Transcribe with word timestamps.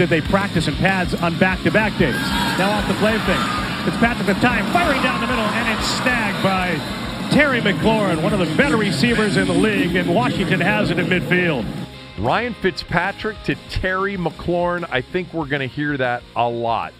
Did 0.00 0.08
they 0.08 0.22
practice 0.22 0.66
in 0.66 0.74
pads 0.76 1.14
on 1.14 1.38
back 1.38 1.62
to 1.62 1.70
back 1.70 1.92
days? 1.98 2.14
Now 2.58 2.70
off 2.70 2.88
the 2.88 2.94
play 2.94 3.18
fake. 3.18 3.84
Fitzpatrick 3.84 4.28
with 4.28 4.40
time, 4.40 4.64
firing 4.72 5.02
down 5.02 5.20
the 5.20 5.26
middle, 5.26 5.44
and 5.44 5.78
it's 5.78 5.86
snagged 5.86 6.42
by 6.42 6.70
Terry 7.30 7.60
McLaurin, 7.60 8.22
one 8.22 8.32
of 8.32 8.38
the 8.38 8.46
better 8.56 8.78
receivers 8.78 9.36
in 9.36 9.46
the 9.46 9.52
league, 9.52 9.94
and 9.96 10.14
Washington 10.14 10.58
has 10.58 10.90
it 10.90 10.98
in 10.98 11.04
midfield. 11.04 11.66
Ryan 12.18 12.54
Fitzpatrick 12.54 13.42
to 13.42 13.54
Terry 13.68 14.16
McLaurin. 14.16 14.88
I 14.90 15.02
think 15.02 15.34
we're 15.34 15.44
going 15.44 15.60
to 15.60 15.66
hear 15.74 15.98
that 15.98 16.22
a 16.34 16.48
lot 16.48 16.94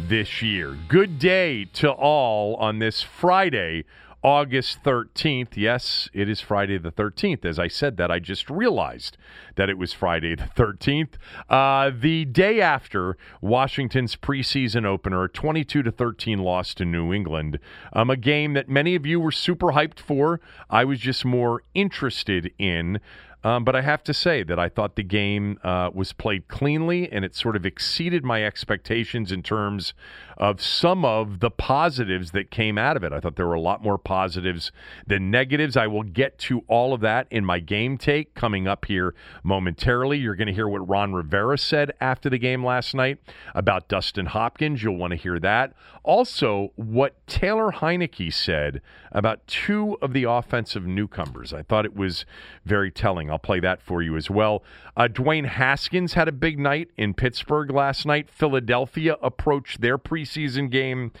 this 0.00 0.42
year. 0.42 0.76
Good 0.88 1.20
day 1.20 1.66
to 1.74 1.92
all 1.92 2.56
on 2.56 2.80
this 2.80 3.00
Friday, 3.00 3.84
August 4.22 4.82
13th. 4.82 5.56
Yes, 5.56 6.08
it 6.12 6.28
is 6.28 6.40
Friday 6.40 6.76
the 6.76 6.92
13th. 6.92 7.44
As 7.44 7.58
I 7.58 7.68
said 7.68 7.96
that, 7.96 8.10
I 8.10 8.18
just 8.18 8.50
realized 8.50 9.16
that 9.56 9.70
it 9.70 9.78
was 9.78 9.92
Friday 9.92 10.34
the 10.34 10.44
13th. 10.44 11.14
Uh, 11.48 11.90
the 11.98 12.26
day 12.26 12.60
after 12.60 13.16
Washington's 13.40 14.16
preseason 14.16 14.84
opener, 14.84 15.24
a 15.24 15.28
22 15.28 15.82
to 15.82 15.90
13 15.90 16.38
loss 16.40 16.74
to 16.74 16.84
New 16.84 17.14
England, 17.14 17.58
um, 17.94 18.10
a 18.10 18.16
game 18.16 18.52
that 18.52 18.68
many 18.68 18.94
of 18.94 19.06
you 19.06 19.18
were 19.18 19.32
super 19.32 19.68
hyped 19.68 20.00
for. 20.00 20.40
I 20.68 20.84
was 20.84 21.00
just 21.00 21.24
more 21.24 21.62
interested 21.74 22.52
in. 22.58 23.00
Um, 23.42 23.64
but 23.64 23.74
I 23.74 23.80
have 23.80 24.04
to 24.04 24.12
say 24.12 24.42
that 24.42 24.58
I 24.58 24.68
thought 24.68 24.96
the 24.96 25.02
game 25.02 25.58
uh, 25.64 25.90
was 25.94 26.12
played 26.12 26.48
cleanly 26.48 27.10
and 27.10 27.24
it 27.24 27.34
sort 27.34 27.56
of 27.56 27.64
exceeded 27.64 28.22
my 28.22 28.44
expectations 28.44 29.32
in 29.32 29.42
terms 29.42 29.94
of 30.40 30.62
some 30.62 31.04
of 31.04 31.40
the 31.40 31.50
positives 31.50 32.30
that 32.30 32.50
came 32.50 32.78
out 32.78 32.96
of 32.96 33.04
it. 33.04 33.12
I 33.12 33.20
thought 33.20 33.36
there 33.36 33.46
were 33.46 33.52
a 33.52 33.60
lot 33.60 33.82
more 33.82 33.98
positives 33.98 34.72
than 35.06 35.30
negatives. 35.30 35.76
I 35.76 35.86
will 35.86 36.02
get 36.02 36.38
to 36.38 36.64
all 36.66 36.94
of 36.94 37.02
that 37.02 37.26
in 37.30 37.44
my 37.44 37.60
game 37.60 37.98
take 37.98 38.34
coming 38.34 38.66
up 38.66 38.86
here 38.86 39.14
momentarily. 39.44 40.16
You're 40.16 40.34
going 40.34 40.48
to 40.48 40.54
hear 40.54 40.66
what 40.66 40.88
Ron 40.88 41.12
Rivera 41.12 41.58
said 41.58 41.92
after 42.00 42.30
the 42.30 42.38
game 42.38 42.64
last 42.64 42.94
night 42.94 43.18
about 43.54 43.88
Dustin 43.88 44.26
Hopkins. 44.26 44.82
You'll 44.82 44.96
want 44.96 45.10
to 45.10 45.16
hear 45.18 45.38
that. 45.40 45.74
Also, 46.04 46.72
what 46.76 47.14
Taylor 47.26 47.70
Heinicke 47.70 48.32
said 48.32 48.80
about 49.12 49.46
two 49.46 49.98
of 50.00 50.14
the 50.14 50.24
offensive 50.24 50.86
newcomers. 50.86 51.52
I 51.52 51.62
thought 51.62 51.84
it 51.84 51.94
was 51.94 52.24
very 52.64 52.90
telling. 52.90 53.30
I'll 53.30 53.38
play 53.38 53.60
that 53.60 53.82
for 53.82 54.00
you 54.00 54.16
as 54.16 54.30
well. 54.30 54.62
Uh, 54.96 55.08
Dwayne 55.08 55.46
Haskins 55.46 56.14
had 56.14 56.28
a 56.28 56.32
big 56.32 56.58
night 56.58 56.88
in 56.96 57.12
Pittsburgh 57.12 57.70
last 57.70 58.06
night. 58.06 58.30
Philadelphia 58.30 59.16
approached 59.20 59.82
their 59.82 59.98
preseason 59.98 60.29
game 60.70 61.12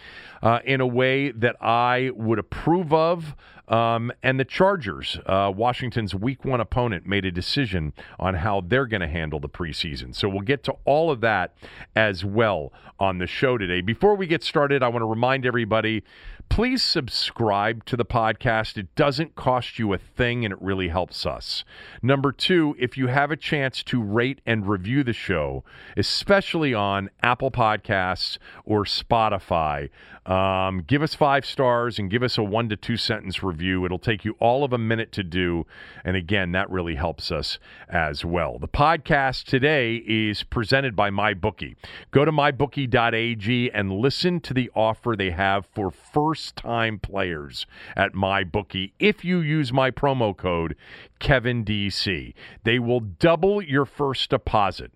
uh, 0.42 0.60
in 0.64 0.80
a 0.80 0.86
way 0.86 1.30
that 1.30 1.56
I 1.62 2.10
would 2.14 2.38
approve 2.38 2.92
of. 2.92 3.34
Um, 3.68 4.10
and 4.24 4.40
the 4.40 4.44
Chargers, 4.44 5.18
uh, 5.26 5.52
Washington's 5.54 6.12
week 6.12 6.44
one 6.44 6.60
opponent, 6.60 7.06
made 7.06 7.24
a 7.24 7.30
decision 7.30 7.92
on 8.18 8.34
how 8.34 8.62
they're 8.62 8.86
going 8.86 9.00
to 9.00 9.08
handle 9.08 9.38
the 9.38 9.48
preseason. 9.48 10.14
So 10.14 10.28
we'll 10.28 10.40
get 10.40 10.64
to 10.64 10.74
all 10.84 11.10
of 11.10 11.20
that 11.20 11.54
as 11.94 12.24
well 12.24 12.72
on 12.98 13.18
the 13.18 13.28
show 13.28 13.56
today. 13.58 13.80
Before 13.80 14.16
we 14.16 14.26
get 14.26 14.42
started, 14.42 14.82
I 14.82 14.88
want 14.88 15.02
to 15.02 15.06
remind 15.06 15.46
everybody 15.46 16.02
please 16.50 16.82
subscribe 16.82 17.84
to 17.86 17.96
the 17.96 18.04
podcast. 18.04 18.76
It 18.76 18.94
doesn't 18.96 19.36
cost 19.36 19.78
you 19.78 19.94
a 19.94 19.98
thing 19.98 20.44
and 20.44 20.52
it 20.52 20.60
really 20.60 20.88
helps 20.88 21.24
us. 21.24 21.64
Number 22.02 22.32
two, 22.32 22.76
if 22.78 22.98
you 22.98 23.06
have 23.06 23.30
a 23.30 23.36
chance 23.36 23.82
to 23.84 24.02
rate 24.02 24.40
and 24.44 24.68
review 24.68 25.04
the 25.04 25.12
show, 25.12 25.64
especially 25.96 26.74
on 26.74 27.08
Apple 27.22 27.52
Podcasts 27.52 28.36
or 28.64 28.84
Spotify, 28.84 29.90
um, 30.30 30.84
give 30.86 31.02
us 31.02 31.12
five 31.16 31.44
stars 31.44 31.98
and 31.98 32.08
give 32.08 32.22
us 32.22 32.38
a 32.38 32.42
one 32.44 32.68
to 32.68 32.76
two 32.76 32.96
sentence 32.96 33.42
review. 33.42 33.84
It'll 33.84 33.98
take 33.98 34.24
you 34.24 34.36
all 34.38 34.62
of 34.62 34.72
a 34.72 34.78
minute 34.78 35.10
to 35.12 35.24
do. 35.24 35.66
And 36.04 36.16
again, 36.16 36.52
that 36.52 36.70
really 36.70 36.94
helps 36.94 37.32
us 37.32 37.58
as 37.88 38.24
well. 38.24 38.56
The 38.60 38.68
podcast 38.68 39.46
today 39.46 39.96
is 40.06 40.44
presented 40.44 40.94
by 40.94 41.10
MyBookie. 41.10 41.74
Go 42.12 42.24
to 42.24 42.30
mybookie.ag 42.30 43.72
and 43.72 43.92
listen 43.92 44.38
to 44.42 44.54
the 44.54 44.70
offer 44.76 45.16
they 45.16 45.32
have 45.32 45.66
for 45.66 45.90
first 45.90 46.54
time 46.54 47.00
players 47.00 47.66
at 47.96 48.12
MyBookie. 48.12 48.92
If 49.00 49.24
you 49.24 49.40
use 49.40 49.72
my 49.72 49.90
promo 49.90 50.36
code, 50.36 50.76
KevinDC, 51.18 52.34
they 52.62 52.78
will 52.78 53.00
double 53.00 53.60
your 53.60 53.84
first 53.84 54.30
deposit 54.30 54.92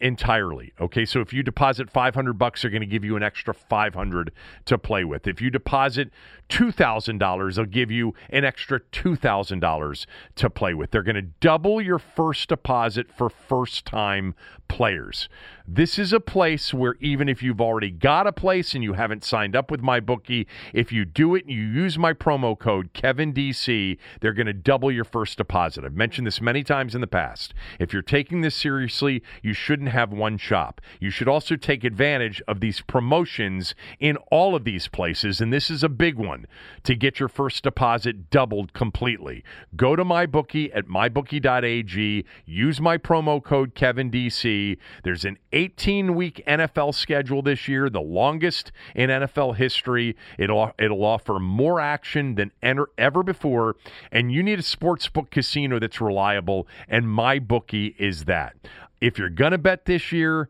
entirely. 0.00 0.72
Okay, 0.80 1.04
so 1.04 1.20
if 1.20 1.32
you 1.32 1.42
deposit 1.42 1.90
500 1.90 2.34
bucks, 2.34 2.62
they're 2.62 2.70
going 2.70 2.80
to 2.80 2.86
give 2.86 3.04
you 3.04 3.16
an 3.16 3.22
extra 3.22 3.54
500 3.54 4.32
to 4.66 4.78
play 4.78 5.04
with. 5.04 5.26
If 5.26 5.40
you 5.40 5.50
deposit 5.50 6.10
$2,000, 6.48 7.54
they'll 7.54 7.64
give 7.64 7.90
you 7.90 8.14
an 8.28 8.44
extra 8.44 8.80
$2,000 8.80 10.06
to 10.36 10.50
play 10.50 10.74
with. 10.74 10.90
They're 10.90 11.02
going 11.02 11.14
to 11.16 11.22
double 11.22 11.80
your 11.80 11.98
first 11.98 12.48
deposit 12.48 13.10
for 13.12 13.30
first 13.30 13.84
time 13.84 14.34
players. 14.70 15.28
This 15.66 15.98
is 15.98 16.12
a 16.12 16.20
place 16.20 16.72
where 16.72 16.96
even 17.00 17.28
if 17.28 17.42
you've 17.42 17.60
already 17.60 17.90
got 17.90 18.26
a 18.26 18.32
place 18.32 18.74
and 18.74 18.82
you 18.82 18.94
haven't 18.94 19.24
signed 19.24 19.54
up 19.54 19.70
with 19.70 19.82
my 19.82 20.00
bookie, 20.00 20.46
if 20.72 20.90
you 20.90 21.04
do 21.04 21.34
it 21.34 21.44
and 21.44 21.52
you 21.52 21.62
use 21.62 21.98
my 21.98 22.12
promo 22.12 22.58
code 22.58 22.92
KevinDC, 22.92 23.98
they're 24.20 24.32
going 24.32 24.46
to 24.46 24.52
double 24.52 24.90
your 24.90 25.04
first 25.04 25.38
deposit. 25.38 25.84
I've 25.84 25.94
mentioned 25.94 26.26
this 26.26 26.40
many 26.40 26.62
times 26.62 26.94
in 26.94 27.00
the 27.00 27.06
past. 27.06 27.52
If 27.78 27.92
you're 27.92 28.02
taking 28.02 28.40
this 28.40 28.54
seriously, 28.54 29.22
you 29.42 29.52
shouldn't 29.52 29.90
have 29.90 30.12
one 30.12 30.38
shop. 30.38 30.80
You 30.98 31.10
should 31.10 31.28
also 31.28 31.56
take 31.56 31.84
advantage 31.84 32.40
of 32.48 32.60
these 32.60 32.80
promotions 32.80 33.74
in 33.98 34.16
all 34.30 34.54
of 34.54 34.64
these 34.64 34.88
places, 34.88 35.40
and 35.40 35.52
this 35.52 35.70
is 35.70 35.84
a 35.84 35.88
big 35.88 36.16
one 36.16 36.46
to 36.84 36.94
get 36.94 37.20
your 37.20 37.28
first 37.28 37.64
deposit 37.64 38.30
doubled 38.30 38.72
completely. 38.72 39.44
Go 39.76 39.94
to 39.94 40.04
my 40.04 40.26
bookie 40.26 40.72
at 40.72 40.86
mybookie.ag, 40.86 42.24
use 42.44 42.80
my 42.80 42.98
promo 42.98 43.42
code 43.42 43.74
KevinDC. 43.74 44.59
There's 45.04 45.24
an 45.24 45.38
18 45.52 46.14
week 46.14 46.42
NFL 46.46 46.94
schedule 46.94 47.42
this 47.42 47.68
year, 47.68 47.90
the 47.90 48.00
longest 48.00 48.72
in 48.94 49.10
NFL 49.10 49.56
history. 49.56 50.16
It'll, 50.38 50.72
it'll 50.78 51.04
offer 51.04 51.38
more 51.38 51.80
action 51.80 52.34
than 52.34 52.52
ever 52.62 53.22
before. 53.22 53.76
And 54.12 54.32
you 54.32 54.42
need 54.42 54.58
a 54.58 54.62
sportsbook 54.62 55.30
casino 55.30 55.78
that's 55.78 56.00
reliable, 56.00 56.66
and 56.88 57.08
my 57.08 57.38
bookie 57.38 57.94
is 57.98 58.24
that. 58.24 58.54
If 59.00 59.18
you're 59.18 59.30
going 59.30 59.52
to 59.52 59.58
bet 59.58 59.86
this 59.86 60.12
year, 60.12 60.48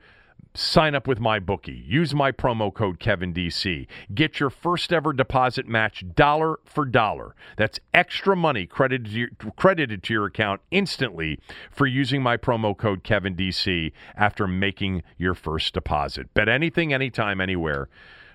sign 0.61 0.95
up 0.95 1.07
with 1.07 1.19
my 1.19 1.39
bookie. 1.39 1.85
Use 1.87 2.15
my 2.15 2.31
promo 2.31 2.73
code 2.73 3.01
KevinDC. 3.01 3.87
Get 4.15 4.39
your 4.39 4.51
first 4.51 4.93
ever 4.93 5.13
deposit 5.13 5.67
match 5.67 6.05
dollar 6.15 6.61
for 6.65 6.85
dollar. 6.85 7.35
That's 7.57 7.81
extra 7.95 8.37
money 8.37 8.67
credited 8.67 9.07
to 9.07 9.19
your, 9.19 9.29
credited 9.57 10.03
to 10.05 10.13
your 10.13 10.27
account 10.27 10.61
instantly 10.71 11.41
for 11.71 11.87
using 11.87 12.23
my 12.23 12.37
promo 12.37 12.77
code 12.77 13.03
KevinDC 13.05 13.93
after 14.17 14.47
making 14.47 15.03
your 15.17 15.35
first 15.35 15.73
deposit. 15.75 16.33
Bet 16.35 16.49
anything, 16.49 16.93
anytime, 16.93 17.41
anywhere 17.41 17.89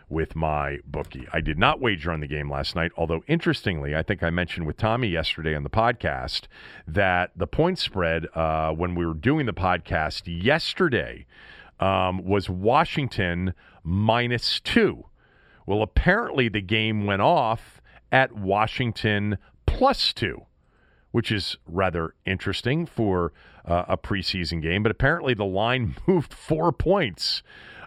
with 0.08 0.36
my 0.36 0.78
bookie. 0.86 1.28
I 1.34 1.42
did 1.42 1.58
not 1.58 1.80
wager 1.80 2.12
on 2.12 2.20
the 2.20 2.28
game 2.28 2.50
last 2.50 2.76
night, 2.76 2.92
although 2.96 3.24
interestingly, 3.28 3.96
I 3.96 4.04
think 4.04 4.22
I 4.22 4.30
mentioned 4.30 4.68
with 4.68 4.78
Tommy 4.78 5.08
yesterday 5.08 5.56
on 5.56 5.64
the 5.64 5.70
podcast 5.70 6.44
that 6.88 7.32
the 7.36 7.48
point 7.48 7.80
spread 7.80 8.28
uh, 8.36 8.72
when 8.72 8.96
we 8.96 9.06
were 9.06 9.16
doing 9.16 9.46
the 9.46 9.54
podcast 9.54 10.24
yesterday 10.26 11.26
um, 11.80 12.24
was 12.24 12.50
Washington 12.50 13.54
minus 13.84 14.60
two. 14.60 15.06
Well, 15.66 15.82
apparently 15.82 16.50
the 16.50 16.62
game 16.62 17.06
went 17.06 17.22
off 17.22 17.82
at 18.12 18.34
Washington 18.34 19.38
plus 19.66 20.14
two, 20.14 20.46
which 21.12 21.32
is 21.32 21.58
rather 21.66 22.14
interesting 22.26 22.86
for 22.86 23.34
uh, 23.66 23.86
a 23.88 23.98
preseason 23.98 24.62
game. 24.62 24.84
But 24.84 24.92
apparently 24.92 25.34
the 25.34 25.46
line 25.46 25.96
moved 26.08 26.34
four 26.34 26.72
points. 26.72 27.42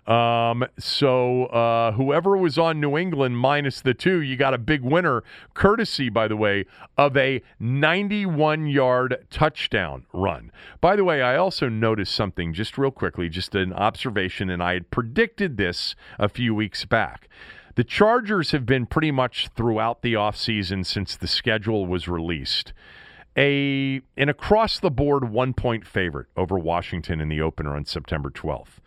Um, 0.08 0.64
so 0.78 1.44
uh, 1.46 1.93
whoever 1.93 2.34
was 2.38 2.56
on 2.56 2.81
New 2.81 2.96
England 2.96 3.37
minus 3.37 3.82
the 3.82 3.93
two, 3.93 4.22
you 4.22 4.37
got 4.37 4.55
a 4.55 4.58
big 4.58 4.81
winner, 4.81 5.22
courtesy, 5.52 6.08
by 6.08 6.28
the 6.28 6.37
way, 6.37 6.64
of 6.96 7.14
a 7.14 7.43
91 7.60 8.66
yard 8.66 9.26
touchdown 9.28 10.06
run. 10.14 10.50
By 10.81 10.96
the 10.96 11.05
way, 11.05 11.20
I 11.20 11.37
also 11.37 11.69
noticed 11.69 12.14
something 12.14 12.55
just 12.55 12.78
real 12.78 12.90
quickly, 12.90 13.28
just 13.28 13.55
an 13.55 13.75
observation, 13.75 14.49
and 14.49 14.62
I 14.62 14.72
had 14.72 14.90
predicted 14.90 15.58
this 15.58 15.94
a 16.19 16.31
few 16.31 16.54
weeks 16.54 16.87
back. 16.87 17.28
The 17.75 17.84
Chargers 17.84 18.52
have 18.52 18.64
been 18.64 18.87
pretty 18.87 19.11
much 19.11 19.50
throughout 19.54 20.00
the 20.00 20.14
offseason 20.14 20.87
since 20.87 21.16
the 21.16 21.28
schedule 21.28 21.87
was 21.87 22.08
released 22.08 22.72
a 23.37 24.00
an 24.16 24.28
across 24.28 24.81
the 24.81 24.90
board 24.90 25.31
one 25.31 25.54
point 25.54 25.87
favorite 25.87 26.26
over 26.37 26.58
Washington 26.58 27.20
in 27.20 27.28
the 27.28 27.40
opener 27.40 27.76
on 27.76 27.84
September 27.84 28.31
12th. 28.31 28.81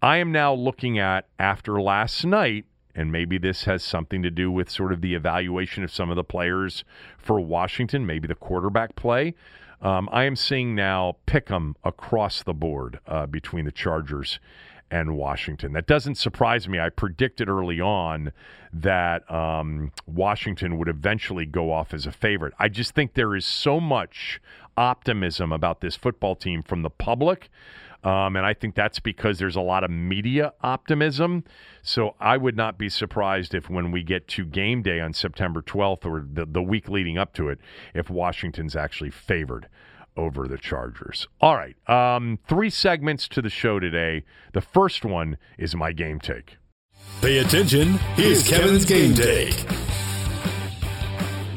I 0.00 0.18
am 0.18 0.30
now 0.30 0.54
looking 0.54 0.98
at 0.98 1.26
after 1.40 1.80
last 1.80 2.24
night, 2.24 2.66
and 2.94 3.10
maybe 3.10 3.36
this 3.36 3.64
has 3.64 3.82
something 3.82 4.22
to 4.22 4.30
do 4.30 4.50
with 4.50 4.70
sort 4.70 4.92
of 4.92 5.00
the 5.00 5.14
evaluation 5.14 5.82
of 5.82 5.90
some 5.90 6.08
of 6.08 6.16
the 6.16 6.22
players 6.22 6.84
for 7.18 7.40
Washington, 7.40 8.06
maybe 8.06 8.28
the 8.28 8.36
quarterback 8.36 8.94
play. 8.94 9.34
Um, 9.82 10.08
I 10.12 10.24
am 10.24 10.36
seeing 10.36 10.74
now 10.76 11.16
pick 11.26 11.50
'em 11.50 11.74
across 11.82 12.42
the 12.44 12.54
board 12.54 13.00
uh, 13.06 13.26
between 13.26 13.64
the 13.64 13.72
Chargers 13.72 14.38
and 14.90 15.16
Washington. 15.16 15.72
That 15.72 15.86
doesn't 15.86 16.14
surprise 16.14 16.68
me. 16.68 16.78
I 16.78 16.90
predicted 16.90 17.48
early 17.48 17.80
on 17.80 18.32
that 18.72 19.28
um, 19.30 19.92
Washington 20.06 20.78
would 20.78 20.88
eventually 20.88 21.44
go 21.44 21.72
off 21.72 21.92
as 21.92 22.06
a 22.06 22.12
favorite. 22.12 22.54
I 22.58 22.68
just 22.68 22.94
think 22.94 23.14
there 23.14 23.34
is 23.34 23.44
so 23.44 23.80
much 23.80 24.40
optimism 24.76 25.52
about 25.52 25.80
this 25.80 25.96
football 25.96 26.36
team 26.36 26.62
from 26.62 26.82
the 26.82 26.90
public. 26.90 27.50
Um, 28.04 28.36
and 28.36 28.46
I 28.46 28.54
think 28.54 28.74
that's 28.74 29.00
because 29.00 29.38
there's 29.38 29.56
a 29.56 29.60
lot 29.60 29.82
of 29.82 29.90
media 29.90 30.52
optimism. 30.62 31.44
So 31.82 32.14
I 32.20 32.36
would 32.36 32.56
not 32.56 32.78
be 32.78 32.88
surprised 32.88 33.54
if 33.54 33.68
when 33.68 33.90
we 33.90 34.02
get 34.02 34.28
to 34.28 34.44
game 34.44 34.82
day 34.82 35.00
on 35.00 35.12
September 35.12 35.62
12th 35.62 36.06
or 36.06 36.26
the, 36.32 36.46
the 36.46 36.62
week 36.62 36.88
leading 36.88 37.18
up 37.18 37.34
to 37.34 37.48
it, 37.48 37.58
if 37.94 38.08
Washington's 38.08 38.76
actually 38.76 39.10
favored 39.10 39.68
over 40.16 40.46
the 40.46 40.58
Chargers. 40.58 41.26
All 41.40 41.56
right. 41.56 41.76
Um, 41.88 42.38
three 42.48 42.70
segments 42.70 43.28
to 43.28 43.42
the 43.42 43.50
show 43.50 43.78
today. 43.78 44.24
The 44.52 44.60
first 44.60 45.04
one 45.04 45.38
is 45.56 45.74
my 45.74 45.92
game 45.92 46.20
take. 46.20 46.56
Pay 47.20 47.38
attention. 47.38 47.94
Here's 48.14 48.46
Kevin's 48.46 48.84
game 48.84 49.14
take. 49.14 49.54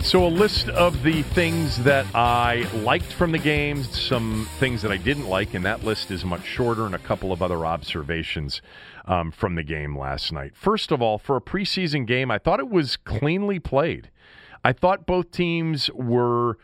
So, 0.03 0.25
a 0.25 0.27
list 0.27 0.67
of 0.69 1.03
the 1.03 1.21
things 1.21 1.83
that 1.83 2.07
I 2.15 2.67
liked 2.73 3.13
from 3.13 3.31
the 3.31 3.37
game, 3.37 3.83
some 3.83 4.49
things 4.59 4.81
that 4.81 4.91
I 4.91 4.97
didn't 4.97 5.27
like, 5.27 5.53
and 5.53 5.63
that 5.63 5.83
list 5.83 6.09
is 6.09 6.25
much 6.25 6.43
shorter, 6.43 6.87
and 6.87 6.95
a 6.95 6.99
couple 6.99 7.31
of 7.31 7.41
other 7.43 7.65
observations 7.67 8.63
um, 9.05 9.31
from 9.31 9.55
the 9.55 9.63
game 9.63 9.97
last 9.97 10.33
night. 10.33 10.53
First 10.55 10.91
of 10.91 11.01
all, 11.03 11.19
for 11.19 11.37
a 11.37 11.41
preseason 11.41 12.07
game, 12.07 12.31
I 12.31 12.39
thought 12.39 12.59
it 12.59 12.69
was 12.69 12.97
cleanly 12.97 13.59
played. 13.59 14.09
I 14.65 14.73
thought 14.73 15.05
both 15.05 15.31
teams 15.31 15.89
were 15.91 16.57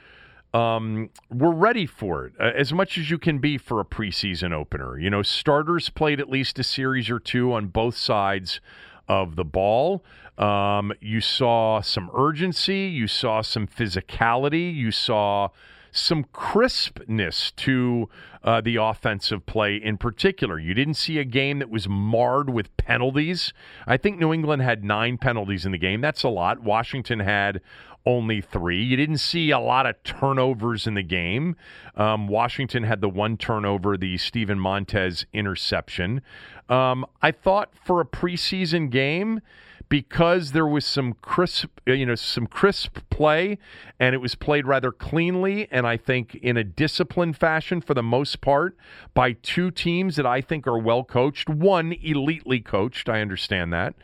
um, 0.53 1.11
we're 1.29 1.53
ready 1.53 1.85
for 1.85 2.25
it 2.25 2.33
uh, 2.39 2.51
as 2.55 2.73
much 2.73 2.97
as 2.97 3.11
you 3.11 3.19
can 3.19 3.37
be 3.37 3.57
for 3.59 3.79
a 3.79 3.85
preseason 3.85 4.51
opener. 4.51 4.97
You 4.97 5.11
know, 5.11 5.21
starters 5.21 5.89
played 5.89 6.19
at 6.19 6.29
least 6.29 6.57
a 6.57 6.63
series 6.63 7.09
or 7.09 7.19
two 7.19 7.53
on 7.53 7.67
both 7.67 7.95
sides 7.95 8.59
of 9.07 9.35
the 9.35 9.45
ball. 9.45 10.03
Um, 10.37 10.93
you 11.01 11.21
saw 11.21 11.81
some 11.81 12.11
urgency, 12.15 12.81
you 12.87 13.07
saw 13.07 13.41
some 13.41 13.67
physicality, 13.67 14.73
you 14.73 14.91
saw 14.91 15.49
some 15.91 16.25
crispness 16.25 17.51
to 17.51 18.07
uh, 18.43 18.61
the 18.61 18.75
offensive 18.75 19.45
play 19.45 19.75
in 19.75 19.97
particular. 19.97 20.59
You 20.59 20.73
didn't 20.73 20.93
see 20.93 21.17
a 21.17 21.23
game 21.23 21.59
that 21.59 21.69
was 21.69 21.89
marred 21.89 22.49
with 22.49 22.75
penalties. 22.77 23.51
I 23.87 23.97
think 23.97 24.19
New 24.19 24.31
England 24.31 24.61
had 24.61 24.83
nine 24.83 25.17
penalties 25.17 25.65
in 25.65 25.71
the 25.71 25.77
game. 25.77 26.01
That's 26.01 26.23
a 26.23 26.29
lot. 26.29 26.61
Washington 26.61 27.19
had 27.19 27.61
only 28.05 28.39
three. 28.39 28.81
You 28.81 28.95
didn't 28.95 29.17
see 29.17 29.51
a 29.51 29.59
lot 29.59 29.85
of 29.85 30.01
turnovers 30.03 30.87
in 30.87 30.93
the 30.93 31.03
game. 31.03 31.57
Um, 31.95 32.27
Washington 32.27 32.83
had 32.83 33.01
the 33.01 33.09
one 33.09 33.35
turnover, 33.35 33.97
the 33.97 34.17
Steven 34.17 34.59
Montez 34.59 35.25
interception. 35.33 36.21
Um, 36.69 37.05
I 37.21 37.31
thought 37.31 37.71
for 37.75 37.99
a 37.99 38.05
preseason 38.05 38.89
game, 38.89 39.41
because 39.89 40.51
there 40.51 40.67
was 40.67 40.85
some 40.85 41.13
crisp, 41.21 41.79
you 41.85 42.05
know, 42.05 42.15
some 42.15 42.47
crisp 42.47 42.99
play, 43.09 43.57
and 43.99 44.13
it 44.13 44.19
was 44.19 44.35
played 44.35 44.65
rather 44.65 44.91
cleanly, 44.91 45.67
and 45.71 45.87
I 45.87 45.97
think 45.97 46.35
in 46.35 46.57
a 46.57 46.63
disciplined 46.63 47.37
fashion 47.37 47.81
for 47.81 47.93
the 47.93 48.03
most 48.03 48.41
part 48.41 48.77
by 49.13 49.33
two 49.33 49.71
teams 49.71 50.15
that 50.17 50.25
I 50.25 50.41
think 50.41 50.67
are 50.67 50.77
well 50.77 51.03
coached. 51.03 51.49
One 51.49 51.93
elitely 51.93 52.63
coached, 52.63 53.09
I 53.09 53.21
understand 53.21 53.73
that. 53.73 53.95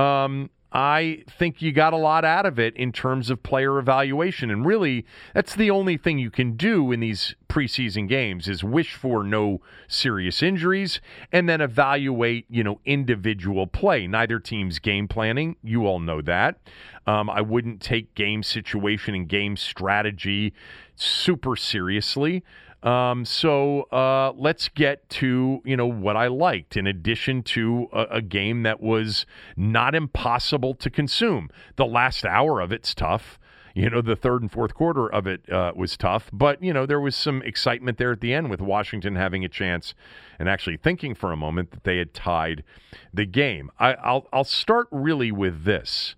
Um, 0.00 0.50
I 0.72 1.24
think 1.28 1.60
you 1.60 1.72
got 1.72 1.92
a 1.92 1.96
lot 1.96 2.24
out 2.24 2.46
of 2.46 2.58
it 2.58 2.76
in 2.76 2.92
terms 2.92 3.28
of 3.28 3.42
player 3.42 3.78
evaluation. 3.78 4.50
And 4.50 4.64
really, 4.64 5.04
that's 5.34 5.54
the 5.54 5.70
only 5.70 5.96
thing 5.96 6.18
you 6.18 6.30
can 6.30 6.56
do 6.56 6.92
in 6.92 7.00
these 7.00 7.34
preseason 7.48 8.08
games 8.08 8.48
is 8.48 8.62
wish 8.62 8.94
for 8.94 9.24
no 9.24 9.60
serious 9.88 10.42
injuries 10.42 11.00
and 11.32 11.48
then 11.48 11.60
evaluate, 11.60 12.46
you 12.48 12.62
know, 12.62 12.80
individual 12.84 13.66
play. 13.66 14.06
Neither 14.06 14.38
team's 14.38 14.78
game 14.78 15.08
planning. 15.08 15.56
You 15.62 15.86
all 15.86 15.98
know 15.98 16.22
that. 16.22 16.60
Um, 17.06 17.28
I 17.28 17.40
wouldn't 17.40 17.80
take 17.80 18.14
game 18.14 18.44
situation 18.44 19.14
and 19.14 19.28
game 19.28 19.56
strategy 19.56 20.52
super 20.94 21.56
seriously. 21.56 22.44
Um, 22.82 23.26
so 23.26 23.82
uh, 23.92 24.32
let's 24.36 24.68
get 24.68 25.08
to 25.10 25.60
you 25.64 25.76
know 25.76 25.86
what 25.86 26.16
I 26.16 26.28
liked. 26.28 26.76
In 26.76 26.86
addition 26.86 27.42
to 27.44 27.88
a, 27.92 28.02
a, 28.10 28.22
game 28.22 28.62
that 28.62 28.80
was 28.80 29.26
not 29.54 29.94
impossible 29.94 30.74
to 30.76 30.88
consume, 30.88 31.50
the 31.76 31.84
last 31.84 32.24
hour 32.24 32.60
of 32.60 32.72
it's 32.72 32.94
tough. 32.94 33.38
You 33.74 33.88
know, 33.88 34.00
the 34.00 34.16
third 34.16 34.42
and 34.42 34.50
fourth 34.50 34.74
quarter 34.74 35.12
of 35.12 35.26
it 35.26 35.48
uh, 35.52 35.72
was 35.76 35.96
tough, 35.96 36.30
but 36.32 36.62
you 36.62 36.72
know 36.72 36.86
there 36.86 37.00
was 37.00 37.14
some 37.14 37.42
excitement 37.42 37.98
there 37.98 38.12
at 38.12 38.22
the 38.22 38.32
end 38.32 38.48
with 38.48 38.62
Washington 38.62 39.14
having 39.14 39.44
a 39.44 39.48
chance 39.48 39.94
and 40.38 40.48
actually 40.48 40.78
thinking 40.78 41.14
for 41.14 41.32
a 41.32 41.36
moment 41.36 41.72
that 41.72 41.84
they 41.84 41.98
had 41.98 42.14
tied 42.14 42.64
the 43.12 43.26
game. 43.26 43.70
I, 43.78 43.92
I'll 43.94 44.26
I'll 44.32 44.44
start 44.44 44.88
really 44.90 45.30
with 45.30 45.64
this. 45.64 46.16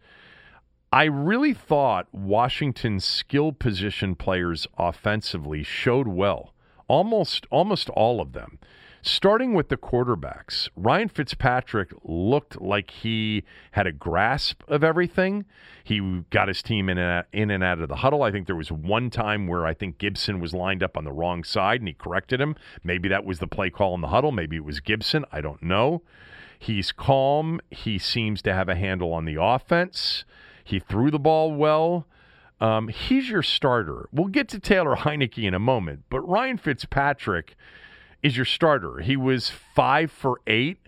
I 0.93 1.05
really 1.05 1.55
thought 1.55 2.07
Washington's 2.13 3.05
skill 3.05 3.53
position 3.53 4.15
players 4.15 4.67
offensively 4.77 5.63
showed 5.63 6.07
well. 6.07 6.52
Almost 6.93 7.47
almost 7.51 7.89
all 7.89 8.21
of 8.21 8.35
them. 8.35 8.59
Starting 9.01 9.55
with 9.55 9.71
the 9.71 9.79
quarterbacks, 9.79 10.69
Ryan 10.77 11.09
Fitzpatrick 11.09 11.91
looked 12.05 12.61
like 12.61 12.91
he 12.91 13.45
had 13.71 13.87
a 13.87 13.93
grasp 13.93 14.63
of 14.69 14.85
everything. 14.85 15.47
He 15.83 16.23
got 16.29 16.49
his 16.49 16.63
team 16.63 16.91
in 16.91 16.99
and, 16.99 17.11
out, 17.11 17.27
in 17.33 17.51
and 17.51 17.65
out 17.65 17.81
of 17.81 17.89
the 17.89 17.97
huddle. 17.97 18.23
I 18.23 18.31
think 18.31 18.47
there 18.47 18.55
was 18.55 18.71
one 18.71 19.09
time 19.09 19.47
where 19.47 19.65
I 19.65 19.73
think 19.73 19.97
Gibson 19.97 20.39
was 20.39 20.53
lined 20.53 20.83
up 20.83 20.99
on 20.99 21.05
the 21.05 21.13
wrong 21.13 21.45
side 21.45 21.81
and 21.81 21.89
he 21.89 21.95
corrected 21.95 22.43
him. 22.43 22.57
Maybe 22.85 23.09
that 23.09 23.25
was 23.25 23.39
the 23.39 23.47
play 23.47 23.71
call 23.71 23.95
in 23.95 24.03
the 24.03 24.09
huddle. 24.09 24.31
Maybe 24.31 24.57
it 24.57 24.65
was 24.65 24.81
Gibson. 24.81 25.25
I 25.33 25.41
don't 25.41 25.63
know. 25.63 26.03
He's 26.59 26.93
calm. 26.93 27.59
He 27.71 27.99
seems 27.99 28.43
to 28.43 28.53
have 28.53 28.69
a 28.69 28.77
handle 28.77 29.15
on 29.15 29.25
the 29.25 29.41
offense. 29.41 30.27
He 30.63 30.79
threw 30.79 31.11
the 31.11 31.19
ball 31.19 31.55
well. 31.55 32.07
Um, 32.63 32.87
he's 32.87 33.29
your 33.29 33.43
starter. 33.43 34.09
We'll 34.13 34.29
get 34.29 34.49
to 34.51 34.61
Taylor 34.61 34.95
Heinicke 34.95 35.43
in 35.43 35.53
a 35.53 35.59
moment, 35.59 36.05
but 36.09 36.21
Ryan 36.21 36.59
Fitzpatrick 36.59 37.57
is 38.23 38.37
your 38.37 38.47
starter. 38.47 39.01
He 39.01 39.17
was 39.17 39.51
five 39.51 40.13
for 40.13 40.41
eight. 40.47 40.79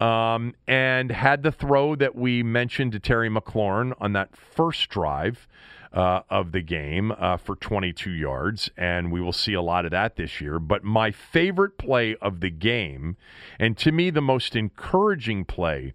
Um, 0.00 0.54
and 0.66 1.10
had 1.12 1.42
the 1.42 1.52
throw 1.52 1.94
that 1.94 2.16
we 2.16 2.42
mentioned 2.42 2.92
to 2.92 2.98
Terry 2.98 3.28
McLaurin 3.28 3.92
on 4.00 4.14
that 4.14 4.34
first 4.34 4.88
drive 4.88 5.46
uh, 5.92 6.20
of 6.30 6.52
the 6.52 6.62
game 6.62 7.12
uh, 7.12 7.36
for 7.36 7.56
22 7.56 8.10
yards, 8.10 8.70
and 8.76 9.12
we 9.12 9.20
will 9.20 9.32
see 9.32 9.52
a 9.52 9.62
lot 9.62 9.84
of 9.84 9.90
that 9.90 10.16
this 10.16 10.40
year. 10.40 10.58
But 10.58 10.84
my 10.84 11.10
favorite 11.10 11.78
play 11.78 12.16
of 12.16 12.40
the 12.40 12.50
game, 12.50 13.16
and 13.58 13.76
to 13.78 13.92
me 13.92 14.10
the 14.10 14.22
most 14.22 14.56
encouraging 14.56 15.44
play 15.44 15.92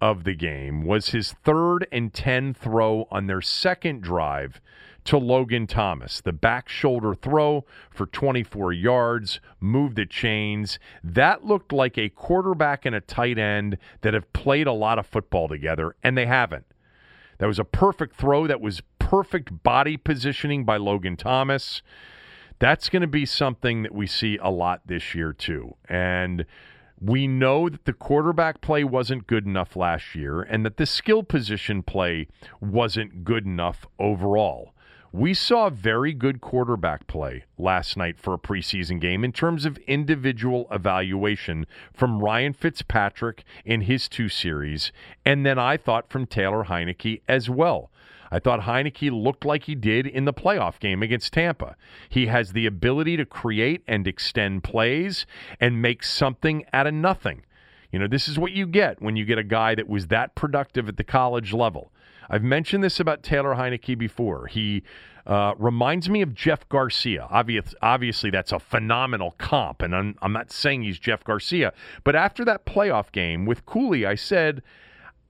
of 0.00 0.24
the 0.24 0.34
game 0.34 0.82
was 0.82 1.10
his 1.10 1.32
third 1.32 1.86
and 1.90 2.12
10 2.12 2.54
throw 2.54 3.06
on 3.10 3.26
their 3.26 3.40
second 3.40 4.02
drive 4.02 4.60
to 5.04 5.18
Logan 5.18 5.66
Thomas. 5.66 6.20
The 6.20 6.32
back 6.32 6.68
shoulder 6.68 7.14
throw 7.14 7.64
for 7.90 8.06
24 8.06 8.72
yards, 8.72 9.40
moved 9.60 9.96
the 9.96 10.06
chains. 10.06 10.78
That 11.02 11.44
looked 11.44 11.72
like 11.72 11.98
a 11.98 12.08
quarterback 12.08 12.86
and 12.86 12.94
a 12.94 13.00
tight 13.00 13.38
end 13.38 13.78
that 14.00 14.14
have 14.14 14.32
played 14.32 14.66
a 14.66 14.72
lot 14.72 14.98
of 14.98 15.06
football 15.06 15.48
together, 15.48 15.94
and 16.02 16.16
they 16.16 16.26
haven't. 16.26 16.66
That 17.38 17.46
was 17.46 17.58
a 17.58 17.64
perfect 17.64 18.16
throw. 18.16 18.46
That 18.46 18.60
was 18.60 18.82
perfect 18.98 19.62
body 19.62 19.96
positioning 19.96 20.64
by 20.64 20.78
Logan 20.78 21.16
Thomas. 21.16 21.82
That's 22.58 22.88
going 22.88 23.02
to 23.02 23.08
be 23.08 23.26
something 23.26 23.82
that 23.82 23.94
we 23.94 24.06
see 24.06 24.38
a 24.40 24.50
lot 24.50 24.82
this 24.86 25.14
year, 25.14 25.32
too. 25.32 25.76
And 25.88 26.46
we 27.04 27.26
know 27.26 27.68
that 27.68 27.84
the 27.84 27.92
quarterback 27.92 28.62
play 28.62 28.82
wasn't 28.82 29.26
good 29.26 29.44
enough 29.44 29.76
last 29.76 30.14
year 30.14 30.40
and 30.40 30.64
that 30.64 30.78
the 30.78 30.86
skill 30.86 31.22
position 31.22 31.82
play 31.82 32.26
wasn't 32.62 33.24
good 33.24 33.44
enough 33.44 33.86
overall. 33.98 34.72
We 35.12 35.34
saw 35.34 35.68
very 35.68 36.14
good 36.14 36.40
quarterback 36.40 37.06
play 37.06 37.44
last 37.58 37.96
night 37.98 38.18
for 38.18 38.32
a 38.34 38.38
preseason 38.38 39.00
game 39.00 39.22
in 39.22 39.32
terms 39.32 39.66
of 39.66 39.76
individual 39.86 40.66
evaluation 40.72 41.66
from 41.92 42.20
Ryan 42.20 42.54
Fitzpatrick 42.54 43.44
in 43.66 43.82
his 43.82 44.08
two 44.08 44.30
series, 44.30 44.90
and 45.26 45.44
then 45.44 45.58
I 45.58 45.76
thought 45.76 46.10
from 46.10 46.26
Taylor 46.26 46.64
Heinicke 46.64 47.20
as 47.28 47.50
well. 47.50 47.90
I 48.34 48.40
thought 48.40 48.62
Heinicke 48.62 49.12
looked 49.12 49.44
like 49.44 49.62
he 49.62 49.76
did 49.76 50.08
in 50.08 50.24
the 50.24 50.32
playoff 50.32 50.80
game 50.80 51.04
against 51.04 51.32
Tampa. 51.32 51.76
He 52.08 52.26
has 52.26 52.52
the 52.52 52.66
ability 52.66 53.16
to 53.16 53.24
create 53.24 53.84
and 53.86 54.08
extend 54.08 54.64
plays 54.64 55.24
and 55.60 55.80
make 55.80 56.02
something 56.02 56.64
out 56.72 56.88
of 56.88 56.94
nothing. 56.94 57.44
You 57.92 58.00
know, 58.00 58.08
this 58.08 58.26
is 58.26 58.36
what 58.36 58.50
you 58.50 58.66
get 58.66 59.00
when 59.00 59.14
you 59.14 59.24
get 59.24 59.38
a 59.38 59.44
guy 59.44 59.76
that 59.76 59.88
was 59.88 60.08
that 60.08 60.34
productive 60.34 60.88
at 60.88 60.96
the 60.96 61.04
college 61.04 61.52
level. 61.52 61.92
I've 62.28 62.42
mentioned 62.42 62.82
this 62.82 62.98
about 62.98 63.22
Taylor 63.22 63.54
Heinicke 63.54 63.96
before. 63.96 64.48
He 64.48 64.82
uh, 65.28 65.54
reminds 65.56 66.10
me 66.10 66.20
of 66.20 66.34
Jeff 66.34 66.68
Garcia. 66.68 67.28
Obvious, 67.30 67.72
obviously, 67.82 68.30
that's 68.30 68.50
a 68.50 68.58
phenomenal 68.58 69.36
comp, 69.38 69.80
and 69.80 69.94
I'm, 69.94 70.16
I'm 70.22 70.32
not 70.32 70.50
saying 70.50 70.82
he's 70.82 70.98
Jeff 70.98 71.22
Garcia. 71.22 71.72
But 72.02 72.16
after 72.16 72.44
that 72.46 72.66
playoff 72.66 73.12
game 73.12 73.46
with 73.46 73.64
Cooley, 73.64 74.04
I 74.04 74.16
said, 74.16 74.60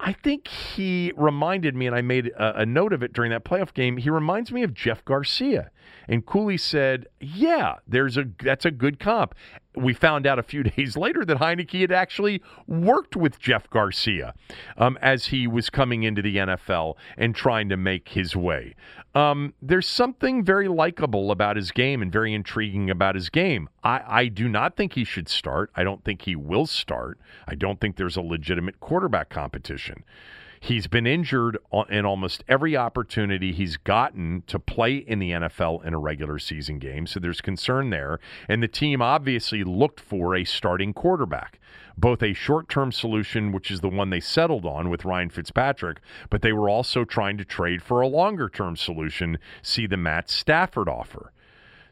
I 0.01 0.13
think 0.13 0.49
he 0.49 1.13
reminded 1.17 1.75
me, 1.75 1.87
and 1.87 1.95
I 1.95 2.03
made 2.03 2.29
a, 2.29 2.61
a, 2.61 2.67
note 2.67 2.93
of 2.93 3.03
it 3.03 3.13
during 3.13 3.31
that 3.31 3.45
playoff 3.45 3.73
game. 3.73 3.97
He 3.97 4.11
reminds 4.11 4.51
me 4.51 4.63
of 4.63 4.75
Jeff 4.75 5.05
Garcia. 5.05 5.71
And 6.09 6.27
Cooley 6.27 6.59
said, 6.59 7.07
"Yeah, 7.21 7.77
there's 7.87 8.17
a 8.17 8.27
that's 8.43 8.65
a 8.65 8.71
good 8.71 8.99
comp." 8.99 9.35
We 9.77 9.95
found 9.95 10.27
out 10.27 10.39
a 10.39 10.43
few 10.43 10.63
days 10.77 10.97
later 10.97 11.25
that 11.25 11.39
Heinicke 11.39 11.81
had 11.81 11.93
actually 11.93 12.43
worked 12.67 13.17
with 13.17 13.39
Jeff 13.39 13.69
Garcia 13.71 14.35
um, 14.77 14.99
as 15.01 15.27
he 15.27 15.47
was 15.47 15.71
coming 15.71 16.03
into 16.03 16.23
the 16.23 16.37
NFL 16.37 16.95
and 17.17 17.35
trying 17.35 17.69
to 17.69 17.77
make 17.77 18.11
his 18.11 18.37
way. 18.37 18.75
Um, 19.15 19.55
there's 19.63 19.87
something 19.87 20.45
very 20.45 20.69
likable 20.69 21.31
about 21.31 21.57
his 21.57 21.71
game 21.71 22.03
and 22.03 22.11
very 22.11 22.35
intriguing 22.35 22.91
about 22.91 23.15
his 23.15 23.29
game. 23.29 23.69
I, 23.83 24.03
I 24.07 24.27
do 24.27 24.49
not 24.49 24.77
think 24.77 24.95
he 24.95 25.05
should 25.05 25.29
start. 25.29 25.71
I 25.77 25.85
don't 25.85 26.05
think 26.05 26.23
he 26.23 26.35
will 26.35 26.67
start. 26.67 27.21
I 27.47 27.55
don't 27.55 27.81
think 27.81 27.97
there's 27.97 28.17
a 28.17 28.23
legitimate 28.23 28.81
quarterback 28.81 29.29
competition. 29.29 30.05
He's 30.65 30.87
been 30.87 31.07
injured 31.07 31.59
in 31.91 32.07
almost 32.07 32.43
every 32.49 32.75
opportunity 32.75 33.53
he's 33.53 33.77
gotten 33.77 34.45
to 34.47 34.59
play 34.59 34.97
in 34.97 35.19
the 35.19 35.33
NFL 35.33 35.85
in 35.85 35.93
a 35.93 35.99
regular 35.99 36.39
season 36.39 36.79
game. 36.79 37.07
So 37.07 37.21
there's 37.21 37.43
concern 37.43 37.91
there. 37.91 38.19
And 38.49 38.63
the 38.63 38.69
team 38.69 39.03
obviously 39.03 39.63
looked 39.63 40.01
for 40.01 40.35
a 40.35 40.45
starting 40.45 40.95
quarterback, 40.95 41.61
both 41.99 42.23
a 42.23 42.33
short 42.33 42.71
term 42.71 42.93
solution, 42.93 43.53
which 43.53 43.71
is 43.71 43.83
the 43.83 43.91
one 43.91 44.09
they 44.09 44.21
settled 44.21 44.65
on 44.65 44.89
with 44.89 45.05
Ryan 45.05 45.29
Fitzpatrick, 45.29 46.01
but 46.31 46.41
they 46.41 46.55
were 46.55 46.71
also 46.71 47.05
trying 47.05 47.37
to 47.37 47.45
trade 47.45 47.83
for 47.83 48.01
a 48.01 48.09
longer 48.09 48.49
term 48.49 48.75
solution, 48.75 49.37
see 49.61 49.87
the 49.87 49.99
Matt 49.99 50.31
Stafford 50.31 50.89
offer. 50.89 51.31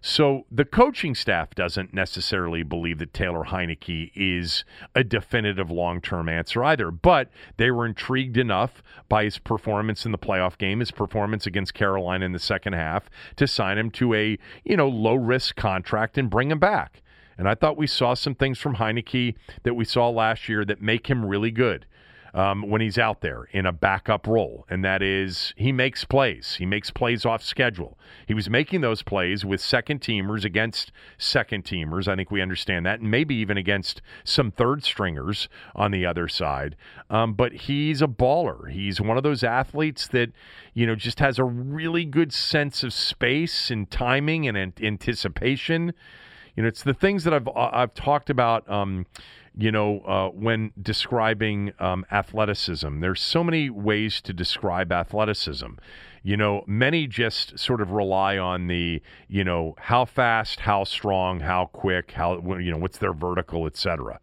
So 0.05 0.47
the 0.51 0.65
coaching 0.65 1.15
staff 1.15 1.55
doesn't 1.55 1.95
necessarily 1.95 2.65
believe 2.65 2.99
that 2.99 3.15
Taylor 3.15 3.45
Heinicke 3.45 4.11
is 4.17 4.65
a 4.97 5.05
definitive 5.05 5.71
long 5.71 6.01
term 6.01 6.29
answer 6.29 6.65
either, 6.65 6.91
but 6.91 7.31
they 7.57 7.71
were 7.71 7.87
intrigued 7.87 8.37
enough 8.37 8.83
by 9.09 9.23
his 9.23 9.39
performance 9.39 10.05
in 10.05 10.11
the 10.11 10.19
playoff 10.19 10.59
game, 10.59 10.81
his 10.81 10.91
performance 10.91 11.47
against 11.47 11.75
Carolina 11.75 12.27
in 12.27 12.33
the 12.33 12.41
second 12.41 12.73
half, 12.73 13.09
to 13.37 13.47
sign 13.47 13.79
him 13.79 13.93
to 13.93 14.13
a, 14.15 14.37
you 14.65 14.77
know, 14.77 14.89
low 14.89 15.15
risk 15.15 15.55
contract 15.55 16.19
and 16.19 16.29
bring 16.29 16.51
him 16.51 16.59
back. 16.59 17.01
And 17.39 17.49
I 17.49 17.55
thought 17.55 17.77
we 17.77 17.87
saw 17.87 18.15
some 18.15 18.35
things 18.35 18.59
from 18.59 18.77
Heinicke 18.77 19.37
that 19.63 19.75
we 19.75 19.85
saw 19.85 20.09
last 20.09 20.49
year 20.49 20.65
that 20.65 20.83
make 20.83 21.07
him 21.07 21.25
really 21.25 21.53
good 21.53 21.87
um, 22.35 22.69
when 22.69 22.81
he's 22.81 22.99
out 22.99 23.21
there 23.21 23.49
in 23.53 23.67
a 23.67 23.73
backup 23.73 24.27
role, 24.27 24.67
and 24.71 24.85
that 24.85 25.03
is 25.03 25.53
he 25.57 25.73
makes 25.73 26.05
plays. 26.05 26.57
He 26.57 26.67
makes 26.67 26.91
plays 26.91 27.27
off 27.27 27.43
schedule. 27.43 27.99
He 28.27 28.35
was 28.35 28.49
making 28.49 28.81
those 28.81 29.03
plays 29.03 29.45
with 29.45 29.61
second 29.61 30.01
teamers 30.01 30.45
against 30.45 30.93
second 31.19 31.65
teamers. 31.65 32.09
I 32.09 32.17
think 32.17 32.31
we 32.31 32.41
understand 32.41 32.87
that, 32.87 33.01
and 33.01 33.11
maybe 33.11 33.35
even 33.35 33.57
against 33.57 34.01
some 34.25 34.51
third 34.51 34.83
stringers 34.83 35.49
on 35.75 35.91
the 35.91 36.07
other 36.07 36.27
side. 36.29 36.77
Um, 37.11 37.35
but 37.35 37.53
he's 37.53 38.01
a 38.01 38.07
baller. 38.07 38.71
He's 38.71 39.01
one 39.01 39.17
of 39.17 39.23
those 39.23 39.45
athletes 39.45 40.07
that 40.09 40.33
you 40.73 40.87
know 40.87 40.95
just 40.95 41.21
has 41.21 41.39
a 41.39 41.45
really 41.45 42.05
good 42.05 42.33
sense 42.33 42.83
of 42.83 42.93
space 42.95 43.71
and 43.71 43.91
timing 43.91 44.49
and 44.49 44.57
anticipation. 44.81 45.93
You 46.57 46.63
know, 46.63 46.69
it's 46.69 46.83
the 46.83 46.95
things 46.95 47.25
that 47.25 47.35
I've 47.35 47.49
I've 47.57 47.95
talked 47.95 48.31
about. 48.31 48.69
Um, 48.71 49.07
you 49.57 49.71
know, 49.71 50.01
uh, 50.01 50.29
when 50.29 50.73
describing 50.81 51.73
um, 51.79 52.07
athleticism. 52.11 53.01
There's 53.01 53.21
so 53.21 53.45
many 53.45 53.69
ways 53.69 54.21
to 54.23 54.33
describe 54.33 54.91
athleticism. 54.91 55.73
You 56.23 56.37
know, 56.37 56.65
many 56.67 57.07
just 57.07 57.59
sort 57.59 57.81
of 57.81 57.91
rely 57.91 58.39
on 58.39 58.69
the, 58.69 59.03
you 59.29 59.45
know, 59.45 59.75
how 59.79 60.05
fast, 60.05 60.61
how 60.61 60.85
strong, 60.85 61.41
how 61.41 61.67
quick, 61.67 62.13
how, 62.13 62.41
you 62.59 62.71
know, 62.71 62.79
what's 62.79 62.99
their 62.99 63.13
vertical, 63.13 63.67
etc. 63.67 64.21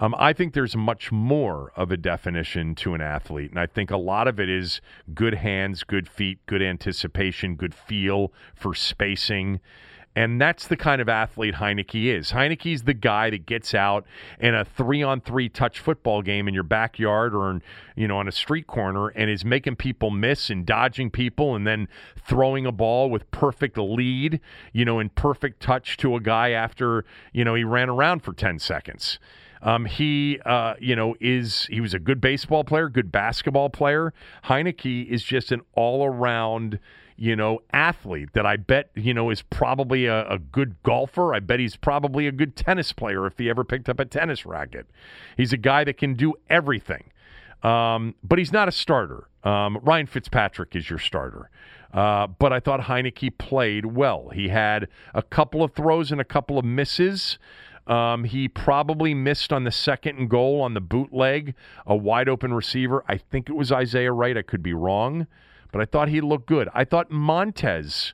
Um, 0.00 0.14
I 0.18 0.32
think 0.32 0.54
there's 0.54 0.74
much 0.74 1.12
more 1.12 1.72
of 1.76 1.90
a 1.90 1.96
definition 1.96 2.74
to 2.76 2.94
an 2.94 3.00
athlete. 3.00 3.50
And 3.50 3.60
I 3.60 3.66
think 3.66 3.90
a 3.90 3.96
lot 3.96 4.26
of 4.26 4.40
it 4.40 4.48
is 4.48 4.80
good 5.14 5.34
hands, 5.34 5.84
good 5.84 6.08
feet, 6.08 6.38
good 6.46 6.62
anticipation, 6.62 7.56
good 7.56 7.74
feel 7.74 8.32
for 8.54 8.74
spacing. 8.74 9.60
And 10.14 10.38
that's 10.38 10.66
the 10.66 10.76
kind 10.76 11.00
of 11.00 11.08
athlete 11.08 11.54
Heinicke 11.54 12.14
is. 12.14 12.32
Heinicke's 12.32 12.82
the 12.82 12.92
guy 12.92 13.30
that 13.30 13.46
gets 13.46 13.72
out 13.72 14.04
in 14.38 14.54
a 14.54 14.64
three 14.64 15.02
on 15.02 15.22
three 15.22 15.48
touch 15.48 15.80
football 15.80 16.20
game 16.20 16.48
in 16.48 16.54
your 16.54 16.64
backyard 16.64 17.34
or 17.34 17.50
in, 17.50 17.62
you 17.96 18.06
know 18.06 18.18
on 18.18 18.28
a 18.28 18.32
street 18.32 18.66
corner 18.66 19.08
and 19.08 19.30
is 19.30 19.44
making 19.44 19.76
people 19.76 20.10
miss 20.10 20.50
and 20.50 20.66
dodging 20.66 21.10
people 21.10 21.54
and 21.54 21.66
then 21.66 21.88
throwing 22.22 22.66
a 22.66 22.72
ball 22.72 23.08
with 23.08 23.30
perfect 23.30 23.78
lead, 23.78 24.40
you 24.72 24.84
know, 24.84 24.98
in 24.98 25.08
perfect 25.08 25.60
touch 25.60 25.96
to 25.96 26.14
a 26.14 26.20
guy 26.20 26.50
after, 26.50 27.04
you 27.32 27.44
know, 27.44 27.54
he 27.54 27.64
ran 27.64 27.88
around 27.88 28.22
for 28.22 28.34
10 28.34 28.58
seconds. 28.58 29.18
Um, 29.62 29.84
he, 29.84 30.40
uh, 30.44 30.74
you 30.80 30.96
know, 30.96 31.14
is 31.20 31.66
he 31.66 31.80
was 31.80 31.94
a 31.94 31.98
good 31.98 32.20
baseball 32.20 32.64
player, 32.64 32.88
good 32.88 33.12
basketball 33.12 33.70
player. 33.70 34.12
Heinicke 34.44 35.06
is 35.06 35.22
just 35.22 35.52
an 35.52 35.62
all 35.74 36.04
around 36.04 36.80
you 37.22 37.36
know, 37.36 37.60
athlete 37.72 38.30
that 38.32 38.44
I 38.44 38.56
bet, 38.56 38.90
you 38.96 39.14
know, 39.14 39.30
is 39.30 39.42
probably 39.42 40.06
a, 40.06 40.28
a, 40.28 40.40
good 40.40 40.74
golfer. 40.82 41.32
I 41.32 41.38
bet 41.38 41.60
he's 41.60 41.76
probably 41.76 42.26
a 42.26 42.32
good 42.32 42.56
tennis 42.56 42.92
player 42.92 43.28
if 43.28 43.38
he 43.38 43.48
ever 43.48 43.62
picked 43.62 43.88
up 43.88 44.00
a 44.00 44.04
tennis 44.04 44.44
racket. 44.44 44.88
He's 45.36 45.52
a 45.52 45.56
guy 45.56 45.84
that 45.84 45.98
can 45.98 46.14
do 46.14 46.34
everything. 46.50 47.12
Um, 47.62 48.16
but 48.24 48.40
he's 48.40 48.52
not 48.52 48.66
a 48.66 48.72
starter. 48.72 49.28
Um, 49.44 49.78
Ryan 49.82 50.06
Fitzpatrick 50.06 50.74
is 50.74 50.90
your 50.90 50.98
starter. 50.98 51.48
Uh, 51.94 52.26
but 52.26 52.52
I 52.52 52.58
thought 52.58 52.80
Heinicke 52.80 53.38
played 53.38 53.86
well. 53.86 54.30
He 54.30 54.48
had 54.48 54.88
a 55.14 55.22
couple 55.22 55.62
of 55.62 55.74
throws 55.74 56.10
and 56.10 56.20
a 56.20 56.24
couple 56.24 56.58
of 56.58 56.64
misses. 56.64 57.38
Um, 57.86 58.24
he 58.24 58.48
probably 58.48 59.14
missed 59.14 59.52
on 59.52 59.62
the 59.62 59.70
second 59.70 60.18
and 60.18 60.28
goal 60.28 60.60
on 60.60 60.74
the 60.74 60.80
bootleg, 60.80 61.54
a 61.86 61.94
wide 61.94 62.28
open 62.28 62.52
receiver. 62.52 63.04
I 63.06 63.16
think 63.16 63.48
it 63.48 63.54
was 63.54 63.70
Isaiah 63.70 64.10
Wright. 64.10 64.36
I 64.36 64.42
could 64.42 64.64
be 64.64 64.74
wrong 64.74 65.28
but 65.72 65.80
I 65.80 65.84
thought 65.86 66.08
he 66.08 66.20
looked 66.20 66.46
good. 66.46 66.68
I 66.72 66.84
thought 66.84 67.10
Montez. 67.10 68.12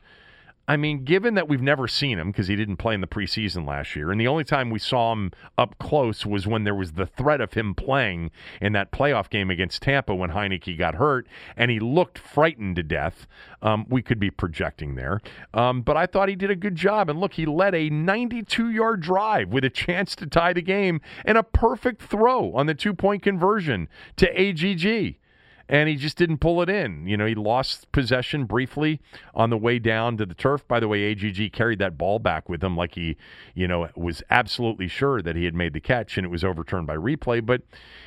I 0.71 0.77
mean, 0.77 1.05
given 1.05 1.33
that 1.35 1.49
we've 1.49 1.63
never 1.63 1.89
seen 1.89 2.19
him 2.19 2.31
because 2.31 2.47
he 2.47 2.55
didn't 2.55 2.77
play 2.77 2.93
in 2.93 3.01
the 3.01 3.07
preseason 3.07 3.67
last 3.67 3.97
year, 3.97 4.13
and 4.13 4.21
the 4.21 4.27
only 4.29 4.45
time 4.45 4.69
we 4.69 4.79
saw 4.79 5.13
him 5.15 5.33
up 5.57 5.79
close 5.79 6.27
was 6.27 6.47
when 6.47 6.65
there 6.65 6.75
was 6.75 6.93
the 6.93 7.07
threat 7.07 7.41
of 7.41 7.55
him 7.55 7.75
playing 7.75 8.31
in 8.61 8.75
that 8.75 8.93
playoff 8.93 9.31
game 9.31 9.49
against 9.49 9.81
Tampa 9.81 10.15
when 10.15 10.33
Heinicke 10.33 10.79
got 10.79 10.97
hurt, 10.97 11.27
and 11.57 11.71
he 11.71 11.81
looked 11.81 12.19
frightened 12.19 12.77
to 12.77 12.83
death. 12.83 13.27
Um, 13.63 13.87
we 13.89 14.03
could 14.03 14.21
be 14.21 14.31
projecting 14.31 14.95
there, 14.95 15.23
um, 15.55 15.81
but 15.81 15.97
I 15.97 16.05
thought 16.05 16.29
he 16.29 16.37
did 16.37 16.51
a 16.51 16.57
good 16.57 16.77
job. 16.77 17.09
And 17.09 17.19
look, 17.19 17.33
he 17.33 17.47
led 17.47 17.75
a 17.75 17.89
92-yard 17.89 19.01
drive 19.01 19.49
with 19.49 19.65
a 19.65 19.71
chance 19.71 20.15
to 20.17 20.27
tie 20.27 20.53
the 20.53 20.61
game 20.61 21.01
and 21.25 21.39
a 21.39 21.43
perfect 21.43 22.03
throw 22.03 22.53
on 22.53 22.67
the 22.67 22.75
two-point 22.75 23.23
conversion 23.23 23.89
to 24.17 24.29
AGG. 24.39 25.17
And 25.69 25.89
he 25.89 25.97
just 25.97 26.17
didn't 26.17 26.39
pull 26.39 26.63
it 26.63 26.71
in. 26.71 27.07
You 27.07 27.17
know, 27.17 27.27
he 27.27 27.35
lost 27.35 27.93
possession 27.93 28.47
briefly 28.47 29.01
on 29.35 29.51
the 29.51 29.57
way 29.57 29.79
down 29.79 30.17
to 30.17 30.27
the 30.27 30.35
turf. 30.35 30.67
By 30.67 30.81
the 30.81 30.89
way, 30.89 31.11
AGG 31.11 31.53
carried 31.53 31.79
that 31.81 31.99
ball 31.99 32.19
back 32.19 32.49
with 32.49 32.65
him 32.65 32.77
like 32.77 32.95
he, 32.95 33.17
you 33.55 33.69
know, 33.69 33.89
was 33.95 34.23
absolutely 34.31 34.89
sure 34.89 35.21
that 35.21 35.37
he 35.37 35.45
had 35.45 35.55
made 35.55 35.75
the 35.75 35.81
catch 35.81 36.17
and 36.17 36.25
it 36.25 36.31
was 36.31 36.43
overturned 36.43 36.87
by 36.87 36.97
replay. 36.97 37.45
But, 37.45 37.63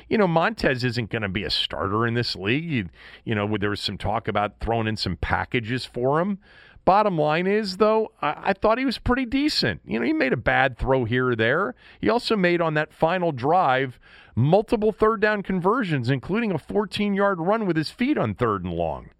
you 0.08 0.18
know, 0.18 0.26
Montez 0.26 0.82
isn't 0.82 1.10
going 1.10 1.22
to 1.22 1.28
be 1.28 1.44
a 1.44 1.50
starter 1.50 2.06
in 2.06 2.14
this 2.14 2.34
league. 2.34 2.64
You, 2.64 2.88
you 3.24 3.34
know, 3.34 3.56
there 3.56 3.70
was 3.70 3.80
some 3.80 3.98
talk 3.98 4.26
about 4.26 4.58
throwing 4.60 4.88
in 4.88 4.96
some 4.96 5.16
packages 5.16 5.84
for 5.84 6.20
him. 6.20 6.38
Bottom 6.84 7.16
line 7.16 7.46
is, 7.46 7.76
though, 7.76 8.10
I, 8.20 8.36
I, 8.46 8.52
thought 8.52 8.78
he 8.78 8.84
was 8.84 8.98
pretty 8.98 9.24
decent. 9.24 9.82
You 9.84 10.00
know, 10.00 10.06
he 10.06 10.12
made 10.12 10.32
a 10.32 10.36
bad 10.36 10.78
throw 10.78 11.04
here 11.04 11.28
or 11.28 11.36
there. 11.36 11.74
He 12.00 12.08
also 12.08 12.36
made 12.36 12.60
on 12.60 12.74
that 12.74 12.92
final 12.92 13.30
drive 13.30 14.00
multiple 14.34 14.90
third 14.90 15.20
down 15.20 15.42
conversions, 15.42 16.10
including 16.10 16.50
a 16.50 16.58
14 16.58 17.14
yard 17.14 17.40
run 17.40 17.66
with 17.66 17.76
his 17.76 17.90
feet 17.90 18.18
on 18.18 18.34
third 18.34 18.64
and 18.64 18.72
long. 18.72 19.10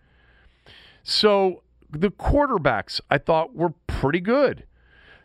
So 1.04 1.62
the 1.88 2.10
quarterbacks 2.10 3.00
I 3.10 3.18
thought 3.18 3.54
were 3.54 3.74
pretty 3.86 4.20
good. 4.20 4.64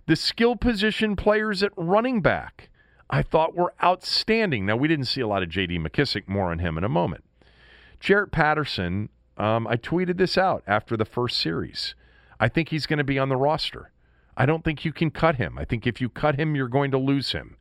The 0.05 0.15
skill 0.15 0.55
position 0.55 1.15
players 1.15 1.63
at 1.63 1.71
running 1.75 2.21
back 2.21 2.69
I 3.09 3.21
thought 3.21 3.55
were 3.55 3.73
outstanding. 3.83 4.65
Now, 4.65 4.75
we 4.75 4.87
didn't 4.87 5.05
see 5.05 5.21
a 5.21 5.27
lot 5.27 5.43
of 5.43 5.49
J.D. 5.49 5.79
McKissick, 5.79 6.27
more 6.27 6.51
on 6.51 6.59
him 6.59 6.77
in 6.77 6.83
a 6.83 6.89
moment. 6.89 7.23
Jaret 8.01 8.31
Patterson, 8.31 9.09
um, 9.37 9.65
I 9.67 9.77
tweeted 9.77 10.17
this 10.17 10.37
out 10.37 10.63
after 10.67 10.97
the 10.97 11.05
first 11.05 11.39
series. 11.39 11.95
I 12.39 12.47
think 12.47 12.69
he's 12.69 12.85
going 12.85 12.97
to 12.97 13.03
be 13.03 13.19
on 13.19 13.29
the 13.29 13.35
roster. 13.35 13.91
I 14.35 14.45
don't 14.45 14.63
think 14.63 14.85
you 14.85 14.93
can 14.93 15.09
cut 15.09 15.35
him. 15.35 15.57
I 15.57 15.65
think 15.65 15.87
if 15.87 15.99
you 15.99 16.09
cut 16.09 16.39
him, 16.39 16.55
you're 16.55 16.67
going 16.67 16.91
to 16.91 16.97
lose 16.97 17.31
him. 17.31 17.57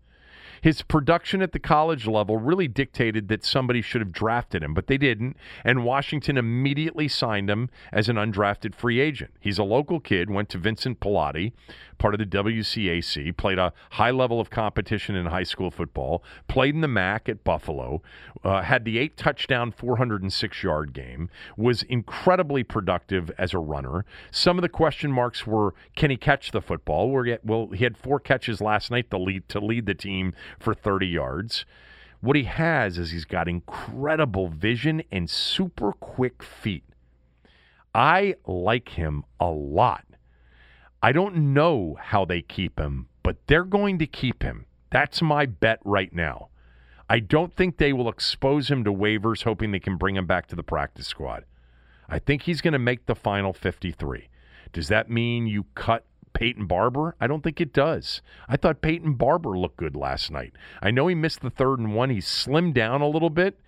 His 0.60 0.82
production 0.82 1.42
at 1.42 1.52
the 1.52 1.58
college 1.58 2.06
level 2.06 2.38
really 2.38 2.68
dictated 2.68 3.28
that 3.28 3.44
somebody 3.44 3.82
should 3.82 4.00
have 4.00 4.12
drafted 4.12 4.62
him, 4.62 4.74
but 4.74 4.86
they 4.86 4.98
didn't, 4.98 5.36
and 5.64 5.84
Washington 5.84 6.36
immediately 6.36 7.08
signed 7.08 7.50
him 7.50 7.68
as 7.92 8.08
an 8.08 8.16
undrafted 8.16 8.74
free 8.74 9.00
agent. 9.00 9.32
He's 9.38 9.58
a 9.58 9.64
local 9.64 10.00
kid, 10.00 10.30
went 10.30 10.48
to 10.50 10.58
Vincent 10.58 10.98
Pallotti, 11.00 11.52
part 11.98 12.14
of 12.14 12.18
the 12.18 12.26
WCAC, 12.26 13.36
played 13.36 13.58
a 13.58 13.72
high 13.92 14.10
level 14.10 14.40
of 14.40 14.50
competition 14.50 15.16
in 15.16 15.26
high 15.26 15.42
school 15.42 15.70
football, 15.70 16.22
played 16.48 16.74
in 16.74 16.80
the 16.80 16.88
MAC 16.88 17.28
at 17.28 17.44
Buffalo, 17.44 18.02
uh, 18.44 18.62
had 18.62 18.84
the 18.84 18.98
eight 18.98 19.16
touchdown, 19.16 19.72
406 19.72 20.62
yard 20.62 20.92
game, 20.92 21.28
was 21.56 21.82
incredibly 21.82 22.62
productive 22.62 23.30
as 23.38 23.54
a 23.54 23.58
runner. 23.58 24.04
Some 24.30 24.58
of 24.58 24.62
the 24.62 24.68
question 24.68 25.12
marks 25.12 25.46
were 25.46 25.74
can 25.94 26.10
he 26.10 26.16
catch 26.16 26.50
the 26.50 26.60
football? 26.60 27.10
Well, 27.44 27.68
he 27.68 27.84
had 27.84 27.96
four 27.96 28.20
catches 28.20 28.60
last 28.60 28.90
night 28.90 29.10
to 29.10 29.18
lead, 29.18 29.48
to 29.48 29.60
lead 29.60 29.86
the 29.86 29.94
team 29.94 30.34
for 30.58 30.74
30 30.74 31.06
yards. 31.06 31.64
What 32.20 32.36
he 32.36 32.44
has 32.44 32.98
is 32.98 33.10
he's 33.10 33.24
got 33.24 33.48
incredible 33.48 34.48
vision 34.48 35.02
and 35.12 35.28
super 35.28 35.92
quick 35.92 36.42
feet. 36.42 36.84
I 37.94 38.34
like 38.46 38.90
him 38.90 39.24
a 39.40 39.50
lot. 39.50 40.04
I 41.06 41.12
don't 41.12 41.54
know 41.54 41.96
how 42.00 42.24
they 42.24 42.42
keep 42.42 42.80
him, 42.80 43.06
but 43.22 43.36
they're 43.46 43.62
going 43.62 44.00
to 44.00 44.08
keep 44.08 44.42
him. 44.42 44.66
That's 44.90 45.22
my 45.22 45.46
bet 45.46 45.78
right 45.84 46.12
now. 46.12 46.48
I 47.08 47.20
don't 47.20 47.54
think 47.54 47.76
they 47.76 47.92
will 47.92 48.08
expose 48.08 48.72
him 48.72 48.82
to 48.82 48.92
waivers, 48.92 49.44
hoping 49.44 49.70
they 49.70 49.78
can 49.78 49.98
bring 49.98 50.16
him 50.16 50.26
back 50.26 50.48
to 50.48 50.56
the 50.56 50.64
practice 50.64 51.06
squad. 51.06 51.44
I 52.08 52.18
think 52.18 52.42
he's 52.42 52.60
going 52.60 52.72
to 52.72 52.80
make 52.80 53.06
the 53.06 53.14
final 53.14 53.52
53. 53.52 54.28
Does 54.72 54.88
that 54.88 55.08
mean 55.08 55.46
you 55.46 55.66
cut 55.76 56.04
Peyton 56.32 56.66
Barber? 56.66 57.14
I 57.20 57.28
don't 57.28 57.44
think 57.44 57.60
it 57.60 57.72
does. 57.72 58.20
I 58.48 58.56
thought 58.56 58.82
Peyton 58.82 59.14
Barber 59.14 59.56
looked 59.56 59.76
good 59.76 59.94
last 59.94 60.32
night. 60.32 60.54
I 60.82 60.90
know 60.90 61.06
he 61.06 61.14
missed 61.14 61.40
the 61.40 61.50
third 61.50 61.78
and 61.78 61.94
one. 61.94 62.10
He 62.10 62.18
slimmed 62.18 62.74
down 62.74 63.00
a 63.00 63.08
little 63.08 63.30
bit. 63.30 63.60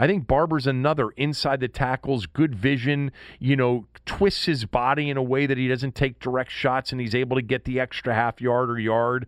I 0.00 0.06
think 0.06 0.26
Barber's 0.26 0.66
another 0.66 1.10
inside 1.10 1.60
the 1.60 1.68
tackles, 1.68 2.24
good 2.24 2.54
vision, 2.54 3.12
you 3.38 3.54
know, 3.54 3.84
twists 4.06 4.46
his 4.46 4.64
body 4.64 5.10
in 5.10 5.18
a 5.18 5.22
way 5.22 5.44
that 5.44 5.58
he 5.58 5.68
doesn't 5.68 5.94
take 5.94 6.18
direct 6.20 6.50
shots 6.50 6.90
and 6.90 7.02
he's 7.02 7.14
able 7.14 7.36
to 7.36 7.42
get 7.42 7.66
the 7.66 7.78
extra 7.78 8.14
half 8.14 8.40
yard 8.40 8.70
or 8.70 8.78
yard. 8.78 9.26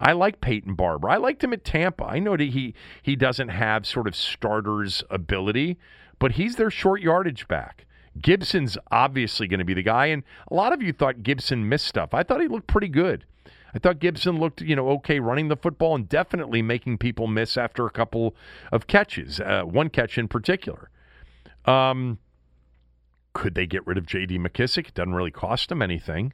I 0.00 0.12
like 0.12 0.40
Peyton 0.40 0.74
Barber. 0.74 1.08
I 1.08 1.18
liked 1.18 1.44
him 1.44 1.52
at 1.52 1.64
Tampa. 1.64 2.04
I 2.04 2.18
know 2.18 2.36
that 2.36 2.48
he 2.48 2.74
he 3.00 3.14
doesn't 3.14 3.50
have 3.50 3.86
sort 3.86 4.08
of 4.08 4.16
starter's 4.16 5.04
ability, 5.08 5.78
but 6.18 6.32
he's 6.32 6.56
their 6.56 6.70
short 6.70 7.00
yardage 7.00 7.46
back. 7.46 7.86
Gibson's 8.20 8.76
obviously 8.90 9.46
going 9.46 9.60
to 9.60 9.64
be 9.64 9.74
the 9.74 9.82
guy, 9.82 10.06
and 10.06 10.24
a 10.50 10.54
lot 10.54 10.72
of 10.72 10.82
you 10.82 10.92
thought 10.92 11.22
Gibson 11.22 11.68
missed 11.68 11.86
stuff. 11.86 12.12
I 12.12 12.24
thought 12.24 12.40
he 12.40 12.48
looked 12.48 12.66
pretty 12.66 12.88
good. 12.88 13.24
I 13.74 13.78
thought 13.78 13.98
Gibson 13.98 14.38
looked, 14.38 14.60
you 14.60 14.74
know, 14.74 14.88
okay 14.90 15.20
running 15.20 15.48
the 15.48 15.56
football 15.56 15.94
and 15.94 16.08
definitely 16.08 16.62
making 16.62 16.98
people 16.98 17.26
miss 17.26 17.56
after 17.56 17.86
a 17.86 17.90
couple 17.90 18.34
of 18.72 18.86
catches, 18.86 19.40
uh, 19.40 19.62
one 19.64 19.90
catch 19.90 20.16
in 20.18 20.28
particular. 20.28 20.90
Um, 21.64 22.18
could 23.34 23.54
they 23.54 23.66
get 23.66 23.86
rid 23.86 23.98
of 23.98 24.06
J.D. 24.06 24.38
McKissick? 24.38 24.88
It 24.88 24.94
doesn't 24.94 25.14
really 25.14 25.30
cost 25.30 25.68
them 25.68 25.82
anything. 25.82 26.32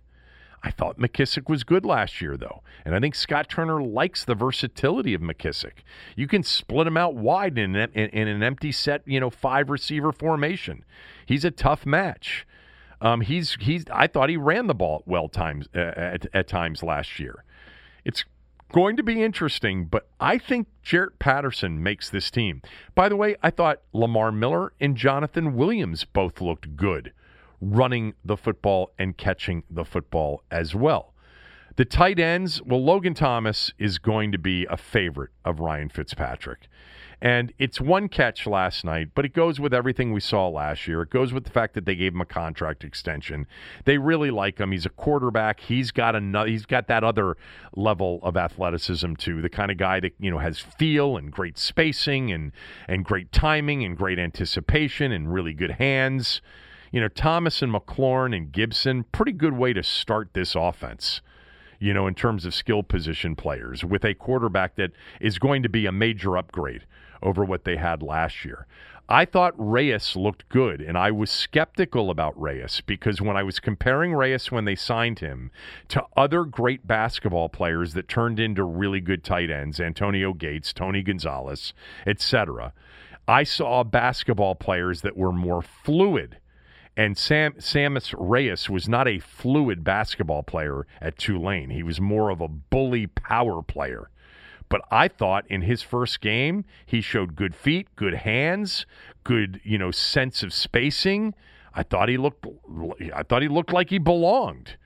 I 0.62 0.70
thought 0.70 0.98
McKissick 0.98 1.50
was 1.50 1.62
good 1.62 1.84
last 1.84 2.22
year, 2.22 2.38
though. 2.38 2.62
And 2.86 2.94
I 2.94 3.00
think 3.00 3.14
Scott 3.14 3.50
Turner 3.50 3.82
likes 3.82 4.24
the 4.24 4.34
versatility 4.34 5.12
of 5.12 5.20
McKissick. 5.20 5.82
You 6.16 6.26
can 6.26 6.42
split 6.42 6.86
him 6.86 6.96
out 6.96 7.14
wide 7.14 7.58
in, 7.58 7.76
in, 7.76 7.90
in 7.92 8.28
an 8.28 8.42
empty 8.42 8.72
set, 8.72 9.02
you 9.04 9.20
know, 9.20 9.28
five 9.28 9.68
receiver 9.68 10.10
formation. 10.10 10.82
He's 11.26 11.44
a 11.44 11.50
tough 11.50 11.84
match. 11.84 12.46
Um, 13.00 13.20
he's 13.20 13.56
he's. 13.60 13.84
I 13.92 14.06
thought 14.06 14.28
he 14.28 14.36
ran 14.36 14.66
the 14.66 14.74
ball 14.74 15.02
well 15.06 15.28
times 15.28 15.68
uh, 15.74 15.78
at, 15.78 16.26
at 16.32 16.48
times 16.48 16.82
last 16.82 17.18
year. 17.18 17.44
It's 18.04 18.24
going 18.72 18.96
to 18.96 19.02
be 19.02 19.22
interesting, 19.22 19.86
but 19.86 20.08
I 20.20 20.38
think 20.38 20.68
Jaret 20.84 21.18
Patterson 21.18 21.82
makes 21.82 22.10
this 22.10 22.30
team. 22.30 22.60
By 22.94 23.08
the 23.08 23.16
way, 23.16 23.36
I 23.42 23.50
thought 23.50 23.82
Lamar 23.92 24.32
Miller 24.32 24.72
and 24.80 24.96
Jonathan 24.96 25.54
Williams 25.54 26.04
both 26.04 26.40
looked 26.40 26.76
good 26.76 27.12
running 27.60 28.14
the 28.24 28.36
football 28.36 28.92
and 28.98 29.16
catching 29.16 29.62
the 29.70 29.84
football 29.84 30.42
as 30.50 30.74
well. 30.74 31.13
The 31.76 31.84
tight 31.84 32.20
ends, 32.20 32.62
well, 32.62 32.82
Logan 32.82 33.14
Thomas 33.14 33.72
is 33.78 33.98
going 33.98 34.30
to 34.30 34.38
be 34.38 34.64
a 34.70 34.76
favorite 34.76 35.30
of 35.44 35.58
Ryan 35.58 35.88
Fitzpatrick. 35.88 36.68
And 37.20 37.52
it's 37.58 37.80
one 37.80 38.08
catch 38.08 38.46
last 38.46 38.84
night, 38.84 39.08
but 39.14 39.24
it 39.24 39.32
goes 39.32 39.58
with 39.58 39.74
everything 39.74 40.12
we 40.12 40.20
saw 40.20 40.46
last 40.46 40.86
year. 40.86 41.02
It 41.02 41.10
goes 41.10 41.32
with 41.32 41.44
the 41.44 41.50
fact 41.50 41.74
that 41.74 41.84
they 41.84 41.96
gave 41.96 42.12
him 42.12 42.20
a 42.20 42.26
contract 42.26 42.84
extension. 42.84 43.48
They 43.86 43.98
really 43.98 44.30
like 44.30 44.58
him. 44.58 44.70
He's 44.70 44.86
a 44.86 44.90
quarterback. 44.90 45.58
He's 45.58 45.90
got 45.90 46.14
another 46.14 46.48
he's 46.48 46.66
got 46.66 46.86
that 46.88 47.02
other 47.02 47.36
level 47.74 48.20
of 48.22 48.36
athleticism 48.36 49.14
too. 49.14 49.42
The 49.42 49.48
kind 49.48 49.72
of 49.72 49.76
guy 49.76 49.98
that, 49.98 50.12
you 50.20 50.30
know, 50.30 50.38
has 50.38 50.60
feel 50.60 51.16
and 51.16 51.32
great 51.32 51.58
spacing 51.58 52.30
and 52.30 52.52
and 52.86 53.04
great 53.04 53.32
timing 53.32 53.84
and 53.84 53.96
great 53.96 54.18
anticipation 54.20 55.10
and 55.10 55.32
really 55.32 55.54
good 55.54 55.72
hands. 55.72 56.40
You 56.92 57.00
know, 57.00 57.08
Thomas 57.08 57.62
and 57.62 57.72
McLaurin 57.72 58.36
and 58.36 58.52
Gibson, 58.52 59.04
pretty 59.10 59.32
good 59.32 59.54
way 59.54 59.72
to 59.72 59.82
start 59.82 60.34
this 60.34 60.54
offense 60.54 61.20
you 61.78 61.94
know, 61.94 62.06
in 62.06 62.14
terms 62.14 62.44
of 62.44 62.54
skill 62.54 62.82
position 62.82 63.36
players 63.36 63.84
with 63.84 64.04
a 64.04 64.14
quarterback 64.14 64.76
that 64.76 64.92
is 65.20 65.38
going 65.38 65.62
to 65.62 65.68
be 65.68 65.86
a 65.86 65.92
major 65.92 66.36
upgrade 66.36 66.86
over 67.22 67.44
what 67.44 67.64
they 67.64 67.76
had 67.76 68.02
last 68.02 68.44
year. 68.44 68.66
I 69.08 69.26
thought 69.26 69.52
Reyes 69.58 70.16
looked 70.16 70.48
good, 70.48 70.80
and 70.80 70.96
I 70.96 71.10
was 71.10 71.30
skeptical 71.30 72.08
about 72.08 72.40
Reyes 72.40 72.80
because 72.86 73.20
when 73.20 73.36
I 73.36 73.42
was 73.42 73.60
comparing 73.60 74.14
Reyes 74.14 74.50
when 74.50 74.64
they 74.64 74.74
signed 74.74 75.18
him 75.18 75.50
to 75.88 76.06
other 76.16 76.44
great 76.44 76.86
basketball 76.86 77.50
players 77.50 77.92
that 77.92 78.08
turned 78.08 78.40
into 78.40 78.64
really 78.64 79.02
good 79.02 79.22
tight 79.22 79.50
ends, 79.50 79.78
Antonio 79.78 80.32
Gates, 80.32 80.72
Tony 80.72 81.02
Gonzalez, 81.02 81.74
etc., 82.06 82.72
I 83.28 83.42
saw 83.42 83.84
basketball 83.84 84.54
players 84.54 85.02
that 85.02 85.18
were 85.18 85.32
more 85.32 85.60
fluid. 85.62 86.38
And 86.96 87.18
Sam 87.18 87.54
Sammis 87.54 88.14
Reyes 88.16 88.70
was 88.70 88.88
not 88.88 89.08
a 89.08 89.18
fluid 89.18 89.82
basketball 89.82 90.42
player 90.42 90.86
at 91.00 91.18
Tulane. 91.18 91.70
He 91.70 91.82
was 91.82 92.00
more 92.00 92.30
of 92.30 92.40
a 92.40 92.48
bully 92.48 93.06
power 93.08 93.62
player. 93.62 94.10
But 94.68 94.82
I 94.90 95.08
thought 95.08 95.44
in 95.48 95.62
his 95.62 95.82
first 95.82 96.20
game, 96.20 96.64
he 96.86 97.00
showed 97.00 97.36
good 97.36 97.54
feet, 97.54 97.88
good 97.96 98.14
hands, 98.14 98.86
good, 99.24 99.60
you 99.64 99.76
know, 99.76 99.90
sense 99.90 100.42
of 100.42 100.52
spacing. 100.52 101.34
I 101.74 101.82
thought 101.82 102.08
he 102.08 102.16
looked 102.16 102.46
I 103.14 103.24
thought 103.24 103.42
he 103.42 103.48
looked 103.48 103.72
like 103.72 103.90
he 103.90 103.98
belonged. 103.98 104.76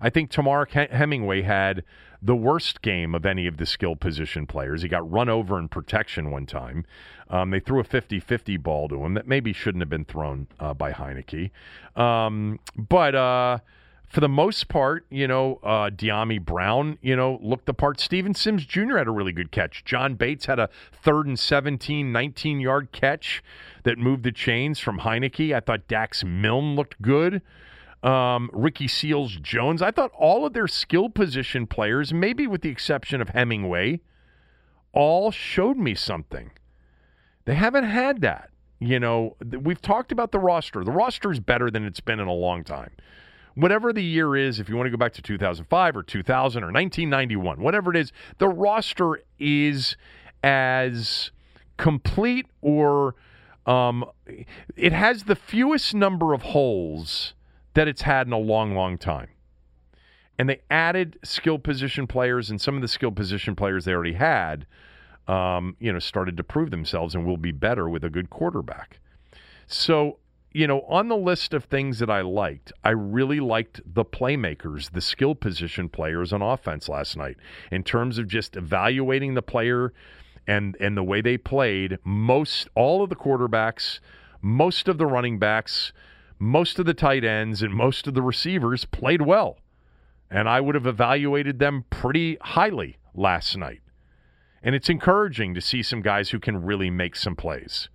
I 0.00 0.10
think 0.10 0.30
Tamar 0.30 0.66
Hemingway 0.66 1.42
had 1.42 1.84
the 2.20 2.36
worst 2.36 2.82
game 2.82 3.14
of 3.14 3.24
any 3.24 3.46
of 3.46 3.56
the 3.56 3.66
skill 3.66 3.96
position 3.96 4.46
players. 4.46 4.82
He 4.82 4.88
got 4.88 5.08
run 5.10 5.28
over 5.28 5.58
in 5.58 5.68
protection 5.68 6.30
one 6.30 6.46
time. 6.46 6.84
Um, 7.30 7.50
they 7.50 7.60
threw 7.60 7.80
a 7.80 7.84
50 7.84 8.20
50 8.20 8.56
ball 8.56 8.88
to 8.88 9.04
him 9.04 9.14
that 9.14 9.26
maybe 9.26 9.52
shouldn't 9.52 9.82
have 9.82 9.90
been 9.90 10.04
thrown 10.04 10.46
uh, 10.58 10.74
by 10.74 10.92
Heinicke. 10.92 11.50
Um, 11.94 12.58
but 12.76 13.14
uh, 13.14 13.58
for 14.08 14.20
the 14.20 14.28
most 14.28 14.68
part, 14.68 15.04
you 15.10 15.28
know, 15.28 15.60
uh, 15.62 15.90
Dyami 15.90 16.42
Brown, 16.42 16.98
you 17.02 17.14
know, 17.14 17.38
looked 17.42 17.66
the 17.66 17.74
part. 17.74 18.00
Steven 18.00 18.34
Sims 18.34 18.64
Jr. 18.64 18.96
had 18.96 19.06
a 19.06 19.10
really 19.10 19.32
good 19.32 19.52
catch. 19.52 19.84
John 19.84 20.14
Bates 20.14 20.46
had 20.46 20.58
a 20.58 20.70
third 20.92 21.26
and 21.26 21.38
17, 21.38 22.10
19 22.10 22.60
yard 22.60 22.90
catch 22.92 23.42
that 23.82 23.98
moved 23.98 24.24
the 24.24 24.32
chains 24.32 24.78
from 24.78 25.00
Heinicke. 25.00 25.54
I 25.54 25.60
thought 25.60 25.86
Dax 25.88 26.24
Milne 26.24 26.74
looked 26.74 27.00
good. 27.02 27.42
Um, 28.02 28.48
Ricky 28.52 28.86
Seals 28.86 29.36
Jones. 29.36 29.82
I 29.82 29.90
thought 29.90 30.12
all 30.16 30.46
of 30.46 30.52
their 30.52 30.68
skill 30.68 31.08
position 31.08 31.66
players, 31.66 32.14
maybe 32.14 32.46
with 32.46 32.62
the 32.62 32.68
exception 32.68 33.20
of 33.20 33.30
Hemingway, 33.30 34.00
all 34.92 35.30
showed 35.30 35.76
me 35.76 35.94
something. 35.94 36.52
They 37.44 37.54
haven't 37.54 37.84
had 37.84 38.20
that. 38.20 38.50
You 38.80 39.00
know, 39.00 39.36
we've 39.40 39.80
talked 39.82 40.12
about 40.12 40.30
the 40.30 40.38
roster. 40.38 40.84
The 40.84 40.92
roster 40.92 41.32
is 41.32 41.40
better 41.40 41.70
than 41.70 41.84
it's 41.84 42.00
been 42.00 42.20
in 42.20 42.28
a 42.28 42.32
long 42.32 42.62
time. 42.62 42.90
Whatever 43.54 43.92
the 43.92 44.04
year 44.04 44.36
is, 44.36 44.60
if 44.60 44.68
you 44.68 44.76
want 44.76 44.86
to 44.86 44.90
go 44.90 44.96
back 44.96 45.14
to 45.14 45.22
2005 45.22 45.96
or 45.96 46.02
2000 46.04 46.62
or 46.62 46.66
1991, 46.66 47.60
whatever 47.60 47.90
it 47.90 47.96
is, 47.96 48.12
the 48.38 48.48
roster 48.48 49.20
is 49.40 49.96
as 50.44 51.32
complete 51.76 52.46
or 52.60 53.16
um, 53.66 54.04
it 54.76 54.92
has 54.92 55.24
the 55.24 55.34
fewest 55.34 55.94
number 55.94 56.32
of 56.32 56.42
holes 56.42 57.34
that 57.78 57.88
it's 57.88 58.02
had 58.02 58.26
in 58.26 58.32
a 58.32 58.38
long, 58.38 58.74
long 58.74 58.98
time. 58.98 59.28
And 60.38 60.48
they 60.48 60.60
added 60.70 61.18
skill 61.24 61.58
position 61.58 62.06
players, 62.06 62.50
and 62.50 62.60
some 62.60 62.76
of 62.76 62.82
the 62.82 62.88
skill 62.88 63.10
position 63.10 63.56
players 63.56 63.84
they 63.84 63.92
already 63.92 64.14
had 64.14 64.66
um, 65.28 65.76
you 65.78 65.92
know, 65.92 65.98
started 65.98 66.36
to 66.38 66.42
prove 66.42 66.70
themselves 66.70 67.14
and 67.14 67.26
will 67.26 67.36
be 67.36 67.52
better 67.52 67.88
with 67.88 68.02
a 68.02 68.10
good 68.10 68.30
quarterback. 68.30 68.98
So, 69.66 70.18
you 70.52 70.66
know, 70.66 70.80
on 70.88 71.08
the 71.08 71.16
list 71.16 71.52
of 71.52 71.64
things 71.64 71.98
that 71.98 72.08
I 72.08 72.22
liked, 72.22 72.72
I 72.82 72.90
really 72.90 73.38
liked 73.38 73.82
the 73.84 74.06
playmakers, 74.06 74.92
the 74.92 75.02
skill 75.02 75.34
position 75.34 75.90
players 75.90 76.32
on 76.32 76.40
offense 76.40 76.88
last 76.88 77.16
night 77.16 77.36
in 77.70 77.84
terms 77.84 78.18
of 78.18 78.26
just 78.26 78.56
evaluating 78.56 79.34
the 79.34 79.42
player 79.42 79.92
and 80.46 80.76
and 80.80 80.96
the 80.96 81.02
way 81.02 81.20
they 81.20 81.36
played. 81.36 81.98
Most 82.04 82.68
all 82.74 83.02
of 83.02 83.10
the 83.10 83.16
quarterbacks, 83.16 84.00
most 84.40 84.88
of 84.88 84.96
the 84.96 85.06
running 85.06 85.38
backs, 85.38 85.92
most 86.38 86.78
of 86.78 86.86
the 86.86 86.94
tight 86.94 87.24
ends 87.24 87.62
and 87.62 87.74
most 87.74 88.06
of 88.06 88.14
the 88.14 88.22
receivers 88.22 88.84
played 88.84 89.22
well. 89.22 89.58
And 90.30 90.48
I 90.48 90.60
would 90.60 90.74
have 90.74 90.86
evaluated 90.86 91.58
them 91.58 91.84
pretty 91.90 92.36
highly 92.40 92.98
last 93.14 93.56
night. 93.56 93.80
And 94.62 94.74
it's 94.74 94.88
encouraging 94.88 95.54
to 95.54 95.60
see 95.60 95.82
some 95.82 96.02
guys 96.02 96.30
who 96.30 96.40
can 96.40 96.64
really 96.64 96.90
make 96.90 97.16
some 97.16 97.36
plays. 97.36 97.88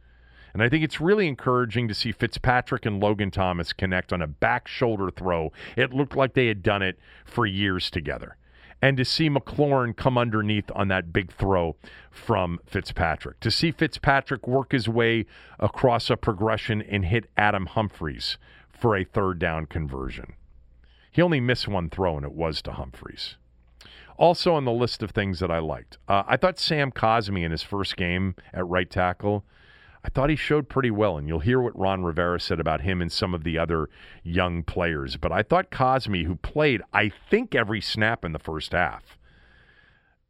And 0.54 0.62
I 0.62 0.70
think 0.70 0.84
it's 0.84 1.02
really 1.02 1.28
encouraging 1.28 1.88
to 1.88 1.94
see 1.94 2.12
Fitzpatrick 2.12 2.86
and 2.86 3.00
Logan 3.00 3.32
Thomas 3.32 3.74
connect 3.74 4.14
on 4.14 4.22
a 4.22 4.28
back 4.28 4.68
shoulder 4.68 5.10
throw. 5.10 5.52
It 5.76 5.94
looked 5.94 6.16
like 6.16 6.34
they 6.34 6.48
had 6.48 6.62
done 6.62 6.82
it 6.82 7.00
for 7.26 7.46
years 7.46 7.90
together. 7.90 8.38
And 8.84 8.98
to 8.98 9.06
see 9.06 9.30
McLaurin 9.30 9.96
come 9.96 10.18
underneath 10.18 10.70
on 10.76 10.90
that 10.90 11.14
big 11.14 11.32
throw 11.32 11.78
from 12.12 12.60
Fitzpatrick. 12.66 13.40
To 13.40 13.50
see 13.50 13.72
Fitzpatrick 13.72 14.46
work 14.46 14.74
his 14.74 14.90
way 14.90 15.26
across 15.58 16.10
a 16.10 16.18
progression 16.18 16.82
and 16.82 17.06
hit 17.06 17.30
Adam 17.38 17.68
Humphries 17.68 18.38
for 18.68 18.98
a 18.98 19.06
third 19.06 19.40
down 19.40 19.68
conversion. 19.68 20.34
He 21.10 21.22
only 21.22 21.40
missed 21.40 21.66
one 21.66 21.90
throw, 21.90 22.18
and 22.18 22.26
it 22.26 22.34
was 22.34 22.62
to 22.64 22.74
Humphries. 22.74 23.38
Also 24.18 24.54
on 24.54 24.66
the 24.66 24.72
list 24.74 25.02
of 25.02 25.12
things 25.12 25.40
that 25.40 25.50
I 25.50 25.60
liked, 25.60 25.98
uh, 26.10 26.24
I 26.28 26.36
thought 26.36 26.60
Sam 26.60 26.92
Cosmi 26.92 27.46
in 27.46 27.52
his 27.52 27.64
first 27.64 27.96
game 27.96 28.36
at 28.54 28.68
right 28.68 28.90
tackle, 28.90 29.46
I 30.04 30.10
thought 30.10 30.30
he 30.30 30.36
showed 30.36 30.70
pretty 30.70 30.92
well. 30.92 31.18
And 31.18 31.28
you'll 31.28 31.40
hear 31.40 31.62
what 31.62 31.78
Ron 31.78 32.04
Rivera 32.04 32.40
said 32.40 32.60
about 32.60 32.82
him 32.82 33.02
and 33.02 33.12
some 33.12 33.34
of 33.34 33.44
the 33.44 33.58
other 33.58 33.90
young 34.24 34.64
players. 34.64 35.18
But 35.18 35.32
I 35.32 35.44
thought 35.44 35.72
Cosmi, 35.72 36.26
who 36.26 36.36
played, 36.36 36.82
I 36.94 37.10
think, 37.30 37.56
every 37.56 37.82
snap 37.82 38.26
in 38.26 38.34
the 38.34 38.40
first 38.40 38.74
half, 38.74 39.18